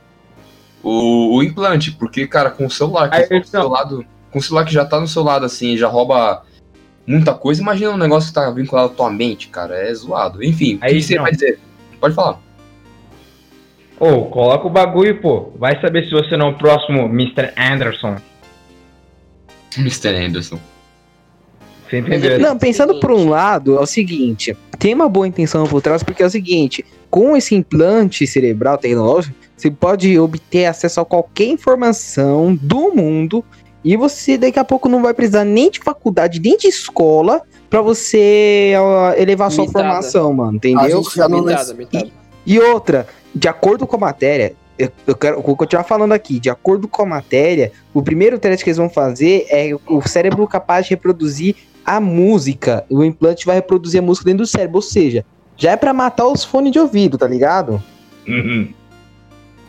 o, 0.81 1.35
o 1.37 1.43
implante. 1.43 1.91
Porque, 1.91 2.25
cara, 2.25 2.49
com 2.49 2.65
o 2.65 2.71
celular 2.71 3.09
que 3.09 3.17
Aí, 3.17 3.27
tá 3.27 3.35
então. 3.35 3.61
seu 3.61 3.69
lado. 3.69 4.05
Com 4.31 4.39
o 4.39 4.41
celular 4.41 4.65
que 4.65 4.73
já 4.73 4.85
tá 4.85 4.99
no 4.99 5.07
seu 5.07 5.21
lado, 5.23 5.45
assim, 5.45 5.77
já 5.77 5.87
rouba 5.87 6.43
muita 7.05 7.33
coisa. 7.33 7.61
Imagina 7.61 7.91
um 7.91 7.97
negócio 7.97 8.29
que 8.29 8.33
tá 8.35 8.49
vinculado 8.49 8.87
à 8.87 8.95
tua 8.95 9.11
mente, 9.11 9.49
cara. 9.49 9.75
É 9.75 9.93
zoado. 9.93 10.43
Enfim, 10.43 10.75
o 10.75 10.79
Aí, 10.81 10.95
que 10.95 11.03
você 11.03 11.19
vai 11.19 11.31
dizer? 11.31 11.59
Pode 11.99 12.15
falar. 12.15 12.39
Ô, 13.99 14.25
coloca 14.25 14.65
o 14.65 14.69
bagulho, 14.69 15.19
pô. 15.19 15.51
Vai 15.57 15.79
saber 15.81 16.05
se 16.05 16.11
você 16.11 16.37
não 16.37 16.47
é 16.47 16.49
o 16.51 16.57
próximo 16.57 17.05
Mr. 17.05 17.51
Anderson. 17.57 18.15
Mr. 19.77 20.15
Anderson. 20.15 20.59
Você 21.89 21.99
entendeu? 21.99 22.39
Não, 22.39 22.57
pensando 22.57 22.99
por 22.99 23.11
um 23.11 23.29
lado, 23.29 23.75
é 23.75 23.79
o 23.81 23.85
seguinte: 23.85 24.55
tem 24.77 24.93
uma 24.93 25.09
boa 25.09 25.27
intenção 25.27 25.65
por 25.67 25.81
trás, 25.81 26.03
porque 26.03 26.23
é 26.23 26.25
o 26.25 26.29
seguinte: 26.29 26.85
com 27.09 27.35
esse 27.35 27.55
implante 27.55 28.25
cerebral 28.25 28.77
tecnológico, 28.77 29.35
você 29.57 29.69
pode 29.69 30.17
obter 30.17 30.65
acesso 30.65 31.01
a 31.01 31.05
qualquer 31.05 31.47
informação 31.47 32.55
do 32.55 32.93
mundo 32.93 33.43
e 33.83 33.97
você 33.97 34.37
daqui 34.37 34.59
a 34.59 34.63
pouco 34.63 34.87
não 34.87 35.01
vai 35.01 35.13
precisar 35.13 35.43
nem 35.43 35.71
de 35.71 35.79
faculdade, 35.79 36.39
nem 36.39 36.57
de 36.57 36.67
escola 36.67 37.41
pra 37.69 37.81
você 37.81 38.73
elevar 39.17 39.51
sua 39.51 39.67
formação, 39.67 40.33
mano, 40.33 40.55
entendeu? 40.55 41.01
não 41.29 41.43
Mitada, 41.43 41.73
mitada. 41.73 42.09
E 42.45 42.59
outra, 42.59 43.07
de 43.33 43.47
acordo 43.47 43.85
com 43.87 43.95
a 43.95 43.99
matéria, 43.99 44.53
eu, 44.77 44.89
eu 45.07 45.15
quero 45.15 45.41
vou 45.41 45.55
continuar 45.55 45.83
falando 45.83 46.13
aqui, 46.13 46.39
de 46.39 46.49
acordo 46.49 46.87
com 46.87 47.01
a 47.01 47.05
matéria, 47.05 47.71
o 47.93 48.01
primeiro 48.01 48.39
teste 48.39 48.63
que 48.63 48.69
eles 48.69 48.77
vão 48.77 48.89
fazer 48.89 49.45
é 49.49 49.71
o 49.87 50.01
cérebro 50.07 50.47
capaz 50.47 50.85
de 50.85 50.91
reproduzir 50.91 51.55
a 51.85 51.99
música. 51.99 52.85
O 52.89 53.03
implante 53.03 53.45
vai 53.45 53.55
reproduzir 53.55 53.99
a 53.99 54.03
música 54.03 54.25
dentro 54.25 54.43
do 54.43 54.47
cérebro, 54.47 54.77
ou 54.77 54.81
seja, 54.81 55.25
já 55.57 55.71
é 55.71 55.75
pra 55.77 55.93
matar 55.93 56.27
os 56.27 56.43
fones 56.43 56.71
de 56.71 56.79
ouvido, 56.79 57.17
tá 57.17 57.27
ligado? 57.27 57.81
Uhum. 58.27 58.69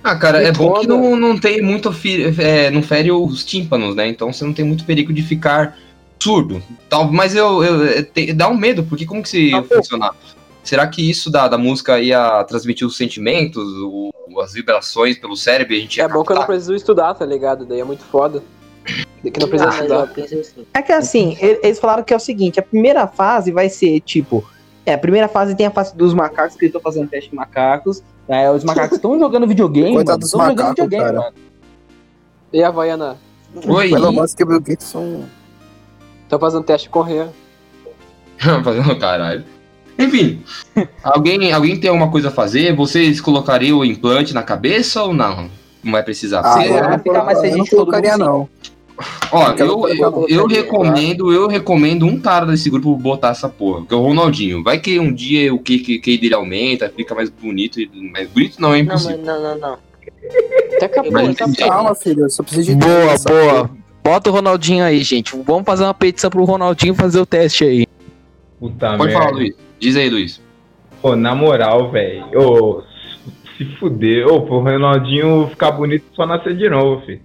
Ah, 0.02 0.16
cara, 0.16 0.42
E 0.42 0.46
é 0.46 0.52
bom 0.52 0.74
que 0.74 0.86
não, 0.86 1.14
não 1.16 1.38
tem 1.38 1.60
muito. 1.60 1.94
é, 2.38 2.70
não 2.70 2.82
fere 2.82 3.10
os 3.12 3.44
tímpanos, 3.44 3.94
né? 3.94 4.08
Então 4.08 4.32
você 4.32 4.44
não 4.44 4.52
tem 4.52 4.64
muito 4.64 4.84
perigo 4.84 5.12
de 5.12 5.22
ficar 5.22 5.76
surdo. 6.22 6.62
Tal, 6.88 7.10
mas 7.12 7.34
eu, 7.34 7.62
eu- 7.64 7.84
é, 7.84 8.02
te- 8.02 8.32
dá 8.32 8.48
um 8.48 8.56
medo, 8.56 8.82
porque 8.84 9.04
como 9.04 9.22
que 9.22 9.28
se 9.28 9.50
ia 9.50 9.62
funcionar? 9.62 10.14
Será 10.62 10.86
que 10.86 11.08
isso 11.08 11.30
da, 11.30 11.48
da 11.48 11.56
música 11.58 11.98
ia 12.00 12.44
transmitir 12.44 12.86
os 12.86 12.96
sentimentos, 12.96 13.62
o- 13.82 14.10
as 14.42 14.52
vibrações 14.52 15.18
pelo 15.18 15.36
cérebro 15.36 15.74
e 15.74 15.78
a 15.78 15.80
gente 15.80 15.96
ia 15.96 16.04
É 16.04 16.08
bom 16.08 16.22
que 16.22 16.32
eu 16.32 16.36
não 16.36 16.46
preciso 16.46 16.74
estudar, 16.74 17.14
tá 17.14 17.24
ligado? 17.26 17.64
Daí 17.64 17.80
é 17.80 17.84
muito 17.84 18.04
foda. 18.04 18.42
Que 19.22 19.38
não 19.40 19.48
precisa 19.48 19.70
Ah, 19.70 19.74
estudar. 19.74 20.02
assim. 20.04 20.66
É 20.72 20.82
que 20.82 20.92
assim, 20.92 21.36
eles 21.40 21.78
falaram 21.78 22.02
que 22.02 22.12
é 22.14 22.16
o 22.16 22.20
seguinte, 22.20 22.58
a 22.58 22.62
primeira 22.62 23.06
fase 23.06 23.50
vai 23.52 23.68
ser 23.68 24.00
tipo. 24.00 24.48
É, 24.86 24.94
a 24.94 24.98
primeira 24.98 25.28
fase 25.28 25.54
tem 25.54 25.66
a 25.66 25.70
fase 25.70 25.94
dos 25.94 26.14
macacos, 26.14 26.56
que 26.56 26.64
eles 26.64 26.74
estão 26.74 26.80
fazendo 26.80 27.08
teste 27.08 27.28
de 27.30 27.36
macacos. 27.36 28.02
É, 28.26 28.50
os 28.50 28.64
macacos 28.64 28.96
estão 28.96 29.18
jogando 29.20 29.46
videogame, 29.46 29.92
Coitado 29.94 30.06
mano. 30.08 30.18
dos 30.20 30.28
Estão 30.28 30.46
jogando 30.48 30.68
videogame, 30.70 31.04
cara. 31.04 31.18
mano. 31.18 31.34
E 32.52 32.62
a 32.62 32.68
Havaiana? 32.68 33.16
Oi, 33.66 33.92
O 33.92 33.96
Elon 33.96 34.12
Musk 34.12 34.40
e 34.40 34.42
o 34.42 34.46
Bill 34.46 34.60
Gates 34.60 34.86
são. 34.86 35.24
Tô 36.28 36.38
fazendo 36.38 36.64
teste 36.64 36.88
correr. 36.88 37.28
fazendo 38.64 38.98
caralho. 38.98 39.44
Enfim, 40.00 40.40
alguém, 41.04 41.52
alguém 41.52 41.78
tem 41.78 41.90
alguma 41.90 42.10
coisa 42.10 42.28
a 42.28 42.32
fazer? 42.32 42.74
Vocês 42.74 43.20
colocariam 43.20 43.78
o 43.78 43.84
implante 43.84 44.32
na 44.34 44.42
cabeça 44.42 45.02
ou 45.02 45.12
não? 45.14 45.50
Não 45.84 45.92
vai 45.92 46.02
precisar. 46.02 46.40
Ah, 46.40 46.54
Você- 46.62 46.80
não, 46.80 46.98
ficar 46.98 47.24
mais 47.24 47.42
eu 47.44 47.56
não 47.58 47.64
que 47.64 47.70
colocaria, 47.70 48.16
não. 48.16 48.48
Ó, 49.32 49.52
eu, 49.52 49.88
eu, 49.88 50.12
que 50.26 50.32
eu 50.34 50.46
recomendo, 50.46 51.32
eu 51.32 51.46
recomendo 51.48 52.04
um 52.04 52.20
cara 52.20 52.44
desse 52.44 52.68
grupo 52.68 52.94
botar 52.96 53.30
essa 53.30 53.48
porra, 53.48 53.86
que 53.86 53.94
é 53.94 53.96
o 53.96 54.00
Ronaldinho. 54.02 54.62
Vai 54.62 54.78
que 54.78 54.98
um 54.98 55.10
dia 55.10 55.54
o 55.54 55.58
que 55.58 55.78
que 55.98 56.18
dele 56.18 56.34
aumenta, 56.34 56.92
fica 56.94 57.14
mais 57.14 57.30
bonito, 57.30 57.80
e- 57.80 57.88
mais 58.12 58.28
bonito 58.28 58.60
não 58.60 58.74
é 58.74 58.82
Não, 58.82 58.84
impossível. 58.84 59.16
mas 59.18 59.26
não, 59.26 59.42
não, 59.42 59.58
não. 59.58 59.78
Daqui 60.80 60.98
a 60.98 61.02
Mas 61.10 61.36
pouco. 61.38 61.56
Calma, 61.56 61.94
filho, 61.94 62.24
eu 62.24 62.30
só 62.30 62.42
preciso 62.42 62.74
de 62.76 62.76
Boa, 62.76 63.16
boa. 63.26 63.70
Bota 64.04 64.28
o 64.28 64.32
Ronaldinho 64.34 64.84
aí, 64.84 65.02
gente. 65.02 65.34
Vamos 65.46 65.64
fazer 65.64 65.84
uma 65.84 65.94
petição 65.94 66.28
pro 66.30 66.44
Ronaldinho 66.44 66.94
fazer 66.94 67.20
o 67.20 67.26
teste 67.26 67.64
aí. 67.64 67.86
Puta 68.58 68.96
Pode 68.98 69.04
merda. 69.04 69.18
falar, 69.18 69.30
Luiz. 69.30 69.54
Diz 69.80 69.96
aí, 69.96 70.10
Luiz. 70.10 70.40
Pô, 71.00 71.16
na 71.16 71.34
moral, 71.34 71.90
velho. 71.90 72.26
Ô, 72.38 72.82
se 73.56 73.64
fuder. 73.76 74.28
Ô, 74.28 74.42
pro 74.42 74.60
Ronaldinho 74.60 75.48
ficar 75.48 75.72
bonito 75.72 76.04
só 76.14 76.26
nascer 76.26 76.54
de 76.54 76.68
novo, 76.68 77.00
filho. 77.06 77.22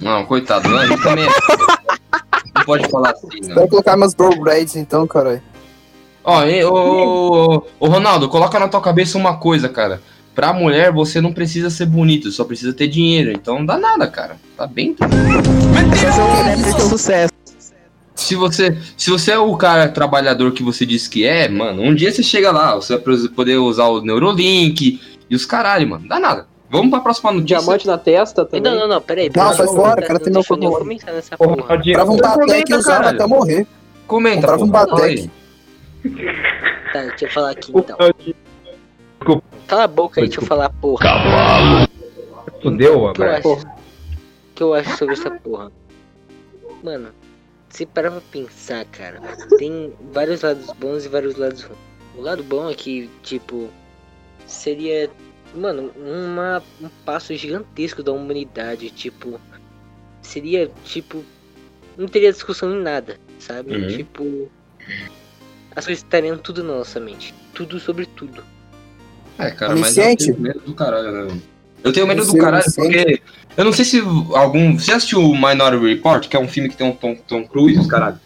Não, 0.00 0.24
coitado, 0.24 0.68
não, 0.68 0.86
gente 0.86 1.02
também 1.02 1.24
é... 1.24 1.28
Não 2.54 2.64
pode 2.64 2.88
falar 2.88 3.10
assim, 3.10 3.26
não. 3.42 3.54
Quero 3.54 3.68
colocar 3.68 3.96
meus 3.96 4.14
bro 4.14 4.34
braids 4.40 4.76
então, 4.76 5.06
caralho. 5.06 5.42
Ó, 6.24 6.44
e, 6.44 6.64
ô, 6.64 7.64
ô, 7.78 7.86
Ronaldo, 7.86 8.28
coloca 8.28 8.58
na 8.58 8.68
tua 8.68 8.80
cabeça 8.80 9.18
uma 9.18 9.36
coisa, 9.36 9.68
cara. 9.68 10.00
Pra 10.34 10.52
mulher, 10.52 10.92
você 10.92 11.20
não 11.20 11.32
precisa 11.32 11.68
ser 11.68 11.86
bonito, 11.86 12.30
só 12.30 12.44
precisa 12.44 12.72
ter 12.72 12.86
dinheiro. 12.86 13.32
Então 13.32 13.58
não 13.58 13.66
dá 13.66 13.76
nada, 13.76 14.06
cara. 14.06 14.36
Tá 14.56 14.66
bem. 14.66 14.94
Ter 14.94 16.80
sucesso. 16.80 17.32
Se 18.18 18.34
você, 18.34 18.76
se 18.96 19.10
você 19.10 19.30
é 19.30 19.38
o 19.38 19.56
cara 19.56 19.88
trabalhador 19.88 20.50
que 20.52 20.60
você 20.60 20.84
disse 20.84 21.08
que 21.08 21.24
é, 21.24 21.48
mano, 21.48 21.82
um 21.82 21.94
dia 21.94 22.10
você 22.10 22.20
chega 22.20 22.50
lá, 22.50 22.74
você 22.74 22.96
vai 22.98 23.16
poder 23.28 23.58
usar 23.58 23.84
o 23.86 24.00
Neurolink 24.00 25.00
e 25.30 25.36
os 25.36 25.46
caralho, 25.46 25.88
mano. 25.88 26.08
Dá 26.08 26.18
nada. 26.18 26.48
Vamos 26.68 26.90
pra 26.90 26.98
próxima 26.98 27.30
notícia. 27.30 27.58
Diamante 27.58 27.86
na 27.86 27.96
testa 27.96 28.44
também. 28.44 28.60
Não, 28.60 28.80
não, 28.80 28.88
não, 28.88 29.00
peraí. 29.00 29.30
Não, 29.34 29.52
sai 29.54 29.66
fora, 29.68 30.00
não, 30.00 30.08
cara, 30.08 30.18
tem 30.18 30.32
meu 30.32 30.42
favor. 30.42 30.84
Comprava 31.38 32.10
um 32.10 32.16
Batec 32.16 32.40
comenta, 32.40 32.72
e 32.72 32.74
usava 32.74 33.10
até 33.10 33.26
morrer. 33.26 33.66
Comenta, 34.08 34.40
Comprava 34.40 34.64
um. 34.64 34.68
Batec. 34.68 35.30
Tá, 36.92 37.02
deixa 37.02 37.24
eu 37.24 37.30
falar 37.30 37.50
aqui 37.52 37.70
então. 37.72 37.96
Ronaldinho, 37.96 39.42
Cala 39.68 39.84
a 39.84 39.88
boca 39.88 40.20
aí, 40.20 40.26
deixa 40.26 40.40
eu 40.40 40.46
falar, 40.46 40.70
porra. 40.70 41.06
Fudeu, 42.60 43.04
O 43.04 43.12
que 43.12 43.20
eu 43.22 43.24
velho. 43.26 43.38
acho? 43.38 43.48
O 43.52 44.54
que 44.56 44.62
eu 44.64 44.74
acho 44.74 44.96
sobre 44.96 45.14
essa 45.14 45.30
porra? 45.30 45.70
Mano, 46.82 47.10
se 47.68 47.86
parar 47.86 48.10
pra 48.10 48.20
pensar, 48.20 48.84
cara, 48.86 49.20
tem 49.58 49.92
vários 50.12 50.42
lados 50.42 50.66
bons 50.78 51.04
e 51.04 51.08
vários 51.08 51.36
lados 51.36 51.62
ruins. 51.62 51.78
O 52.16 52.20
lado 52.20 52.42
bom 52.42 52.68
é 52.68 52.74
que, 52.74 53.08
tipo, 53.22 53.68
seria, 54.46 55.08
mano, 55.54 55.92
uma, 55.96 56.62
um 56.80 56.88
passo 57.04 57.34
gigantesco 57.36 58.02
da 58.02 58.12
humanidade. 58.12 58.90
Tipo, 58.90 59.40
seria, 60.20 60.70
tipo, 60.84 61.24
não 61.96 62.08
teria 62.08 62.32
discussão 62.32 62.74
em 62.74 62.82
nada, 62.82 63.18
sabe? 63.38 63.76
Uhum. 63.76 63.88
Tipo, 63.88 64.50
as 65.76 65.84
coisas 65.84 66.02
estariam 66.02 66.36
tudo 66.38 66.64
na 66.64 66.74
nossa 66.78 66.98
mente. 66.98 67.32
Tudo 67.54 67.78
sobre 67.78 68.06
tudo. 68.06 68.42
É, 69.38 69.52
cara, 69.52 69.76
mas 69.76 69.96
eu 69.96 70.04
Onisciente? 70.04 70.32
tenho 70.32 70.40
medo 70.40 70.60
do 70.60 70.74
caralho, 70.74 71.26
né? 71.26 71.40
Eu 71.82 71.92
tenho 71.92 72.06
medo 72.06 72.24
do 72.24 72.36
caralho 72.36 72.64
porque. 72.74 73.20
Eu 73.56 73.64
não 73.64 73.72
sei 73.72 73.84
se 73.84 74.00
algum. 74.34 74.78
Você 74.78 74.92
assistiu 74.92 75.20
o 75.20 75.34
Minority 75.34 75.84
Report, 75.84 76.28
que 76.28 76.36
é 76.36 76.40
um 76.40 76.48
filme 76.48 76.68
que 76.68 76.76
tem 76.76 76.86
um 76.86 76.92
Tom, 76.92 77.16
Tom 77.26 77.44
Cruise, 77.44 77.78
os 77.78 77.86
caralho? 77.86 78.18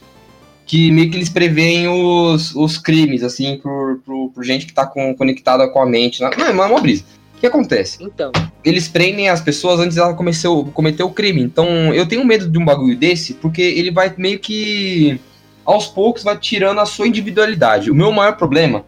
Que 0.67 0.91
meio 0.91 1.11
que 1.11 1.17
eles 1.17 1.29
preveem 1.29 1.89
os, 1.89 2.55
os 2.55 2.79
crimes, 2.79 3.23
assim, 3.23 3.59
por, 3.59 3.99
por, 4.05 4.31
por 4.31 4.45
gente 4.45 4.67
que 4.67 4.73
tá 4.73 4.87
com, 4.87 5.15
conectada 5.15 5.69
com 5.69 5.81
a 5.81 5.87
mente. 5.87 6.21
Não, 6.21 6.29
é 6.29 6.51
uma, 6.51 6.67
uma 6.67 6.81
brisa. 6.81 7.05
O 7.37 7.41
que 7.41 7.47
acontece? 7.47 7.99
Então, 8.01 8.31
Eles 8.65 8.89
prendem 8.89 9.29
as 9.29 9.41
pessoas 9.41 9.81
antes 9.81 9.97
dela 9.97 10.15
cometer 10.15 10.49
o, 10.49 10.65
cometer 10.67 11.03
o 11.03 11.11
crime. 11.11 11.43
Então, 11.43 11.67
eu 11.93 12.07
tenho 12.07 12.25
medo 12.25 12.49
de 12.49 12.59
um 12.59 12.65
bagulho 12.65 12.97
desse, 12.97 13.35
porque 13.35 13.63
ele 13.63 13.91
vai 13.91 14.13
meio 14.17 14.39
que. 14.39 15.21
Aos 15.65 15.87
poucos 15.87 16.25
vai 16.25 16.37
tirando 16.37 16.81
a 16.81 16.87
sua 16.87 17.07
individualidade. 17.07 17.91
O 17.91 17.95
meu 17.95 18.11
maior 18.11 18.37
problema 18.37 18.85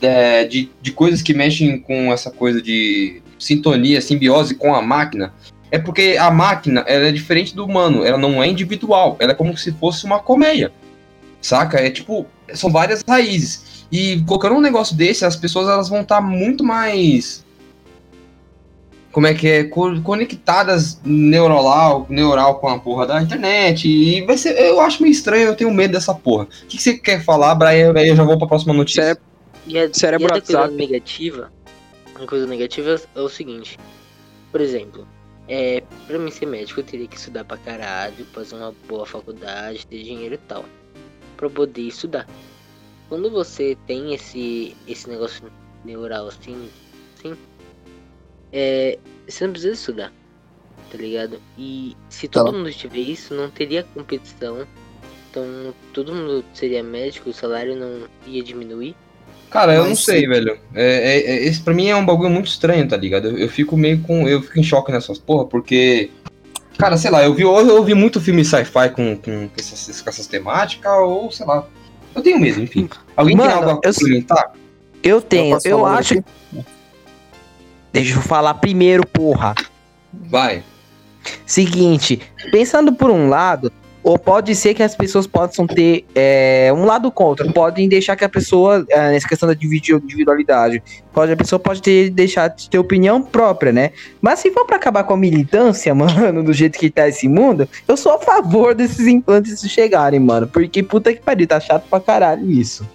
é, 0.00 0.44
de, 0.44 0.70
de 0.80 0.92
coisas 0.92 1.22
que 1.22 1.34
mexem 1.34 1.78
com 1.78 2.12
essa 2.12 2.30
coisa 2.30 2.60
de 2.60 3.22
sintonia, 3.44 4.00
simbiose 4.00 4.54
com 4.54 4.74
a 4.74 4.80
máquina, 4.82 5.32
é 5.70 5.78
porque 5.78 6.16
a 6.18 6.30
máquina 6.30 6.84
ela 6.86 7.06
é 7.06 7.12
diferente 7.12 7.54
do 7.54 7.64
humano, 7.64 8.04
ela 8.04 8.16
não 8.18 8.42
é 8.42 8.46
individual, 8.48 9.16
ela 9.18 9.32
é 9.32 9.34
como 9.34 9.56
se 9.56 9.72
fosse 9.72 10.04
uma 10.04 10.18
colmeia, 10.18 10.72
saca? 11.40 11.78
É 11.78 11.90
tipo, 11.90 12.26
são 12.54 12.70
várias 12.70 13.02
raízes. 13.08 13.84
E 13.92 14.20
colocando 14.26 14.56
um 14.56 14.60
negócio 14.60 14.96
desse, 14.96 15.24
as 15.24 15.36
pessoas 15.36 15.68
elas 15.68 15.88
vão 15.88 16.00
estar 16.00 16.20
muito 16.20 16.64
mais. 16.64 17.44
Como 19.12 19.26
é 19.28 19.34
que 19.34 19.46
é? 19.48 19.64
Co- 19.64 20.00
Conectadas 20.00 21.00
neural, 21.04 22.04
neural 22.08 22.58
com 22.58 22.68
a 22.68 22.78
porra 22.78 23.06
da 23.06 23.22
internet. 23.22 23.86
E 23.88 24.22
vai 24.22 24.36
ser. 24.36 24.58
Eu 24.58 24.80
acho 24.80 25.00
meio 25.00 25.12
estranho, 25.12 25.44
eu 25.46 25.54
tenho 25.54 25.70
medo 25.72 25.92
dessa 25.92 26.12
porra. 26.12 26.44
O 26.44 26.66
que, 26.66 26.76
que 26.76 26.82
você 26.82 26.94
quer 26.94 27.22
falar, 27.22 27.54
Brian? 27.54 27.92
Aí 27.96 28.08
eu 28.08 28.16
já 28.16 28.24
vou 28.24 28.36
pra 28.36 28.48
próxima 28.48 28.74
notícia. 28.74 29.02
Cérebro, 29.04 29.22
E 29.68 29.78
a, 29.78 29.94
Cérebro 29.94 30.42
e 30.50 30.56
a 30.56 30.66
negativa, 30.66 31.52
uma 32.16 32.26
coisa 32.26 32.46
negativa 32.46 33.00
é 33.14 33.20
o 33.20 33.28
seguinte, 33.28 33.78
por 34.50 34.60
exemplo, 34.60 35.06
é, 35.48 35.82
pra 36.06 36.18
mim 36.18 36.30
ser 36.30 36.46
médico 36.46 36.80
eu 36.80 36.84
teria 36.84 37.06
que 37.08 37.16
estudar 37.16 37.44
pra 37.44 37.56
caralho, 37.58 38.24
fazer 38.26 38.54
uma 38.56 38.72
boa 38.88 39.04
faculdade, 39.04 39.86
ter 39.86 40.02
dinheiro 40.02 40.34
e 40.34 40.38
tal, 40.38 40.64
pra 41.36 41.50
poder 41.50 41.82
estudar. 41.82 42.26
Quando 43.08 43.30
você 43.30 43.76
tem 43.86 44.14
esse, 44.14 44.74
esse 44.86 45.08
negócio 45.08 45.50
neural 45.84 46.28
assim, 46.28 46.70
assim, 47.18 47.36
é, 48.52 48.98
você 49.28 49.44
não 49.44 49.52
precisa 49.52 49.74
estudar, 49.74 50.12
tá 50.90 50.96
ligado? 50.96 51.40
E 51.58 51.96
se 52.08 52.28
todo 52.28 52.46
Tá. 52.46 52.52
mundo 52.52 52.72
tiver 52.72 53.00
isso, 53.00 53.34
não 53.34 53.50
teria 53.50 53.82
competição, 53.82 54.66
então 55.30 55.74
todo 55.92 56.14
mundo 56.14 56.44
seria 56.54 56.82
médico, 56.82 57.30
o 57.30 57.34
salário 57.34 57.76
não 57.76 58.08
ia 58.26 58.42
diminuir. 58.42 58.94
Cara, 59.54 59.72
eu 59.72 59.82
Mas 59.82 59.88
não 59.90 59.94
sei, 59.96 60.22
sim. 60.22 60.28
velho. 60.28 60.58
É, 60.74 60.84
é, 60.84 61.30
é- 61.36 61.44
esse 61.46 61.60
pra 61.62 61.72
mim 61.72 61.86
é 61.88 61.94
um 61.94 62.04
bagulho 62.04 62.28
muito 62.28 62.48
estranho, 62.48 62.88
tá 62.88 62.96
ligado? 62.96 63.28
Eu, 63.28 63.38
eu 63.38 63.48
fico 63.48 63.76
meio 63.76 64.00
com. 64.00 64.26
Eu 64.28 64.42
fico 64.42 64.58
em 64.58 64.64
choque 64.64 64.90
nessas 64.90 65.16
porra, 65.16 65.44
porque. 65.44 66.10
Cara, 66.76 66.96
sei 66.96 67.08
lá, 67.08 67.22
eu 67.22 67.32
vi, 67.32 67.42
eu, 67.42 67.56
eu 67.56 67.84
vi 67.84 67.94
muito 67.94 68.20
filme 68.20 68.44
sci-fi 68.44 68.90
com, 68.92 69.16
com, 69.16 69.48
essas, 69.56 70.00
com 70.02 70.10
essas 70.10 70.26
temáticas, 70.26 70.92
ou 70.98 71.30
sei 71.30 71.46
lá. 71.46 71.64
Eu 72.16 72.20
tenho 72.20 72.40
medo, 72.40 72.60
enfim. 72.60 72.90
Alguém 73.16 73.36
tem 73.36 73.46
Mano, 73.46 73.56
algo 73.58 73.70
a 73.70 73.88
eu- 73.88 73.94
complementar? 73.94 74.52
Eu 75.04 75.20
tenho, 75.22 75.54
posso 75.54 75.68
eu, 75.68 75.78
falar 75.78 75.98
acho. 75.98 76.14
aqui? 76.14 76.24
Deixa 77.92 78.16
eu 78.18 78.22
falar 78.22 78.54
primeiro, 78.54 79.06
porra. 79.06 79.54
Vai. 80.12 80.64
Seguinte, 81.46 82.20
pensando 82.50 82.92
por 82.92 83.08
um 83.08 83.28
lado, 83.28 83.72
ou 84.04 84.18
pode 84.18 84.54
ser 84.54 84.74
que 84.74 84.82
as 84.82 84.94
pessoas 84.94 85.26
possam 85.26 85.66
ter 85.66 86.04
é, 86.14 86.70
um 86.76 86.84
lado 86.84 87.10
contra, 87.10 87.50
podem 87.50 87.88
deixar 87.88 88.14
que 88.14 88.24
a 88.24 88.28
pessoa, 88.28 88.84
é, 88.90 89.10
nessa 89.10 89.26
questão 89.26 89.48
da 89.48 89.54
individualidade, 89.54 90.82
pode, 91.10 91.32
a 91.32 91.36
pessoa 91.36 91.58
pode 91.58 91.80
ter, 91.80 92.10
deixar 92.10 92.48
de 92.48 92.68
ter 92.68 92.78
opinião 92.78 93.22
própria, 93.22 93.72
né? 93.72 93.92
Mas 94.20 94.40
se 94.40 94.50
for 94.50 94.66
pra 94.66 94.76
acabar 94.76 95.04
com 95.04 95.14
a 95.14 95.16
militância, 95.16 95.92
mano, 95.96 96.44
do 96.44 96.52
jeito 96.52 96.78
que 96.78 96.90
tá 96.90 97.08
esse 97.08 97.26
mundo, 97.26 97.66
eu 97.88 97.96
sou 97.96 98.12
a 98.12 98.18
favor 98.18 98.74
desses 98.74 99.06
implantes 99.06 99.58
chegarem, 99.70 100.20
mano, 100.20 100.46
porque 100.46 100.82
puta 100.82 101.12
que 101.14 101.22
pariu, 101.22 101.46
tá 101.46 101.58
chato 101.58 101.88
pra 101.88 101.98
caralho 101.98 102.50
isso. 102.50 102.86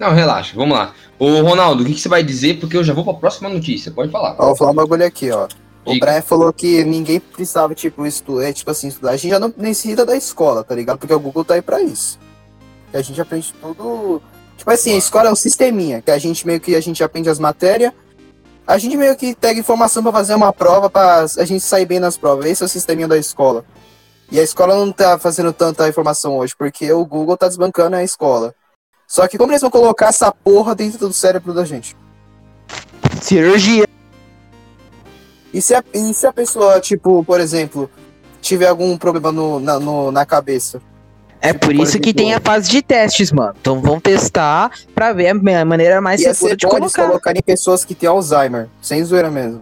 Não, 0.00 0.12
relaxa, 0.12 0.54
vamos 0.56 0.76
lá. 0.76 0.94
Ô, 1.18 1.40
Ronaldo, 1.42 1.82
o 1.82 1.86
que, 1.86 1.94
que 1.94 2.00
você 2.00 2.08
vai 2.08 2.22
dizer? 2.22 2.58
Porque 2.58 2.76
eu 2.76 2.84
já 2.84 2.92
vou 2.92 3.04
pra 3.04 3.14
próxima 3.14 3.48
notícia. 3.48 3.90
Pode 3.90 4.10
falar. 4.12 4.36
Ó, 4.38 4.48
vou 4.48 4.56
falar 4.56 4.72
um 4.72 4.74
bagulho 4.74 5.06
aqui, 5.06 5.30
ó. 5.30 5.48
O. 5.86 6.00
Brian 6.00 6.20
falou 6.20 6.52
que 6.52 6.84
ninguém 6.84 7.20
precisava, 7.20 7.74
tipo, 7.74 8.04
estudar, 8.04 8.52
tipo 8.52 8.70
assim, 8.70 8.88
estudar. 8.88 9.12
A 9.12 9.16
gente 9.16 9.30
já 9.30 9.38
não 9.38 9.52
necessita 9.56 10.04
da 10.04 10.16
escola, 10.16 10.64
tá 10.64 10.74
ligado? 10.74 10.98
Porque 10.98 11.14
o 11.14 11.20
Google 11.20 11.44
tá 11.44 11.54
aí 11.54 11.62
pra 11.62 11.80
isso. 11.80 12.18
Que 12.90 12.96
a 12.96 13.02
gente 13.02 13.20
aprende 13.20 13.54
tudo. 13.60 14.20
Tipo 14.56 14.70
assim, 14.70 14.94
a 14.94 14.98
escola 14.98 15.28
é 15.28 15.32
um 15.32 15.36
sisteminha, 15.36 16.02
que 16.02 16.10
a 16.10 16.18
gente 16.18 16.46
meio 16.46 16.60
que 16.60 16.74
a 16.74 16.80
gente 16.80 17.04
aprende 17.04 17.30
as 17.30 17.38
matérias. 17.38 17.92
A 18.66 18.78
gente 18.78 18.96
meio 18.96 19.14
que 19.16 19.36
pega 19.36 19.60
informação 19.60 20.02
pra 20.02 20.10
fazer 20.10 20.34
uma 20.34 20.52
prova, 20.52 20.90
pra 20.90 21.20
a 21.20 21.44
gente 21.44 21.60
sair 21.60 21.86
bem 21.86 22.00
nas 22.00 22.16
provas. 22.16 22.46
Esse 22.46 22.64
é 22.64 22.66
o 22.66 22.68
sisteminha 22.68 23.06
da 23.06 23.16
escola. 23.16 23.64
E 24.30 24.40
a 24.40 24.42
escola 24.42 24.74
não 24.74 24.90
tá 24.90 25.18
fazendo 25.18 25.52
tanta 25.52 25.88
informação 25.88 26.36
hoje, 26.36 26.52
porque 26.58 26.90
o 26.92 27.06
Google 27.06 27.36
tá 27.36 27.46
desbancando 27.46 27.94
a 27.94 28.02
escola. 28.02 28.52
Só 29.06 29.28
que 29.28 29.38
como 29.38 29.52
eles 29.52 29.60
vão 29.60 29.70
colocar 29.70 30.08
essa 30.08 30.32
porra 30.32 30.74
dentro 30.74 30.98
do 30.98 31.12
cérebro 31.12 31.54
da 31.54 31.64
gente? 31.64 31.96
Cirurgia. 33.22 33.86
E 35.52 35.60
se 35.62 35.74
a, 35.74 35.82
e 35.94 36.12
se 36.12 36.26
a 36.26 36.32
pessoa, 36.32 36.80
tipo, 36.80 37.24
por 37.24 37.40
exemplo, 37.40 37.90
tiver 38.40 38.68
algum 38.68 38.96
problema 38.96 39.32
no, 39.32 39.58
na, 39.60 39.78
no- 39.80 40.10
na 40.10 40.24
cabeça? 40.26 40.80
É 41.40 41.48
Tipo, 41.52 41.66
por 41.66 41.74
por 41.76 41.82
isso 41.82 41.92
que 42.00 42.08
exemplo, 42.10 42.14
tem 42.24 42.34
a 42.34 42.40
fase 42.40 42.68
de 42.70 42.82
testes, 42.82 43.30
mano. 43.30 43.54
Então 43.60 43.80
vão 43.80 44.00
testar 44.00 44.70
pra 44.94 45.12
ver 45.12 45.28
a 45.28 45.34
ma- 45.34 45.64
maneira 45.64 46.00
mais 46.00 46.20
Ia 46.20 46.32
segura 46.34 46.50
ser 46.52 46.56
de 46.56 46.66
eles 46.66 46.78
colocar. 46.92 47.06
colocarem 47.08 47.42
pessoas 47.42 47.84
que 47.84 47.94
têm 47.94 48.08
Alzheimer, 48.08 48.68
sem 48.82 49.04
zoeira 49.04 49.30
mesmo. 49.30 49.60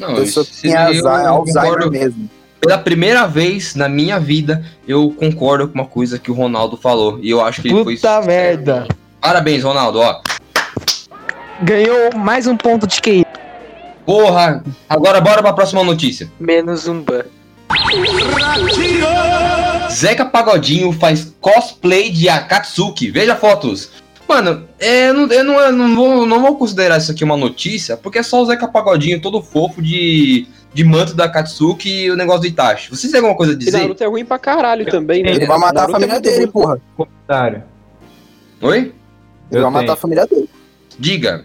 Não, 0.00 0.14
pessoa 0.14 0.44
isso 0.44 0.44
que 0.44 0.62
tem 0.62 0.76
Alzheimer, 0.76 1.90
mesmo. 1.90 2.28
Pela 2.60 2.78
primeira 2.78 3.26
vez 3.26 3.74
na 3.74 3.88
minha 3.88 4.20
vida, 4.20 4.64
eu 4.86 5.12
concordo 5.18 5.66
com 5.68 5.74
uma 5.74 5.86
coisa 5.86 6.18
que 6.18 6.30
o 6.30 6.34
Ronaldo 6.34 6.76
falou. 6.76 7.18
E 7.20 7.30
eu 7.30 7.40
acho 7.44 7.60
que 7.62 7.68
ele 7.68 7.82
foi. 7.82 7.96
Puta 7.96 8.20
merda. 8.22 8.86
Parabéns, 9.20 9.64
Ronaldo, 9.64 9.98
ó. 10.00 10.20
Ganhou 11.62 12.14
mais 12.16 12.46
um 12.46 12.56
ponto 12.56 12.86
de 12.86 13.00
QI. 13.00 13.24
Porra! 14.04 14.62
Agora 14.88 15.20
bora 15.20 15.42
pra 15.42 15.52
próxima 15.52 15.82
notícia. 15.84 16.30
Menos 16.38 16.88
um 16.88 17.02
ban. 17.02 17.24
Zeca 19.90 20.24
Pagodinho 20.24 20.92
faz 20.92 21.34
cosplay 21.40 22.10
de 22.10 22.28
Akatsuki. 22.28 23.10
Veja 23.10 23.36
fotos. 23.36 23.90
Mano, 24.28 24.66
é, 24.78 25.10
eu, 25.10 25.14
não, 25.14 25.30
eu, 25.30 25.44
não, 25.44 25.60
eu 25.60 25.72
não 25.72 25.94
vou, 25.94 26.26
não 26.26 26.40
vou 26.40 26.56
considerar 26.56 26.96
isso 26.96 27.12
aqui 27.12 27.22
uma 27.22 27.36
notícia, 27.36 27.96
porque 27.96 28.18
é 28.18 28.22
só 28.22 28.40
o 28.40 28.46
Zeca 28.46 28.66
Pagodinho 28.66 29.20
todo 29.20 29.42
fofo 29.42 29.82
de, 29.82 30.46
de 30.72 30.84
manto 30.84 31.14
da 31.14 31.24
Akatsuki 31.24 32.04
e 32.04 32.10
o 32.10 32.16
negócio 32.16 32.42
do 32.42 32.46
Itachi. 32.46 32.88
Vocês 32.90 33.10
têm 33.10 33.18
alguma 33.18 33.36
coisa 33.36 33.52
a 33.52 33.54
E 33.54 33.58
dizer? 33.58 33.80
Naruto 33.82 34.02
é 34.02 34.06
ruim 34.06 34.24
pra 34.24 34.38
caralho 34.38 34.86
também, 34.86 35.22
né? 35.22 35.32
Ele 35.32 35.46
vai 35.46 35.58
matar 35.58 35.84
a 35.84 35.88
Naruto 35.88 35.90
é 35.90 36.00
família 36.00 36.14
muito 36.14 36.24
dele, 36.24 36.46
porra. 36.46 36.80
Comentário. 36.96 37.64
Oi? 38.62 38.78
Ele 38.78 38.94
Eu 39.50 39.62
vai 39.62 39.70
matar 39.70 39.92
a 39.92 39.96
família 39.96 40.26
dele. 40.26 40.48
Diga. 40.98 41.44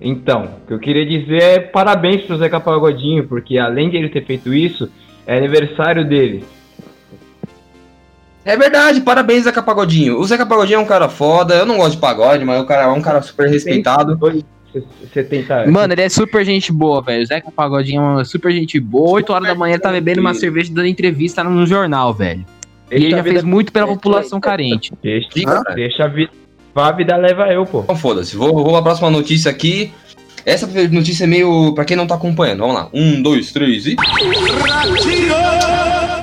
Então, 0.00 0.48
o 0.62 0.66
que 0.66 0.72
eu 0.72 0.78
queria 0.78 1.04
dizer 1.04 1.42
é 1.42 1.58
parabéns 1.60 2.22
pro 2.22 2.38
Zeca 2.38 2.58
Pagodinho, 2.58 3.26
porque 3.26 3.58
além 3.58 3.90
de 3.90 3.96
ele 3.98 4.08
ter 4.08 4.24
feito 4.24 4.54
isso, 4.54 4.90
é 5.26 5.36
aniversário 5.36 6.04
dele. 6.08 6.42
É 8.44 8.56
verdade, 8.56 9.02
parabéns, 9.02 9.44
Zeca 9.44 9.62
Pagodinho. 9.62 10.18
O 10.18 10.24
Zeca 10.24 10.46
Pagodinho 10.46 10.76
é 10.78 10.80
um 10.80 10.86
cara 10.86 11.08
foda, 11.08 11.54
eu 11.54 11.66
não 11.66 11.76
gosto 11.76 11.92
de 11.96 11.98
pagode, 12.00 12.44
mas 12.44 12.62
o 12.62 12.64
cara 12.64 12.84
é 12.84 12.86
um 12.86 13.02
cara 13.02 13.20
super 13.20 13.48
respeitado. 13.48 14.16
Dois- 14.16 14.44
70 15.12 15.66
Mano, 15.66 15.92
ele 15.92 16.02
é 16.02 16.08
super 16.08 16.44
gente 16.44 16.72
boa, 16.72 17.02
velho. 17.02 17.24
O 17.24 17.26
Zeca 17.26 17.50
Pagodinho 17.50 18.20
é 18.20 18.24
super 18.24 18.52
gente 18.52 18.78
boa. 18.78 19.10
8 19.16 19.32
horas 19.32 19.48
da 19.48 19.54
manhã 19.54 19.74
ele 19.74 19.82
tá 19.82 19.90
bebendo 19.90 20.20
uma 20.20 20.32
cerveja 20.32 20.72
dando 20.72 20.86
entrevista 20.86 21.42
no 21.42 21.66
jornal, 21.66 22.14
velho. 22.14 22.46
E 22.90 22.94
ele 22.94 23.10
já 23.10 23.22
fez 23.22 23.42
muito 23.42 23.72
pela 23.72 23.86
população 23.88 24.40
carente. 24.40 24.92
deixa, 25.02 25.62
deixa 25.74 26.04
a 26.04 26.08
vida. 26.08 26.30
A 26.74 26.92
vida 26.92 27.16
leva 27.16 27.48
eu, 27.52 27.66
pô. 27.66 27.80
Então 27.80 27.96
foda-se, 27.96 28.36
vou, 28.36 28.52
vou 28.54 28.70
pra 28.72 28.82
próxima 28.82 29.10
notícia 29.10 29.50
aqui. 29.50 29.92
Essa 30.46 30.66
notícia 30.90 31.24
é 31.24 31.26
meio. 31.26 31.72
pra 31.74 31.84
quem 31.84 31.96
não 31.96 32.06
tá 32.06 32.14
acompanhando, 32.14 32.60
vamos 32.60 32.74
lá. 32.74 32.88
Um, 32.94 33.20
dois, 33.20 33.52
três 33.52 33.86
e. 33.86 33.96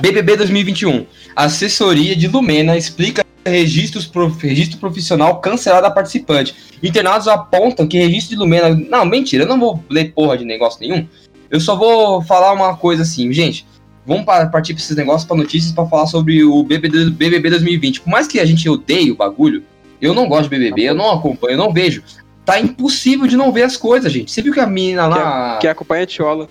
BBB 0.00 0.36
2021. 0.36 1.06
Assessoria 1.36 2.16
de 2.16 2.26
Lumena 2.28 2.76
explica 2.76 3.24
registros 3.46 4.06
prof- 4.06 4.42
registro 4.46 4.78
profissional 4.78 5.40
cancelado 5.40 5.86
a 5.86 5.90
participante. 5.90 6.54
Internados 6.82 7.28
apontam 7.28 7.86
que 7.86 7.98
registro 7.98 8.30
de 8.30 8.36
Lumena. 8.36 8.70
Não, 8.70 9.04
mentira, 9.04 9.44
eu 9.44 9.48
não 9.48 9.58
vou 9.58 9.82
ler 9.88 10.12
porra 10.12 10.36
de 10.36 10.44
negócio 10.44 10.80
nenhum. 10.80 11.06
Eu 11.50 11.60
só 11.60 11.76
vou 11.76 12.20
falar 12.22 12.52
uma 12.52 12.76
coisa 12.76 13.02
assim, 13.02 13.32
gente. 13.32 13.64
Vamos 14.06 14.24
pa- 14.24 14.46
partir 14.46 14.74
pra 14.74 14.82
esses 14.82 14.96
negócios, 14.96 15.24
pra 15.26 15.36
notícias, 15.36 15.72
pra 15.72 15.86
falar 15.86 16.06
sobre 16.06 16.42
o 16.44 16.62
BBB, 16.62 17.10
BBB 17.10 17.50
2020. 17.50 18.00
Por 18.00 18.10
mais 18.10 18.26
que 18.26 18.40
a 18.40 18.44
gente 18.44 18.68
odeie 18.68 19.10
o 19.10 19.16
bagulho, 19.16 19.62
eu 20.00 20.14
não 20.14 20.28
gosto 20.28 20.44
de 20.44 20.50
BBB, 20.50 20.82
eu 20.84 20.94
não 20.94 21.10
acompanho, 21.10 21.54
eu 21.54 21.58
não 21.58 21.72
vejo. 21.72 22.02
Tá 22.44 22.58
impossível 22.58 23.26
de 23.26 23.36
não 23.36 23.52
ver 23.52 23.64
as 23.64 23.76
coisas, 23.76 24.10
gente. 24.10 24.30
Você 24.30 24.40
viu 24.40 24.52
que 24.54 24.60
a 24.60 24.66
menina 24.66 25.06
lá. 25.06 25.58
Que 25.58 25.68
acompanha 25.68 26.04
a 26.04 26.06
Tiola. 26.06 26.48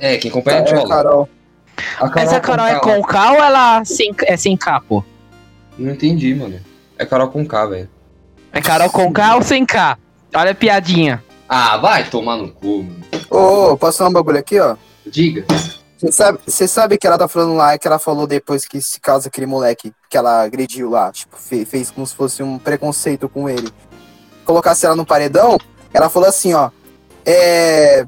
É, 0.00 0.16
quem 0.16 0.30
acompanha 0.30 0.58
é 0.58 0.60
a 0.60 0.62
É, 0.62 0.64
Tchola. 0.64 0.88
Carol. 0.88 1.28
A 1.98 2.06
Mas 2.06 2.32
a 2.32 2.40
Carol 2.40 2.66
é 2.66 2.80
com 2.80 3.02
K 3.02 3.32
ou 3.32 3.42
ela 3.42 3.84
sem, 3.84 4.14
é 4.24 4.36
sem 4.36 4.56
K, 4.56 4.80
pô? 4.80 5.04
Não 5.78 5.92
entendi, 5.92 6.34
mano. 6.34 6.60
É 6.98 7.06
Carol 7.06 7.28
com 7.28 7.46
K, 7.46 7.66
velho. 7.66 7.88
É 8.52 8.60
Carol 8.60 8.90
com 8.90 9.12
K 9.12 9.36
ou 9.36 9.42
sem 9.42 9.64
K? 9.64 9.96
Olha 10.34 10.50
a 10.50 10.54
piadinha. 10.54 11.22
Ah, 11.48 11.76
vai 11.76 12.08
tomar 12.08 12.36
no 12.36 12.50
cu, 12.50 12.82
mano. 12.82 13.04
Ô, 13.30 13.72
ô, 13.72 13.76
posso 13.76 13.98
falar 13.98 14.10
um 14.10 14.12
bagulho 14.12 14.38
aqui, 14.38 14.58
ó? 14.58 14.76
Diga. 15.06 15.44
Você 15.96 16.10
sabe, 16.10 16.38
você 16.44 16.66
sabe 16.66 16.98
que 16.98 17.06
ela 17.06 17.16
tá 17.16 17.28
falando 17.28 17.54
lá, 17.54 17.78
que 17.78 17.86
ela 17.86 17.98
falou 17.98 18.26
depois 18.26 18.66
que 18.66 18.80
se 18.82 18.98
casa 19.00 19.28
aquele 19.28 19.46
moleque 19.46 19.92
que 20.12 20.18
ela 20.18 20.42
agrediu 20.42 20.90
lá, 20.90 21.10
tipo, 21.10 21.38
fe- 21.38 21.64
fez 21.64 21.90
como 21.90 22.06
se 22.06 22.14
fosse 22.14 22.42
um 22.42 22.58
preconceito 22.58 23.30
com 23.30 23.48
ele. 23.48 23.70
Colocasse 24.44 24.84
ela 24.84 24.94
no 24.94 25.06
paredão, 25.06 25.56
ela 25.90 26.10
falou 26.10 26.28
assim, 26.28 26.52
ó. 26.52 26.68
É. 27.24 28.06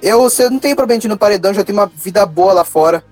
Eu, 0.00 0.22
você 0.22 0.48
não 0.48 0.58
tem 0.58 0.74
problema 0.74 0.98
de 0.98 1.06
ir 1.06 1.10
no 1.10 1.18
paredão, 1.18 1.52
já 1.52 1.62
tem 1.62 1.74
uma 1.74 1.84
vida 1.84 2.24
boa 2.24 2.54
lá 2.54 2.64
fora. 2.64 3.04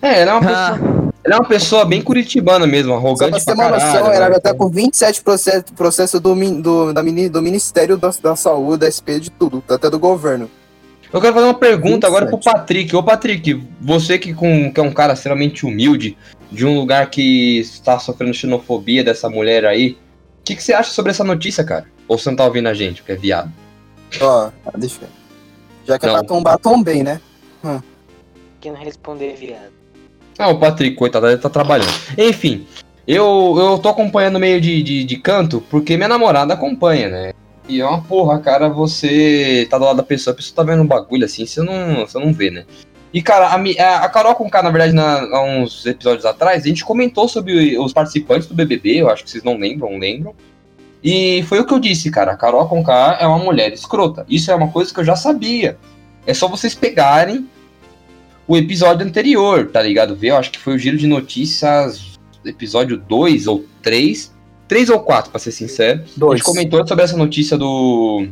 É, 0.00 0.22
ela 0.22 0.30
é 0.32 0.34
uma 0.36 0.50
Ah, 0.50 0.70
pessoa, 0.72 1.12
ela 1.22 1.34
é 1.34 1.38
uma 1.38 1.48
pessoa 1.48 1.84
bem 1.84 2.00
curitibana 2.00 2.66
mesmo, 2.66 2.94
Só 2.94 2.98
pra 2.98 3.06
arrogante 3.08 3.44
ter 3.44 3.44
pra 3.44 3.54
uma 3.54 3.70
caralho. 3.72 3.92
noção, 3.92 4.12
ela 4.12 4.28
né? 4.28 4.34
já 4.36 4.40
tá 4.40 4.54
com 4.54 4.68
27 4.70 5.22
processos 5.22 5.64
processo 5.76 6.18
do, 6.18 6.34
do, 6.62 6.92
da 6.94 7.02
do 7.02 7.42
Ministério 7.42 7.98
da, 7.98 8.10
da 8.22 8.34
Saúde, 8.34 8.78
da 8.78 8.90
SP, 8.90 9.20
de 9.20 9.28
tudo, 9.30 9.62
até 9.68 9.90
do 9.90 9.98
governo. 9.98 10.50
Eu 11.12 11.20
quero 11.20 11.34
fazer 11.34 11.46
uma 11.46 11.54
pergunta 11.54 12.06
agora 12.06 12.24
pro 12.26 12.36
27. 12.36 12.56
Patrick. 12.56 12.96
Ô, 12.96 13.02
Patrick, 13.02 13.62
você 13.80 14.18
que, 14.18 14.32
com, 14.32 14.72
que 14.72 14.80
é 14.80 14.82
um 14.82 14.92
cara 14.92 15.12
extremamente 15.12 15.66
humilde, 15.66 16.16
de 16.50 16.64
um 16.64 16.78
lugar 16.78 17.10
que 17.10 17.58
está 17.58 17.98
sofrendo 17.98 18.32
xenofobia 18.32 19.04
dessa 19.04 19.28
mulher 19.28 19.64
aí, 19.66 19.98
O 20.40 20.44
que, 20.44 20.56
que 20.56 20.62
você 20.62 20.72
acha 20.72 20.90
sobre 20.90 21.10
essa 21.10 21.22
notícia, 21.22 21.62
cara? 21.62 21.86
Ou 22.08 22.18
você 22.18 22.28
não 22.30 22.36
tá 22.36 22.44
ouvindo 22.44 22.68
a 22.68 22.74
gente, 22.74 23.02
porque 23.02 23.12
é 23.12 23.16
viado? 23.16 23.52
Ó, 24.20 24.50
deixa 24.76 24.96
eu 24.96 25.00
ver. 25.00 25.08
Já 25.86 25.98
que 25.98 26.06
é 26.06 26.08
Não. 26.08 26.14
pra 26.18 26.24
tombar, 26.24 26.58
tombei, 26.58 27.02
né? 27.02 27.20
Quem 28.60 28.72
não 28.72 28.78
responder 28.78 29.32
é 29.32 29.34
viado. 29.34 29.72
Ah, 30.38 30.48
o 30.48 30.58
Patrick, 30.58 30.96
coitado, 30.96 31.28
ele 31.28 31.38
tá 31.38 31.50
trabalhando. 31.50 31.92
Enfim, 32.16 32.66
eu, 33.06 33.54
eu 33.58 33.78
tô 33.78 33.88
acompanhando 33.88 34.38
meio 34.38 34.60
de, 34.60 34.82
de, 34.82 35.04
de 35.04 35.16
canto 35.16 35.60
porque 35.70 35.96
minha 35.96 36.08
namorada 36.08 36.54
acompanha, 36.54 37.08
né? 37.08 37.32
E 37.68 37.80
é 37.80 37.86
uma 37.86 38.02
porra, 38.02 38.40
cara, 38.40 38.68
você 38.68 39.66
tá 39.70 39.78
do 39.78 39.84
lado 39.84 39.96
da 39.96 40.02
pessoa, 40.02 40.34
a 40.34 40.36
pessoa 40.36 40.56
tá 40.56 40.62
vendo 40.62 40.82
um 40.82 40.86
bagulho 40.86 41.24
assim, 41.24 41.46
você 41.46 41.62
não, 41.62 42.06
você 42.06 42.18
não 42.18 42.32
vê, 42.32 42.50
né? 42.50 42.64
E, 43.12 43.20
cara, 43.20 43.48
a, 43.48 43.56
a 43.56 44.04
a 44.04 44.08
Carol 44.08 44.34
com 44.34 44.50
K, 44.50 44.62
na 44.62 44.70
verdade, 44.70 44.94
na, 44.94 45.20
há 45.20 45.44
uns 45.44 45.84
episódios 45.84 46.24
atrás, 46.24 46.64
a 46.64 46.68
gente 46.68 46.84
comentou 46.84 47.28
sobre 47.28 47.78
os 47.78 47.92
participantes 47.92 48.48
do 48.48 48.54
BBB, 48.54 48.96
eu 48.96 49.10
acho 49.10 49.22
que 49.22 49.30
vocês 49.30 49.44
não 49.44 49.58
lembram, 49.58 49.98
lembram. 49.98 50.34
E 51.04 51.42
foi 51.48 51.60
o 51.60 51.66
que 51.66 51.74
eu 51.74 51.78
disse, 51.78 52.10
cara, 52.10 52.32
a 52.32 52.36
Carol 52.36 52.68
com 52.68 52.82
K 52.82 53.18
é 53.20 53.26
uma 53.26 53.38
mulher 53.38 53.72
escrota. 53.72 54.24
Isso 54.28 54.50
é 54.50 54.54
uma 54.54 54.68
coisa 54.68 54.94
que 54.94 55.00
eu 55.00 55.04
já 55.04 55.16
sabia. 55.16 55.76
É 56.26 56.32
só 56.32 56.48
vocês 56.48 56.74
pegarem 56.74 57.48
o 58.46 58.56
episódio 58.56 59.06
anterior, 59.06 59.68
tá 59.70 59.82
ligado? 59.82 60.14
Ver, 60.14 60.28
eu 60.28 60.36
acho 60.36 60.50
que 60.50 60.58
foi 60.58 60.76
o 60.76 60.78
Giro 60.78 60.96
de 60.96 61.06
Notícias, 61.06 62.18
episódio 62.44 62.96
2 62.96 63.46
ou 63.46 63.64
3. 63.82 64.31
3 64.72 64.88
ou 64.88 65.00
4, 65.00 65.30
pra 65.30 65.38
ser 65.38 65.52
sincero. 65.52 66.00
A 66.00 66.18
Dois. 66.18 66.38
gente 66.38 66.46
comentou 66.46 66.88
sobre 66.88 67.04
essa 67.04 67.14
notícia 67.14 67.58
do. 67.58 68.26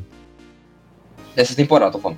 Dessa 1.36 1.54
temporada, 1.54 1.92
tô 1.92 1.98
falando. 1.98 2.16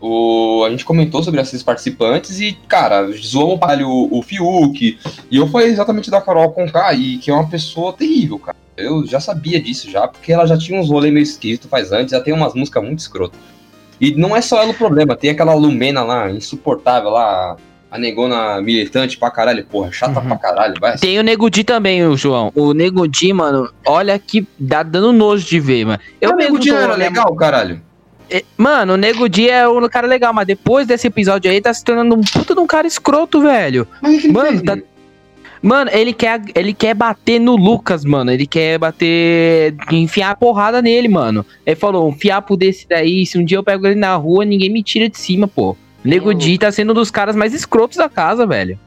O... 0.00 0.64
A 0.66 0.70
gente 0.70 0.86
comentou 0.86 1.22
sobre 1.22 1.38
esses 1.38 1.62
participantes 1.62 2.40
e, 2.40 2.52
cara, 2.66 3.06
zoamos 3.12 3.60
para 3.60 3.86
o, 3.86 4.08
o 4.10 4.22
Fiuk. 4.22 4.98
E 5.30 5.36
eu 5.36 5.46
falei 5.48 5.68
exatamente 5.68 6.10
da 6.10 6.18
Carol 6.18 6.50
Conká, 6.52 6.94
e 6.94 7.18
que 7.18 7.30
é 7.30 7.34
uma 7.34 7.46
pessoa 7.46 7.92
terrível, 7.92 8.38
cara. 8.38 8.56
Eu 8.74 9.06
já 9.06 9.20
sabia 9.20 9.60
disso 9.60 9.90
já, 9.90 10.08
porque 10.08 10.32
ela 10.32 10.46
já 10.46 10.56
tinha 10.56 10.80
uns 10.80 10.88
rolês 10.88 11.12
meio 11.12 11.24
esquisitos 11.24 11.68
faz 11.68 11.92
antes, 11.92 12.12
já 12.12 12.22
tem 12.22 12.32
umas 12.32 12.54
músicas 12.54 12.82
muito 12.82 13.00
escrotas. 13.00 13.38
E 14.00 14.14
não 14.14 14.34
é 14.34 14.40
só 14.40 14.62
ela 14.62 14.70
o 14.70 14.74
problema, 14.74 15.14
tem 15.14 15.28
aquela 15.28 15.52
Lumena 15.52 16.02
lá, 16.02 16.30
insuportável 16.30 17.10
lá, 17.10 17.58
a 17.90 17.98
negona 17.98 18.60
militante 18.60 19.16
pra 19.16 19.30
caralho, 19.30 19.64
porra, 19.64 19.90
chata 19.92 20.20
Uhum. 20.20 20.26
pra 20.28 20.36
caralho, 20.36 20.74
vai. 20.80 20.96
Tem 20.98 21.18
o 21.18 21.22
Nego 21.22 21.48
Di 21.50 21.64
também, 21.64 22.04
o 22.06 22.16
João. 22.16 22.52
O 22.54 22.72
Nego 22.74 23.06
Di, 23.08 23.32
mano, 23.32 23.70
olha 23.86 24.18
que 24.18 24.46
dá 24.58 24.82
dando 24.82 25.12
nojo 25.12 25.46
de 25.46 25.58
ver, 25.58 25.86
mano. 25.86 25.98
Eu 26.20 26.36
mesmo 26.36 26.58
tô- 26.58 26.74
era 26.74 26.94
legal, 26.96 27.34
caralho. 27.34 27.80
É, 28.30 28.44
Mano, 28.58 28.92
o 28.92 28.96
Nego 28.98 29.26
Di 29.26 29.48
é 29.48 29.66
um 29.66 29.88
cara 29.88 30.06
legal, 30.06 30.34
mas 30.34 30.46
depois 30.46 30.86
desse 30.86 31.06
episódio 31.06 31.50
aí 31.50 31.62
tá 31.62 31.72
se 31.72 31.82
tornando 31.82 32.14
um 32.14 32.20
puta 32.20 32.54
de 32.54 32.60
um 32.60 32.66
cara 32.66 32.86
escroto, 32.86 33.40
velho. 33.40 33.88
Mas 34.02 34.18
o 34.18 34.20
que 34.20 34.28
Mano, 34.32 34.62
tá-? 34.62 34.76
Mano, 35.62 35.90
ele 35.92 36.12
quer, 36.12 36.40
ele 36.54 36.72
quer 36.74 36.94
bater 36.94 37.40
no 37.40 37.56
Lucas, 37.56 38.04
mano. 38.04 38.30
Ele 38.30 38.46
quer 38.46 38.78
bater. 38.78 39.74
enfiar 39.90 40.30
a 40.32 40.36
porrada 40.36 40.82
nele, 40.82 41.08
mano. 41.08 41.44
Ele 41.66 41.74
falou: 41.74 42.06
um 42.06 42.12
fiapo 42.12 42.54
desse 42.56 42.86
daí, 42.86 43.24
se 43.26 43.38
um 43.38 43.44
dia 43.44 43.56
eu 43.58 43.64
pego 43.64 43.86
ele 43.86 43.94
na 43.98 44.14
rua, 44.14 44.44
ninguém 44.44 44.70
me 44.70 44.82
tira 44.82 45.08
de 45.08 45.18
cima, 45.18 45.48
pô. 45.48 45.74
Nego 46.04 46.32
Di 46.34 46.58
tá 46.58 46.70
sendo 46.70 46.90
um 46.92 46.94
dos 46.94 47.10
caras 47.10 47.34
mais 47.36 47.52
escrotos 47.54 47.96
da 47.96 48.08
casa, 48.08 48.46
velho. 48.46 48.78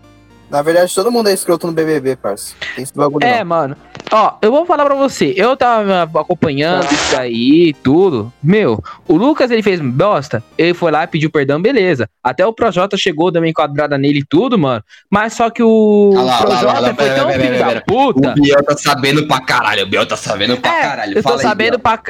Na 0.50 0.62
verdade, 0.62 0.94
todo 0.94 1.12
mundo 1.12 1.30
é 1.30 1.34
escroto 1.34 1.66
no 1.68 1.74
BBB, 1.74 2.16
parça. 2.18 2.54
Tem 2.76 2.84
esse 2.84 2.94
bagulho 2.94 3.24
É, 3.26 3.40
não. 3.40 3.46
mano. 3.46 3.78
Ó, 4.14 4.34
eu 4.42 4.52
vou 4.52 4.66
falar 4.66 4.84
pra 4.86 4.94
você. 4.96 5.34
Eu 5.38 5.56
tava 5.56 6.04
acompanhando 6.20 6.84
isso 6.92 7.18
aí 7.18 7.70
e 7.70 7.74
tudo. 7.74 8.32
Meu, 8.44 8.84
o 9.08 9.16
Lucas 9.16 9.50
ele 9.50 9.64
fez 9.64 9.80
bosta. 9.80 10.44
Ele 10.58 10.74
foi 10.74 10.92
lá 10.92 11.06
e 11.06 11.08
pediu 11.08 11.30
perdão, 11.32 11.62
beleza. 11.62 12.10
Até 12.22 12.46
o 12.46 12.52
Projota 12.52 12.98
chegou, 12.98 13.32
dando 13.32 13.44
uma 13.44 13.50
enquadrada 13.50 13.98
nele 13.98 14.20
e 14.20 14.26
tudo, 14.26 14.58
mano. 14.60 14.84
Mas 15.10 15.34
só 15.34 15.50
que 15.50 15.64
o 15.64 16.14
Ah 16.18 16.22
lá, 16.24 16.38
Projota 16.40 16.66
lá, 16.66 16.80
lá, 16.80 16.88
foi 16.88 17.06
pera, 17.06 17.16
tão 17.16 17.28
pera, 17.28 17.44
filho 17.44 17.58
pera, 17.58 17.74
da 17.76 17.82
puta. 17.82 18.30
O 18.32 18.34
Biel 18.34 18.64
tá 18.66 18.78
sabendo 18.78 19.28
pra 19.28 19.40
caralho, 19.42 19.84
o 19.84 19.88
Biel 19.88 20.06
tá 20.06 20.18
sabendo 20.18 20.58
pra 20.58 20.78
É, 20.78 20.82
caralho. 20.82 21.12
Eu 21.12 21.24
tô 21.24 21.30
Fala 21.30 21.36
aí, 21.38 21.42
sabendo 21.44 21.78
Biel. 21.78 21.80
pra. 21.80 22.02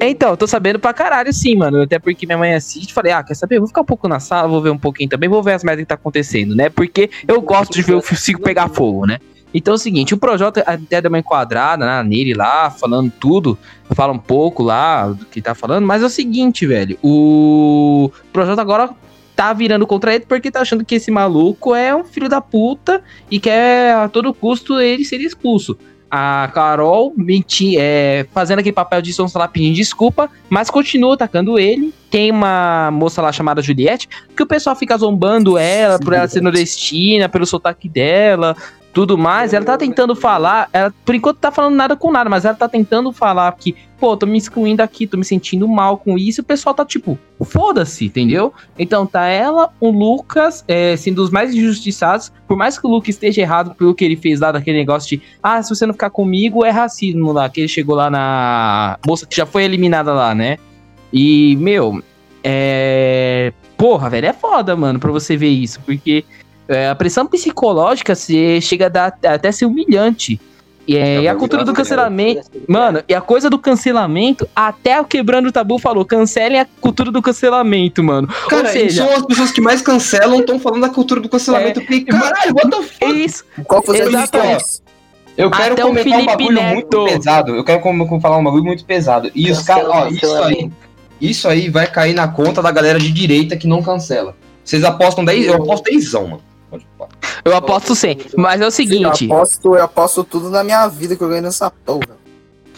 Então, 0.00 0.30
eu 0.30 0.36
tô 0.36 0.46
sabendo 0.48 0.78
pra 0.80 0.92
caralho, 0.92 1.32
sim, 1.32 1.56
mano. 1.56 1.82
Até 1.82 2.00
porque 2.00 2.26
minha 2.26 2.38
mãe 2.38 2.54
assiste. 2.54 2.92
Falei, 2.92 3.12
ah, 3.12 3.22
quer 3.22 3.34
saber? 3.34 3.56
Eu 3.56 3.60
vou 3.60 3.68
ficar 3.68 3.82
um 3.82 3.86
pouco 3.86 4.08
na 4.08 4.18
sala, 4.18 4.48
vou 4.48 4.60
ver 4.60 4.70
um 4.70 4.78
pouquinho 4.78 5.08
também, 5.08 5.28
vou 5.28 5.40
ver 5.42 5.52
as 5.52 5.62
merdas 5.62 5.84
que 5.84 5.88
tá 5.88 5.94
acontecendo, 5.94 6.54
né? 6.56 6.68
Porque 6.68 7.08
eu 7.28 7.40
gosto 7.40 7.72
de 7.74 7.82
ver 7.82 7.94
o 7.94 8.02
Fico 8.02 8.42
pegar 8.42 8.68
fogo, 8.68 9.06
né? 9.06 9.18
Então 9.54 9.72
é 9.72 9.76
o 9.76 9.78
seguinte, 9.78 10.12
o 10.12 10.18
Projota 10.18 10.60
até 10.66 11.00
deu 11.00 11.08
uma 11.08 11.20
enquadrada 11.20 11.86
né, 11.86 12.02
nele 12.02 12.34
lá, 12.34 12.70
falando 12.70 13.10
tudo, 13.20 13.56
fala 13.92 14.12
um 14.12 14.18
pouco 14.18 14.64
lá 14.64 15.06
do 15.06 15.24
que 15.26 15.40
tá 15.40 15.54
falando, 15.54 15.86
mas 15.86 16.02
é 16.02 16.06
o 16.06 16.10
seguinte, 16.10 16.66
velho, 16.66 16.98
o 17.00 18.10
Projota 18.32 18.60
agora 18.60 18.90
tá 19.36 19.52
virando 19.52 19.86
contra 19.86 20.14
ele 20.14 20.24
porque 20.26 20.50
tá 20.50 20.60
achando 20.60 20.84
que 20.84 20.96
esse 20.96 21.10
maluco 21.10 21.74
é 21.74 21.94
um 21.94 22.04
filho 22.04 22.28
da 22.28 22.40
puta 22.40 23.02
e 23.30 23.38
quer 23.38 23.94
a 23.94 24.08
todo 24.08 24.34
custo 24.34 24.80
ele 24.80 25.04
ser 25.04 25.20
expulso. 25.20 25.78
A 26.10 26.48
Carol 26.54 27.12
menti, 27.16 27.76
é, 27.76 28.24
fazendo 28.32 28.60
aquele 28.60 28.74
papel 28.74 29.02
de 29.02 29.12
som 29.12 29.26
lá 29.34 29.48
pedindo 29.48 29.74
desculpa, 29.74 30.30
mas 30.48 30.70
continua 30.70 31.14
atacando 31.14 31.58
ele. 31.58 31.92
Tem 32.08 32.30
uma 32.30 32.88
moça 32.92 33.20
lá 33.20 33.32
chamada 33.32 33.60
Juliette, 33.60 34.08
que 34.36 34.42
o 34.44 34.46
pessoal 34.46 34.76
fica 34.76 34.96
zombando 34.96 35.58
ela 35.58 35.98
por 35.98 36.12
ela 36.12 36.28
ser 36.28 36.40
nordestina, 36.40 37.28
pelo 37.28 37.44
sotaque 37.44 37.88
dela, 37.88 38.56
tudo 38.94 39.18
mais. 39.18 39.52
Ela 39.52 39.64
tá 39.64 39.76
tentando 39.76 40.14
falar, 40.14 40.70
ela 40.72 40.94
por 41.04 41.14
enquanto 41.14 41.38
tá 41.38 41.50
falando 41.50 41.74
nada 41.74 41.96
com 41.96 42.12
nada, 42.12 42.30
mas 42.30 42.44
ela 42.44 42.54
tá 42.54 42.68
tentando 42.68 43.12
falar 43.12 43.50
que, 43.52 43.74
pô, 43.98 44.16
tô 44.16 44.24
me 44.24 44.38
excluindo 44.38 44.82
aqui, 44.82 45.06
tô 45.06 45.18
me 45.18 45.24
sentindo 45.24 45.66
mal 45.68 45.98
com 45.98 46.16
isso. 46.16 46.40
O 46.40 46.44
pessoal 46.44 46.74
tá 46.74 46.84
tipo, 46.84 47.18
foda-se, 47.42 48.06
entendeu? 48.06 48.54
Então 48.78 49.04
tá 49.04 49.26
ela, 49.26 49.70
o 49.80 49.90
Lucas, 49.90 50.64
é, 50.68 50.96
sendo 50.96 51.22
os 51.22 51.30
mais 51.30 51.52
injustiçados, 51.52 52.32
por 52.46 52.56
mais 52.56 52.78
que 52.78 52.86
o 52.86 52.90
Lucas 52.90 53.10
esteja 53.10 53.42
errado 53.42 53.74
pelo 53.74 53.94
que 53.94 54.04
ele 54.04 54.16
fez 54.16 54.40
lá 54.40 54.52
daquele 54.52 54.78
negócio 54.78 55.08
de, 55.08 55.22
ah, 55.42 55.60
se 55.62 55.74
você 55.74 55.84
não 55.84 55.92
ficar 55.92 56.10
comigo 56.10 56.64
é 56.64 56.70
racismo 56.70 57.32
lá, 57.32 57.48
que 57.48 57.60
ele 57.60 57.68
chegou 57.68 57.96
lá 57.96 58.08
na 58.08 58.98
moça 59.04 59.26
que 59.26 59.36
já 59.36 59.44
foi 59.44 59.64
eliminada 59.64 60.14
lá, 60.14 60.34
né? 60.34 60.56
E, 61.12 61.56
meu, 61.56 62.00
é. 62.42 63.52
Porra, 63.76 64.08
velho, 64.08 64.26
é 64.28 64.32
foda, 64.32 64.76
mano, 64.76 65.00
pra 65.00 65.10
você 65.10 65.36
ver 65.36 65.48
isso, 65.48 65.80
porque 65.84 66.24
é, 66.68 66.88
a 66.88 66.94
pressão 66.94 67.26
psicológica 67.26 68.14
se 68.14 68.60
chega 68.60 68.86
a 68.86 68.88
dar, 68.88 69.18
até 69.24 69.50
ser 69.52 69.66
humilhante. 69.66 70.40
E, 70.86 70.98
é, 70.98 71.22
e 71.22 71.28
a 71.28 71.34
cultura 71.34 71.64
do 71.64 71.72
cancelamento. 71.72 72.42
Mano, 72.68 73.02
e 73.08 73.14
a 73.14 73.20
coisa 73.20 73.48
do 73.48 73.58
cancelamento, 73.58 74.46
até 74.54 75.00
o 75.00 75.04
Quebrando 75.06 75.48
o 75.48 75.52
Tabu 75.52 75.78
falou, 75.78 76.04
cancelem 76.04 76.60
a 76.60 76.66
cultura 76.80 77.10
do 77.10 77.22
cancelamento, 77.22 78.04
mano. 78.04 78.28
Cara, 78.50 78.66
Ou 78.66 78.72
seja, 78.72 79.02
são 79.04 79.16
as 79.16 79.24
pessoas 79.24 79.50
que 79.50 79.62
mais 79.62 79.80
cancelam 79.80 80.40
estão 80.40 80.58
falando 80.60 80.82
da 80.82 80.90
cultura 80.90 81.22
do 81.22 81.28
cancelamento. 81.28 81.80
É, 81.80 81.82
porque, 81.82 82.04
caralho, 82.04 82.54
what 82.54 82.68
the 82.70 82.76
é 82.76 82.82
fuck? 83.08 83.24
isso. 83.24 83.44
Qual 83.64 83.82
foi 83.82 83.98
a 84.00 84.04
Exatamente. 84.04 84.64
Eu 85.36 85.50
quero 85.50 85.72
Até 85.72 85.82
comentar 85.82 86.20
um 86.20 86.26
bagulho 86.26 86.54
Neto. 86.54 86.74
muito 86.74 87.04
pesado. 87.06 87.54
Eu 87.56 87.64
quero 87.64 87.80
com- 87.80 88.06
com- 88.06 88.20
falar 88.20 88.36
um 88.38 88.44
bagulho 88.44 88.64
muito 88.64 88.84
pesado. 88.84 89.30
E 89.34 89.50
os 89.50 89.62
caras, 89.62 89.86
ó, 89.88 90.06
isso 90.08 90.34
aí, 90.44 90.70
isso 91.20 91.48
aí 91.48 91.68
vai 91.70 91.86
cair 91.90 92.14
na 92.14 92.28
conta 92.28 92.62
da 92.62 92.70
galera 92.70 92.98
de 93.00 93.10
direita 93.10 93.56
que 93.56 93.66
não 93.66 93.82
cancela. 93.82 94.36
Vocês 94.62 94.84
apostam 94.84 95.24
10, 95.24 95.46
eu 95.46 95.54
aposto 95.54 95.84
10, 95.84 96.12
mano. 96.12 96.40
Eu 97.44 97.56
aposto 97.56 97.94
sim. 97.94 98.16
Mas 98.36 98.60
é 98.60 98.66
o 98.66 98.70
seguinte. 98.70 99.26
Eu 99.28 99.34
aposto, 99.36 99.74
eu 99.74 99.82
aposto 99.84 100.24
tudo 100.24 100.50
na 100.50 100.62
minha 100.64 100.86
vida 100.88 101.16
que 101.16 101.22
eu 101.22 101.28
ganhei 101.28 101.42
nessa 101.42 101.70
porra. 101.70 102.16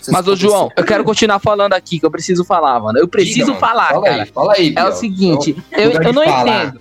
Vocês 0.01 0.15
Mas, 0.17 0.29
ô 0.29 0.37
João, 0.37 0.71
eu 0.77 0.85
quero 0.85 1.03
continuar 1.05 1.39
falando 1.41 1.73
aqui, 1.73 1.99
que 1.99 2.07
eu 2.07 2.11
preciso 2.11 2.45
falar, 2.45 2.79
mano. 2.81 2.99
Eu 2.99 3.09
preciso 3.09 3.47
Diga, 3.47 3.59
falar, 3.59 3.89
fala 3.89 4.05
cara. 4.05 4.23
Aí, 4.23 4.27
fala 4.27 4.53
aí, 4.55 4.75
É 4.77 4.85
o 4.85 4.93
seguinte, 4.93 5.57
É 5.73 5.87
eu, 5.87 5.91
eu 5.93 6.01
de 6.01 6.13
não 6.13 6.25
falar. 6.25 6.65
entendo. 6.65 6.81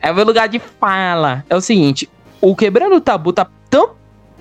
É 0.00 0.10
o 0.10 0.14
meu 0.14 0.24
lugar 0.24 0.48
de 0.48 0.60
fala. 0.80 1.44
É 1.48 1.56
o 1.56 1.60
seguinte, 1.60 2.08
o 2.40 2.54
Quebrando 2.54 2.96
o 2.96 3.00
Tabu 3.00 3.32
tá 3.32 3.46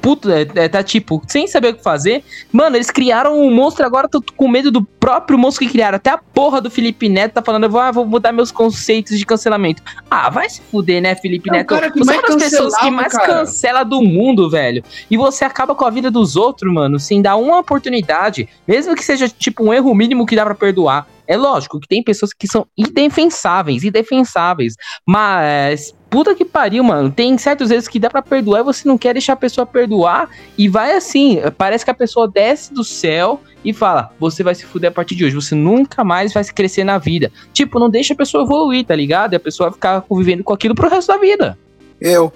puto, 0.01 0.31
é, 0.31 0.47
é, 0.55 0.67
tá 0.67 0.83
tipo, 0.83 1.21
sem 1.27 1.47
saber 1.47 1.69
o 1.69 1.75
que 1.75 1.83
fazer. 1.83 2.23
Mano, 2.51 2.75
eles 2.75 2.89
criaram 2.89 3.39
um 3.39 3.53
monstro 3.53 3.85
agora, 3.85 4.09
tô 4.09 4.21
com 4.35 4.47
medo 4.47 4.71
do 4.71 4.83
próprio 4.83 5.37
monstro 5.37 5.65
que 5.65 5.71
criaram. 5.71 5.97
Até 5.97 6.09
a 6.09 6.17
porra 6.17 6.59
do 6.59 6.69
Felipe 6.71 7.07
Neto 7.07 7.33
tá 7.33 7.41
falando, 7.41 7.65
eu 7.65 7.69
vou, 7.69 7.79
ah, 7.79 7.91
vou 7.91 8.05
mudar 8.05 8.31
meus 8.31 8.51
conceitos 8.51 9.17
de 9.17 9.25
cancelamento. 9.25 9.81
Ah, 10.09 10.29
vai 10.29 10.49
se 10.49 10.61
fuder, 10.61 11.01
né, 11.01 11.15
Felipe 11.15 11.49
É 11.49 11.53
Neto? 11.53 11.67
cara 11.67 11.91
que 11.91 11.99
Você 11.99 12.13
é 12.13 12.19
uma 12.19 12.27
das 12.27 12.35
pessoas 12.43 12.75
que 12.77 12.89
mais 12.89 13.13
cara. 13.13 13.27
cancela 13.27 13.83
do 13.83 14.01
mundo, 14.01 14.49
velho. 14.49 14.83
E 15.09 15.17
você 15.17 15.45
acaba 15.45 15.75
com 15.75 15.85
a 15.85 15.89
vida 15.89 16.09
dos 16.09 16.35
outros, 16.35 16.73
mano, 16.73 16.99
sem 16.99 17.21
dar 17.21 17.35
uma 17.35 17.59
oportunidade. 17.59 18.49
Mesmo 18.67 18.95
que 18.95 19.03
seja, 19.03 19.29
tipo, 19.29 19.63
um 19.63 19.73
erro 19.73 19.93
mínimo 19.93 20.25
que 20.25 20.35
dá 20.35 20.43
pra 20.43 20.55
perdoar. 20.55 21.07
É 21.27 21.37
lógico 21.37 21.79
que 21.79 21.87
tem 21.87 22.03
pessoas 22.03 22.33
que 22.33 22.47
são 22.47 22.67
indefensáveis, 22.77 23.83
indefensáveis. 23.83 24.75
Mas, 25.07 25.93
puta 26.11 26.35
que 26.35 26.43
pariu, 26.45 26.83
mano. 26.83 27.09
Tem 27.09 27.35
certos 27.37 27.69
vezes 27.69 27.87
que 27.87 27.97
dá 27.97 28.09
pra 28.09 28.21
perdoar 28.21 28.59
e 28.59 28.63
você 28.63 28.87
não 28.87 28.97
quer 28.97 29.13
deixar 29.13 29.33
a 29.33 29.37
pessoa 29.37 29.65
perdoar. 29.65 30.29
E 30.57 30.67
vai 30.67 30.93
assim, 30.93 31.39
parece 31.57 31.85
que 31.85 31.89
a 31.89 31.95
pessoa 31.95 32.27
desce 32.27 32.71
do 32.71 32.83
céu 32.83 33.41
e 33.63 33.73
fala: 33.73 34.11
Você 34.19 34.43
vai 34.43 34.53
se 34.53 34.65
fuder 34.65 34.91
a 34.91 34.93
partir 34.93 35.15
de 35.15 35.25
hoje, 35.25 35.33
você 35.33 35.55
nunca 35.55 36.03
mais 36.03 36.33
vai 36.33 36.43
se 36.43 36.53
crescer 36.53 36.83
na 36.83 36.97
vida. 36.97 37.31
Tipo, 37.53 37.79
não 37.79 37.89
deixa 37.89 38.13
a 38.13 38.17
pessoa 38.17 38.43
evoluir, 38.43 38.85
tá 38.85 38.95
ligado? 38.95 39.33
E 39.33 39.37
a 39.37 39.39
pessoa 39.39 39.69
vai 39.69 39.75
ficar 39.75 40.01
convivendo 40.01 40.43
com 40.43 40.53
aquilo 40.53 40.75
pro 40.75 40.89
resto 40.89 41.07
da 41.07 41.17
vida. 41.17 41.57
Eu. 41.99 42.31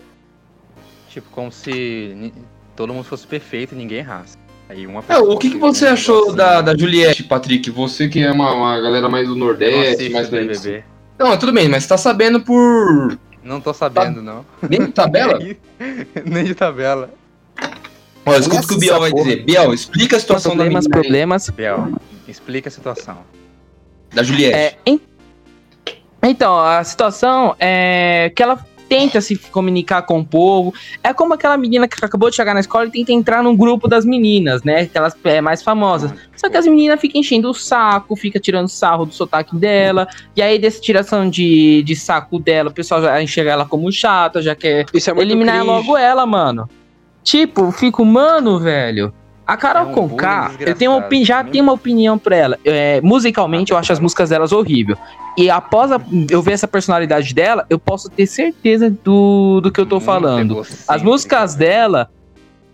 Tipo, 1.10 1.28
como 1.32 1.52
se 1.52 2.34
todo 2.76 2.94
mundo 2.94 3.04
fosse 3.04 3.28
perfeito 3.28 3.76
e 3.76 3.78
ninguém 3.78 4.00
errasse. 4.00 4.38
Aí 4.70 4.88
uma 4.88 5.00
É, 5.02 5.04
pessoa 5.04 5.34
o 5.34 5.38
que, 5.38 5.52
que 5.52 5.58
você 5.58 5.86
achou 5.86 6.16
negocinho, 6.16 6.38
da, 6.38 6.62
da 6.62 6.76
Juliette, 6.78 7.24
Patrick? 7.24 7.70
Você 7.70 8.08
que 8.08 8.24
é 8.24 8.32
uma, 8.32 8.52
uma 8.54 8.82
galera 8.82 9.08
mais 9.08 9.28
do 9.28 9.36
Nordeste, 9.36 10.10
mais 10.10 10.28
BBB. 10.30 10.84
Não, 11.20 11.38
tudo 11.38 11.54
bem, 11.54 11.70
mas 11.70 11.84
você 11.84 11.90
tá 11.90 11.98
sabendo 11.98 12.42
por. 12.42 13.18
Não 13.46 13.62
tô 13.62 13.74
sabendo, 13.74 14.22
não. 14.24 14.44
Nem 14.68 14.86
de 14.88 14.92
tabela? 14.92 15.40
Nem 16.26 16.44
de 16.44 16.56
tabela. 16.56 17.12
Ó, 18.26 18.34
escuta 18.36 18.64
o 18.64 18.68
que 18.68 18.74
o 18.74 18.80
Biel 18.80 19.00
vai 19.00 19.14
dizer. 19.14 19.44
Biel, 19.46 19.72
explica 19.74 20.18
a 20.18 20.20
situação 20.20 20.54
Problemas, 20.56 20.86
da 20.86 20.90
menina 20.90 21.04
problemas. 21.04 21.50
Biel, 21.52 21.94
explica 22.28 22.70
a 22.70 22.72
situação. 22.72 23.20
da 24.14 24.24
Juliette. 24.24 24.56
É, 24.58 24.78
en- 24.88 25.00
Então, 26.24 26.58
a 26.60 26.84
situação 26.84 27.56
é 27.60 28.32
que 28.36 28.42
ela 28.42 28.66
tenta 28.88 29.22
se 29.22 29.36
comunicar 29.36 30.04
com 30.04 30.20
o 30.20 30.26
povo. 30.26 30.74
É 31.04 31.14
como 31.14 31.34
aquela 31.34 31.58
menina 31.58 31.88
que 31.88 32.04
acabou 32.04 32.30
de 32.30 32.36
chegar 32.36 32.54
na 32.54 32.60
escola 32.60 32.88
e 32.88 32.92
tenta 32.92 33.12
entrar 33.12 33.44
num 33.44 33.56
grupo 33.56 33.88
das 33.88 34.06
meninas, 34.06 34.64
né? 34.64 34.82
Aquelas 34.82 35.16
é, 35.24 35.42
mais 35.42 35.64
famosas. 35.64 36.14
Só 36.36 36.50
que 36.50 36.58
as 36.58 36.66
meninas 36.66 37.00
ficam 37.00 37.22
enchendo 37.22 37.50
o 37.50 37.54
saco, 37.54 38.16
fica 38.16 38.40
tirando 38.40 38.68
sarro 38.68 39.06
do 39.06 39.14
sotaque 39.14 39.56
dela. 39.56 40.08
E 40.36 40.42
aí, 40.42 40.60
dessa 40.60 40.80
tiração 40.80 41.30
de, 41.30 41.84
de 41.84 41.96
saco 41.96 42.40
dela, 42.40 42.70
o 42.70 42.74
pessoal 42.74 43.02
já 43.02 43.22
enxerga 43.22 43.52
ela 43.52 43.66
como 43.66 43.92
chata, 43.92 44.42
já 44.42 44.56
quer 44.56 44.86
é 44.94 45.22
eliminar 45.22 45.60
cringe. 45.60 45.68
logo 45.68 45.98
ela, 45.98 46.26
mano. 46.26 46.70
Tipo, 47.24 47.72
fico, 47.72 48.06
mano, 48.06 48.60
velho. 48.60 49.14
A 49.48 49.56
Carol 49.56 49.84
É 49.84 49.86
um 49.88 49.94
Conká, 49.94 50.52
eu 50.60 50.74
tenho 50.76 50.92
uma 50.92 51.02
já 51.02 51.08
desgraçado. 51.10 51.52
tenho 51.52 51.64
uma 51.64 51.74
opinião 51.74 52.18
pra 52.18 52.36
ela. 52.36 52.58
É, 52.66 53.00
musicalmente, 53.02 53.72
eu 53.72 53.78
acho 53.78 53.92
as 53.94 54.00
músicas 54.00 54.30
delas 54.30 54.52
horrível. 54.52 54.98
E 55.38 55.50
após 55.50 55.92
a- 55.92 56.00
eu 56.32 56.42
ver 56.42 56.54
essa 56.54 56.68
personalidade 56.68 57.34
dela, 57.34 57.66
eu 57.70 57.78
posso 57.78 58.10
ter 58.10 58.26
certeza 58.26 58.90
do, 59.04 59.60
do 59.62 59.72
que 59.72 59.80
eu 59.80 59.86
tô 59.86 59.96
Muito 59.98 60.06
falando. 60.06 60.66
As 60.88 61.04
músicas 61.04 61.54
dela. 61.56 62.10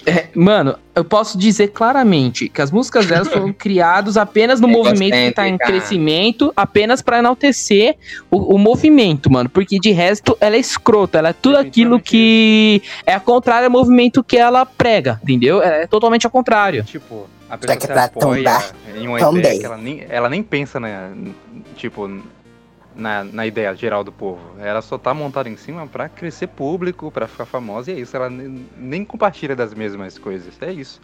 É, 0.06 0.28
mano, 0.34 0.76
eu 0.96 1.04
posso 1.04 1.38
dizer 1.38 1.70
claramente 1.70 2.50
que 2.50 2.62
as 2.62 2.72
músicas 2.72 3.06
delas 3.06 3.28
foram 3.30 3.54
criadas 3.54 4.18
apenas 4.18 4.60
no 4.60 4.68
movimento 4.68 5.14
que 5.14 5.32
tá 5.32 5.48
em 5.48 5.58
crescimento, 5.58 6.52
apenas 6.56 7.02
pra 7.02 7.20
enaltecer 7.20 7.96
o, 8.30 8.56
o 8.56 8.58
movimento, 8.58 9.32
mano. 9.32 9.50
Porque 9.50 9.80
de 9.80 9.92
resto 9.92 10.38
ela 10.40 10.56
é 10.56 10.60
escrota, 10.60 11.20
ela 11.20 11.30
é 11.30 11.34
tudo 11.34 11.58
aquilo 11.58 12.00
que 12.00 12.82
é 13.06 13.20
contrário 13.20 13.66
ao 13.66 13.72
movimento 13.72 14.24
que 14.24 14.38
ela 14.38 14.66
prega, 14.66 15.20
entendeu? 15.24 15.62
É 15.62 15.86
totalmente 15.88 16.26
ao 16.26 16.32
contrário. 16.32 16.84
Tipo, 16.84 17.28
a 17.50 17.58
pessoa 17.58 17.78
que 17.78 17.82
se 17.82 17.88
pra 17.88 18.06
apoia 18.06 18.44
tombar, 18.44 18.72
em 18.96 19.08
uma 19.08 19.38
ideia 19.38 19.60
que 19.60 19.66
ela 19.66 19.78
nem, 19.78 20.06
ela 20.10 20.30
nem 20.30 20.42
pensa, 20.42 20.80
na, 20.80 21.12
tipo, 21.76 22.10
na, 22.96 23.24
na 23.24 23.46
ideia 23.46 23.74
geral 23.76 24.04
do 24.04 24.12
povo. 24.12 24.40
Ela 24.60 24.82
só 24.82 24.98
tá 24.98 25.14
montada 25.14 25.50
em 25.50 25.56
cima 25.58 25.88
pra 25.88 26.10
crescer 26.10 26.48
público, 26.48 27.12
pra 27.12 27.28
ficar 27.28 27.46
famosa, 27.46 27.92
e 27.92 27.96
é 27.96 28.00
isso. 28.00 28.16
Ela 28.16 28.30
nem, 28.30 28.66
nem 28.78 29.06
compartilha 29.06 29.56
das 29.56 29.74
mesmas 29.74 30.18
coisas. 30.18 30.54
É 30.62 30.72
isso. 30.72 31.00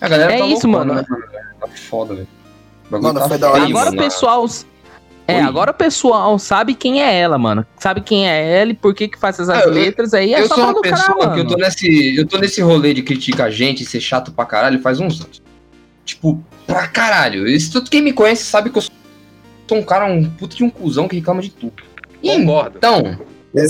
A 0.00 0.08
galera 0.08 0.32
É 0.34 0.38
tá 0.38 0.46
isso, 0.46 0.66
loucona, 0.66 0.94
mano. 0.94 1.06
né, 1.08 1.42
Tá 1.60 1.68
foda, 1.68 2.14
velho. 2.14 2.28
O 2.90 2.92
Mano, 3.00 3.18
tá 3.20 3.28
foi 3.28 3.38
da 3.38 3.50
hora. 3.50 3.64
Agora 3.64 3.90
o 3.90 3.94
mano. 3.94 4.02
pessoal. 4.02 4.46
É, 5.28 5.38
Oi. 5.38 5.40
agora 5.42 5.72
o 5.72 5.74
pessoal 5.74 6.38
sabe 6.38 6.72
quem 6.74 7.02
é 7.02 7.18
ela, 7.18 7.36
mano. 7.36 7.66
Sabe 7.78 8.00
quem 8.00 8.28
é 8.28 8.60
ela 8.60 8.70
e 8.70 8.74
por 8.74 8.94
que 8.94 9.08
que 9.08 9.18
faz 9.18 9.34
essas 9.40 9.48
Ah, 9.48 9.60
eu- 9.62 9.70
letras 9.72 10.14
aí. 10.14 10.32
É 10.32 10.40
eu 10.40 10.46
só 10.46 10.54
sou 10.54 10.56
falar 10.56 10.66
uma 10.68 10.74
do 10.74 10.82
cara, 10.82 10.96
pessoa 10.96 11.34
que 11.34 11.40
eu 11.40 11.46
tô 11.48 11.56
nesse. 11.56 12.16
Eu 12.16 12.26
tô 12.28 12.38
nesse 12.38 12.60
rolê 12.62 12.94
de 12.94 13.02
criticar 13.02 13.48
a 13.48 13.50
gente 13.50 13.82
e 13.82 13.86
ser 13.86 14.00
chato 14.00 14.30
pra 14.30 14.44
caralho 14.46 14.80
faz 14.80 15.00
uns 15.00 15.20
anos. 15.20 15.42
Tipo, 16.04 16.40
pra 16.64 16.86
caralho. 16.86 17.48
Isso, 17.48 17.72
tudo 17.72 17.90
quem 17.90 18.02
me 18.02 18.12
conhece 18.12 18.44
sabe 18.44 18.70
que 18.70 18.78
eu 18.78 18.82
sou 18.82 18.92
um 19.74 19.82
cara, 19.82 20.06
um 20.06 20.24
puta 20.30 20.54
de 20.56 20.62
um 20.64 20.70
cuzão 20.70 21.08
que 21.08 21.16
reclama 21.16 21.42
de 21.42 21.50
tudo. 21.50 21.82
E 22.22 22.30
Concordo. 22.36 22.76
então, 22.78 23.18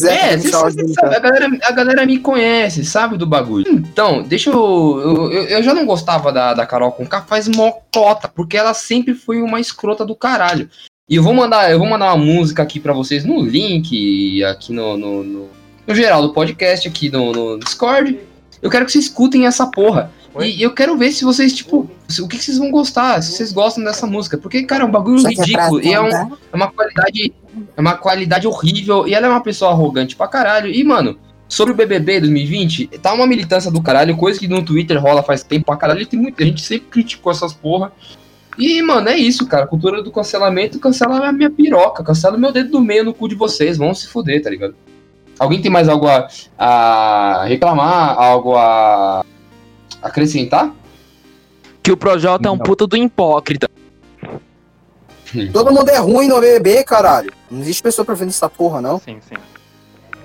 é, 0.09 0.37
de 0.37 0.49
sabe, 0.49 0.83
a, 1.01 1.19
galera, 1.21 1.49
a 1.63 1.71
galera 1.73 2.07
me 2.07 2.19
conhece, 2.19 2.85
sabe 2.85 3.17
do 3.17 3.27
bagulho. 3.27 3.67
Então, 3.71 4.23
deixa 4.23 4.51
eu. 4.51 4.55
Eu, 5.01 5.33
eu- 5.33 5.45
eu 5.45 5.63
já 5.63 5.73
não 5.73 5.87
gostava 5.87 6.33
da, 6.33 6.55
da 6.55 6.67
Carol 6.67 6.91
com 6.93 7.07
K 7.07 7.23
faz 7.23 7.47
mocota, 7.49 8.27
porque 8.29 8.57
ela 8.57 8.75
sempre 8.75 9.15
foi 9.15 9.41
uma 9.41 9.61
escrota 9.61 10.05
do 10.05 10.17
caralho. 10.17 10.69
E 11.09 11.15
eu 11.17 11.23
vou 11.23 11.33
mandar, 11.33 11.71
eu 11.71 11.79
vou 11.79 11.87
mandar 11.89 12.13
uma 12.13 12.25
música 12.25 12.65
aqui 12.65 12.81
pra 12.81 12.93
vocês 12.93 13.25
no 13.25 13.41
link, 13.41 14.43
aqui 14.45 14.73
no, 14.73 14.97
no, 14.97 15.23
no, 15.23 15.49
no 15.87 15.95
geral 15.95 16.21
do 16.21 16.33
podcast, 16.33 16.89
aqui 16.89 17.09
no, 17.09 17.31
no 17.33 17.59
Discord. 17.61 18.19
Eu 18.67 18.71
quero 18.71 18.85
que 18.85 18.93
vocês 18.93 19.05
escutem 19.05 19.47
essa 19.47 19.67
porra. 19.67 20.11
E 20.41 20.63
eu 20.63 20.75
quero 20.75 20.97
ver 20.99 21.13
se 21.13 21.25
vocês, 21.25 21.53
tipo, 21.55 21.89
o 22.21 22.29
que, 22.29 22.37
que 22.37 22.45
vocês 22.45 22.59
vão 22.59 22.71
gostar, 22.71 23.23
se 23.23 23.33
vocês 23.33 23.53
gostam 23.53 23.83
dessa 23.83 24.07
música. 24.07 24.37
Porque, 24.37 24.65
cara, 24.65 24.83
é 24.83 24.87
um 24.87 24.91
bagulho 24.91 25.21
Só 25.21 25.29
é 25.29 25.31
ridículo. 25.31 25.81
E 25.81 25.95
é 25.95 26.01
um, 26.01 26.09
é 26.09 26.29
uma 26.53 26.71
qualidade. 26.71 27.33
É 27.77 27.81
uma 27.81 27.95
qualidade 27.95 28.47
horrível. 28.47 29.07
E 29.07 29.15
ela 29.15 29.27
é 29.27 29.31
uma 29.31 29.41
pessoa 29.41 29.71
arrogante 29.71 30.15
pra 30.15 30.29
caralho. 30.29 30.71
E, 30.71 30.85
mano, 30.85 31.19
sobre 31.49 31.73
o 31.73 31.77
BBB 31.77 32.21
2020, 32.21 32.89
tá 33.01 33.13
uma 33.15 33.27
militância 33.27 33.71
do 33.71 33.81
caralho, 33.81 34.17
coisa 34.17 34.39
que 34.39 34.49
no 34.49 34.63
Twitter 34.63 35.01
rola 35.01 35.23
faz 35.23 35.43
tempo 35.43 35.67
pra 35.67 35.77
caralho. 35.77 36.03
E 36.03 36.07
tem 36.07 36.21
muita 36.21 36.45
gente 36.45 36.61
sempre 36.61 36.89
criticou 36.91 37.33
essas 37.33 37.55
porra. 37.55 37.93
E, 38.59 38.83
mano, 38.83 39.09
é 39.09 39.17
isso, 39.17 39.47
cara. 39.47 39.67
Cultura 39.67 40.03
do 40.03 40.11
cancelamento 40.11 40.79
cancela 40.79 41.29
a 41.29 41.33
minha 41.33 41.51
piroca, 41.51 42.03
cancela 42.03 42.37
o 42.37 42.41
meu 42.41 42.53
dedo 42.53 42.73
do 42.73 42.81
meio 42.81 43.05
no 43.05 43.15
cu 43.15 43.29
de 43.29 43.35
vocês. 43.35 43.79
Vão 43.79 43.95
se 43.95 44.07
fuder, 44.07 44.43
tá 44.43 44.51
ligado? 44.51 44.75
Alguém 45.39 45.61
tem 45.61 45.71
mais 45.71 45.89
algo 45.89 46.07
a, 46.09 46.29
a 46.59 47.45
reclamar? 47.45 48.19
Algo 48.19 48.57
a 48.57 49.25
acrescentar? 50.03 50.73
Que 51.83 51.93
o 51.93 51.97
Projota 51.97 52.49
é 52.49 52.51
um 52.51 52.59
puta 52.59 52.87
do 52.87 52.97
hipócrita. 52.97 53.69
Todo 55.53 55.73
mundo 55.73 55.89
é 55.89 55.99
ruim 55.99 56.29
no 56.29 56.41
BBB, 56.41 56.85
caralho. 56.85 57.33
Não 57.51 57.61
existe 57.61 57.83
pessoa 57.83 58.05
pra 58.05 58.17
frente 58.17 58.29
dessa 58.29 58.49
porra, 58.49 58.81
não. 58.81 58.99
Sim, 58.99 59.19
sim. 59.29 59.37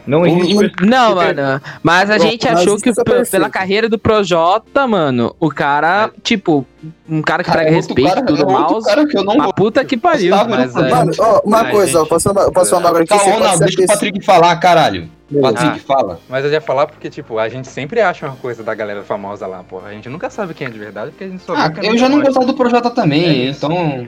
Não 0.05 0.25
existe 0.25 0.71
Não- 0.81 1.15
mano. 1.15 1.61
Mas 1.83 2.09
a 2.09 2.17
Bom, 2.17 2.23
gente 2.23 2.45
mas 2.49 2.59
achou 2.59 2.77
que 2.77 2.89
é 2.89 2.93
perfeito. 2.93 3.31
pela 3.31 3.49
carreira 3.49 3.87
do 3.89 3.99
Projota, 3.99 4.87
mano, 4.87 5.35
o 5.39 5.49
cara, 5.49 6.11
tipo, 6.23 6.65
um 7.07 7.21
cara 7.21 7.43
que 7.43 7.49
Cara, 7.49 7.61
prega 7.61 7.71
é 7.71 7.75
respeito 7.75 8.09
cara- 8.09 8.25
tudo 8.25 8.41
é 8.41 8.45
outro 8.45 8.71
mais. 8.73 8.85
cara 8.85 9.05
que 9.07 9.17
eu 9.17 9.23
não 9.23 9.35
Uma 9.35 9.53
puta 9.53 9.85
que 9.85 9.95
pariu. 9.97 10.31
gostava, 10.31 10.49
mas 10.49 10.75
é- 10.75 10.89
Mano, 10.89 11.11
ó, 11.19 11.41
uma 11.45 11.61
Ai, 11.61 11.71
coisa, 11.71 11.97
ó, 11.97 12.01
gente. 12.01 12.09
posso 12.09 12.33
posso 12.33 12.69
falar 12.71 12.79
um 12.79 12.83
bagulho 12.83 13.03
aqui? 13.03 13.17
Calma, 13.17 13.57
deixa 13.57 13.81
o 13.83 13.87
Patrick 13.87 14.25
falar, 14.25 14.55
caralho. 14.57 15.09
Patrick, 15.41 15.79
fala. 15.81 16.19
Mas 16.27 16.43
eu 16.43 16.51
ia 16.51 16.59
falar 16.59 16.87
porque, 16.87 17.09
tipo, 17.09 17.37
a 17.39 17.47
gente 17.47 17.67
sempre 17.69 18.01
acha 18.01 18.25
uma 18.27 18.35
coisa 18.35 18.63
da 18.63 18.75
galera 18.75 19.01
famosa 19.03 19.47
lá, 19.47 19.63
porra. 19.63 19.87
A 19.89 19.93
gente 19.93 20.09
nunca 20.09 20.29
sabe 20.29 20.53
quem 20.53 20.67
é 20.67 20.69
de 20.69 20.77
verdade, 20.77 21.11
porque 21.11 21.23
a 21.23 21.27
gente 21.29 21.41
só 21.43 21.53
Ah, 21.55 21.71
eu 21.81 21.97
já 21.97 22.09
não 22.09 22.17
gosta. 22.17 22.25
gostava 22.33 22.45
do 22.47 22.53
Projota 22.53 22.89
também, 22.89 23.23
É 23.23 23.33
isso. 23.49 23.65
então. 23.65 24.07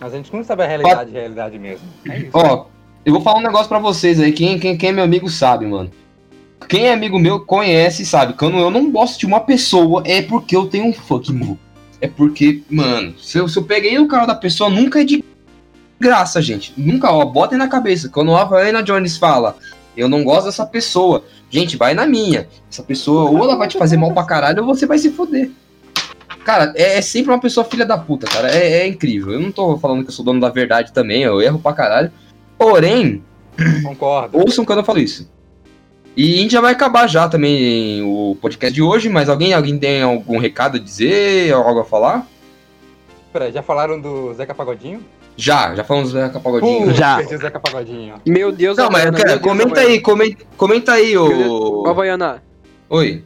Mas 0.00 0.12
a 0.12 0.16
gente 0.16 0.32
não 0.34 0.44
sabe 0.44 0.62
a 0.64 0.66
realidade, 0.66 1.10
a 1.16 1.18
realidade 1.20 1.58
mesmo. 1.58 1.86
É 2.08 2.18
isso. 2.18 2.30
Ó, 2.34 2.66
eu 3.08 3.14
vou 3.14 3.22
falar 3.22 3.38
um 3.38 3.42
negócio 3.42 3.68
pra 3.68 3.78
vocês 3.78 4.20
aí. 4.20 4.32
Quem, 4.32 4.58
quem, 4.58 4.76
quem 4.76 4.90
é 4.90 4.92
meu 4.92 5.04
amigo 5.04 5.30
sabe, 5.30 5.64
mano. 5.64 5.90
Quem 6.68 6.88
é 6.88 6.92
amigo 6.92 7.18
meu 7.18 7.40
conhece, 7.40 8.04
sabe. 8.04 8.34
Quando 8.34 8.58
eu 8.58 8.70
não 8.70 8.90
gosto 8.90 9.18
de 9.18 9.24
uma 9.24 9.40
pessoa, 9.40 10.02
é 10.04 10.20
porque 10.20 10.54
eu 10.54 10.66
tenho 10.66 10.84
um 10.84 10.92
fucking. 10.92 11.58
É 12.02 12.06
porque, 12.06 12.62
mano, 12.68 13.14
se 13.18 13.38
eu, 13.38 13.48
se 13.48 13.58
eu 13.58 13.64
peguei 13.64 13.98
no 13.98 14.06
canal 14.06 14.26
da 14.26 14.34
pessoa, 14.34 14.68
nunca 14.68 15.00
é 15.00 15.04
de 15.04 15.24
graça, 15.98 16.42
gente. 16.42 16.74
Nunca, 16.76 17.10
ó, 17.10 17.24
botem 17.24 17.56
na 17.56 17.66
cabeça. 17.66 18.10
Quando 18.10 18.34
a 18.34 18.42
Havaiana 18.42 18.82
Jones 18.82 19.16
fala, 19.16 19.56
eu 19.96 20.06
não 20.06 20.22
gosto 20.22 20.44
dessa 20.44 20.66
pessoa, 20.66 21.24
gente, 21.48 21.78
vai 21.78 21.94
na 21.94 22.06
minha. 22.06 22.46
Essa 22.70 22.82
pessoa, 22.82 23.30
ou 23.30 23.42
ela 23.42 23.56
vai 23.56 23.68
te 23.68 23.78
fazer 23.78 23.96
mal 23.96 24.12
pra 24.12 24.24
caralho, 24.24 24.60
ou 24.60 24.74
você 24.74 24.84
vai 24.84 24.98
se 24.98 25.10
foder. 25.10 25.50
Cara, 26.44 26.74
é, 26.76 26.98
é 26.98 27.00
sempre 27.00 27.32
uma 27.32 27.40
pessoa 27.40 27.64
filha 27.64 27.86
da 27.86 27.96
puta, 27.96 28.26
cara. 28.26 28.50
É, 28.50 28.80
é 28.80 28.86
incrível. 28.86 29.32
Eu 29.32 29.40
não 29.40 29.50
tô 29.50 29.78
falando 29.78 30.02
que 30.02 30.10
eu 30.10 30.14
sou 30.14 30.26
dono 30.26 30.40
da 30.40 30.50
verdade 30.50 30.92
também, 30.92 31.22
eu 31.22 31.40
erro 31.40 31.58
pra 31.58 31.72
caralho. 31.72 32.12
Porém, 32.58 33.22
Concordo. 33.82 34.38
ouçam 34.38 34.64
quando 34.64 34.80
eu 34.80 34.84
falo 34.84 34.98
isso. 34.98 35.30
E 36.16 36.34
a 36.34 36.36
gente 36.38 36.50
já 36.52 36.60
vai 36.60 36.72
acabar 36.72 37.06
já 37.06 37.28
também 37.28 38.02
o 38.02 38.36
podcast 38.40 38.74
de 38.74 38.82
hoje, 38.82 39.08
mas 39.08 39.28
alguém, 39.28 39.52
alguém 39.54 39.78
tem 39.78 40.02
algum 40.02 40.38
recado 40.38 40.76
a 40.76 40.80
dizer, 40.80 41.52
algo 41.52 41.78
a 41.80 41.84
falar? 41.84 42.26
Peraí, 43.32 43.52
já 43.52 43.62
falaram 43.62 44.00
do 44.00 44.34
Zeca 44.34 44.52
Pagodinho? 44.54 45.00
Já, 45.36 45.72
já 45.76 45.84
falamos 45.84 46.12
do 46.12 46.18
Zeca 46.18 46.40
Pagodinho. 46.40 46.86
Putz, 46.86 46.96
Já. 46.96 47.18
perdi 47.18 47.34
o 47.36 47.38
Zeca 47.38 47.60
Pagodinho. 47.60 48.14
Meu 48.26 48.50
Deus, 48.50 48.76
Não, 48.76 48.90
mas 48.90 49.06
Havaiana, 49.06 49.18
Deus, 49.24 49.40
comenta 49.40 49.70
Havaiana. 49.70 49.92
aí, 49.92 50.00
comenta, 50.00 50.44
comenta 50.56 50.92
aí, 50.94 51.10
Deus. 51.12 51.30
Ô, 51.46 51.82
ô. 51.84 51.88
Havaiana, 51.88 52.42
Oi. 52.90 53.22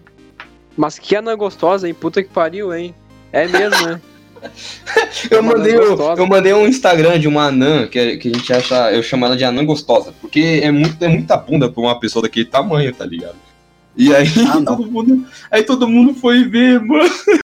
mas 0.77 0.99
que 0.99 1.17
anã 1.17 1.35
gostosa, 1.35 1.89
hein? 1.89 1.95
Puta 1.95 2.23
que 2.23 2.29
pariu, 2.29 2.75
hein? 2.75 2.95
É 3.33 3.49
mesmo, 3.49 3.87
né? 3.87 3.99
Eu 5.31 5.43
mandei, 5.43 5.77
o- 5.77 6.15
eu 6.17 6.27
mandei 6.27 6.53
um 6.53 6.67
Instagram 6.67 7.19
de 7.19 7.29
uma 7.29 7.45
anã 7.47 7.87
que, 7.87 7.99
a- 7.99 8.17
que 8.19 8.29
a 8.29 8.33
gente 8.35 8.53
acha. 8.53 8.91
Eu 8.93 9.03
chamo 9.03 9.25
ela 9.27 9.37
de 9.37 9.45
anã 9.45 9.65
gostosa. 9.65 10.13
Porque 10.21 10.61
é, 10.63 10.71
muito, 10.71 11.03
é 11.03 11.09
muita 11.09 11.37
bunda 11.37 11.71
pra 11.71 11.83
uma 11.83 11.99
pessoa 11.99 12.23
daquele 12.23 12.47
tamanho, 12.47 12.93
tá 12.95 13.05
ligado? 13.07 13.37
E 13.97 14.15
aí 14.15 14.27
Ah, 14.49 14.61
todo 14.65 14.91
mundo. 14.91 15.27
Aí 15.51 15.63
todo 15.63 15.89
mundo 15.89 16.15
foi 16.15 16.45
ver, 16.45 16.81
mano. 16.81 17.11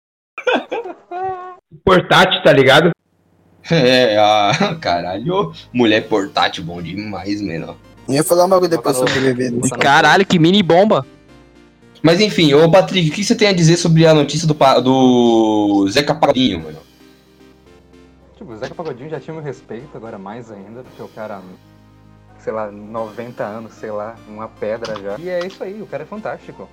Portátil, 1.85 2.43
tá 2.43 2.53
ligado? 2.53 2.91
É, 3.71 4.17
a. 4.19 4.77
Caralho, 4.81 5.53
mulher 5.73 6.07
portátil, 6.09 6.65
bom 6.65 6.81
demais, 6.81 7.41
menor. 7.41 7.77
Eu 8.09 8.15
ia 8.15 8.25
falar 8.25 8.47
um 8.47 8.49
bagulho 8.49 8.71
depois 8.71 8.99
no- 8.99 9.07
sobre 9.09 9.51
no- 9.51 9.69
Caralho, 9.79 10.25
que 10.25 10.39
mini 10.39 10.63
bomba. 10.63 11.07
Mas 12.03 12.21
enfim, 12.21 12.55
ô 12.55 12.71
Patrick, 12.71 13.11
o 13.11 13.13
que 13.13 13.25
você 13.25 13.35
tem 13.35 13.49
a 13.49 13.53
dizer 13.53 13.77
sobre 13.77 14.07
a 14.07 14.15
notícia 14.15 14.47
do, 14.47 14.55
do 14.81 15.89
Zeca 15.91 16.15
Pagodinho, 16.15 16.61
mano? 16.63 16.79
Tipo, 18.39 18.53
o 18.53 18.57
Zeca 18.57 18.73
Pagodinho 18.73 19.11
já 19.11 19.19
tinha 19.19 19.35
meu 19.35 19.43
respeito, 19.43 19.89
agora 19.97 20.17
mais 20.17 20.49
ainda, 20.53 20.85
porque 20.85 21.03
o 21.03 21.09
cara, 21.09 21.41
sei 22.39 22.53
lá, 22.53 22.71
90 22.71 23.43
anos, 23.43 23.75
sei 23.75 23.91
lá, 23.91 24.15
uma 24.29 24.47
pedra 24.47 24.95
já. 25.03 25.17
E 25.19 25.29
é 25.29 25.45
isso 25.45 25.63
aí, 25.65 25.83
o 25.83 25.87
cara 25.87 26.05
é 26.05 26.07
fantástico. 26.07 26.69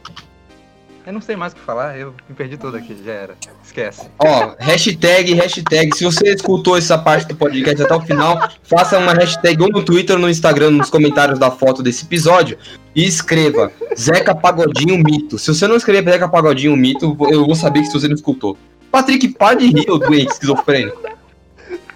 Eu 1.08 1.14
não 1.14 1.22
sei 1.22 1.36
mais 1.36 1.54
o 1.54 1.56
que 1.56 1.62
falar, 1.64 1.98
eu 1.98 2.14
me 2.30 2.36
perdi 2.36 2.56
todo 2.56 2.78
aqui, 2.78 2.96
já 3.04 3.12
era. 3.12 3.36
Esquece. 3.64 4.08
Ó, 4.20 4.56
hashtag, 4.60 5.34
hashtag. 5.34 5.96
Se 5.96 6.04
você 6.04 6.34
escutou 6.36 6.78
essa 6.78 7.00
parte 7.00 7.28
do 7.28 7.36
podcast 7.36 7.82
até 7.82 7.96
o 7.96 8.02
final, 8.02 8.48
faça 8.62 9.00
uma 9.00 9.14
hashtag 9.14 9.60
ou 9.64 9.70
no 9.70 9.84
Twitter 9.84 10.16
ou 10.16 10.22
no 10.22 10.30
Instagram, 10.30 10.70
nos 10.70 10.92
comentários 10.92 11.40
da 11.40 11.50
foto 11.50 11.82
desse 11.82 12.06
episódio, 12.06 12.60
e 12.96 13.04
escreva 13.06 13.72
Zeca 13.98 14.36
Pagodinho 14.36 14.98
Mito. 15.00 15.40
Se 15.40 15.52
você 15.52 15.68
não 15.68 15.76
escrever 15.76 16.12
Zeca 16.12 16.30
Pagodinho 16.30 16.76
Mito, 16.76 17.18
eu 17.32 17.44
vou 17.44 17.56
saber 17.56 17.82
que 17.82 17.90
você 17.90 18.08
não 18.08 18.16
escutou. 18.16 18.56
Patrick, 18.92 19.28
para 19.30 19.58
de 19.58 19.68
rir, 19.68 19.90
ô 19.90 19.98
doente 19.98 20.32
esquizofrênico. 20.32 21.15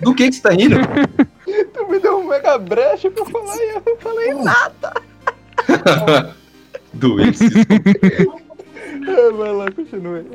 Do 0.02 0.14
que, 0.16 0.30
que 0.30 0.36
você 0.36 0.41
tá 0.41 0.50
rindo? 0.52 0.76
Tu 1.74 1.88
me 1.89 2.00
deu 2.00 2.20
um 2.20 2.28
mega 2.28 2.58
brecha 2.58 3.10
pra 3.10 3.26
falar 3.26 3.56
e 3.58 3.76
eu 3.76 3.84
não 3.86 3.97
falei 3.97 4.34
nada. 4.36 4.93
doente. 6.93 7.39
Vai 9.38 9.52
lá, 9.52 9.72
continue. 9.72 10.26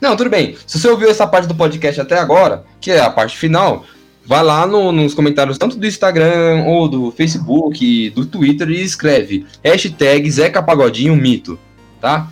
Não, 0.00 0.16
tudo 0.16 0.30
bem. 0.30 0.56
Se 0.66 0.78
você 0.78 0.88
ouviu 0.88 1.10
essa 1.10 1.26
parte 1.26 1.46
do 1.46 1.54
podcast 1.54 2.00
até 2.00 2.18
agora, 2.18 2.64
que 2.80 2.90
é 2.90 3.00
a 3.00 3.10
parte 3.10 3.36
final, 3.36 3.84
vai 4.24 4.42
lá 4.42 4.66
no- 4.66 4.92
nos 4.92 5.12
comentários 5.12 5.58
tanto 5.58 5.76
do 5.76 5.86
Instagram 5.86 6.64
ou 6.66 6.88
do 6.88 7.10
Facebook, 7.12 8.10
do 8.10 8.24
Twitter 8.24 8.70
e 8.70 8.82
escreve 8.82 9.44
hashtag 9.62 10.30
Zeca 10.30 10.62
Pagodinho 10.62 11.14
Mito, 11.16 11.58
tá? 12.00 12.28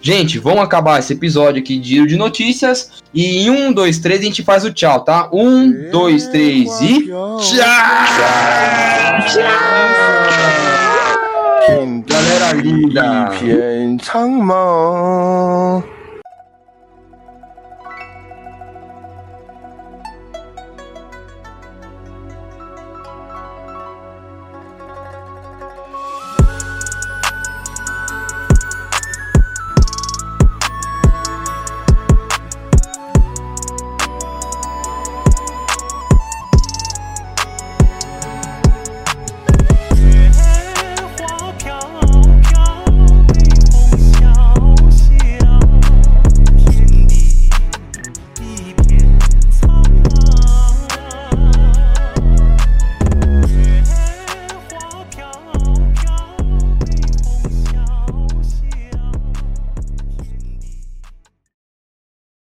Gente, 0.00 0.38
vamos 0.38 0.62
acabar 0.62 0.98
esse 0.98 1.12
episódio 1.12 1.60
aqui 1.60 1.78
de 1.78 1.88
Giro 1.88 2.06
de 2.06 2.16
Notícias. 2.16 3.02
E 3.12 3.38
em 3.38 3.50
um, 3.50 3.72
dois, 3.72 3.98
três, 3.98 4.20
a 4.20 4.24
gente 4.24 4.42
faz 4.42 4.64
o 4.64 4.72
tchau, 4.72 5.00
tá? 5.00 5.28
Um, 5.32 5.70
e 5.70 5.90
dois, 5.90 6.28
três 6.28 6.80
e. 6.80 7.06
Tchau! 7.06 7.38
Tchau! 7.40 7.66
tchau! 9.26 9.76
Galera 12.06 12.52
linda! 12.52 13.30
É 13.42 13.84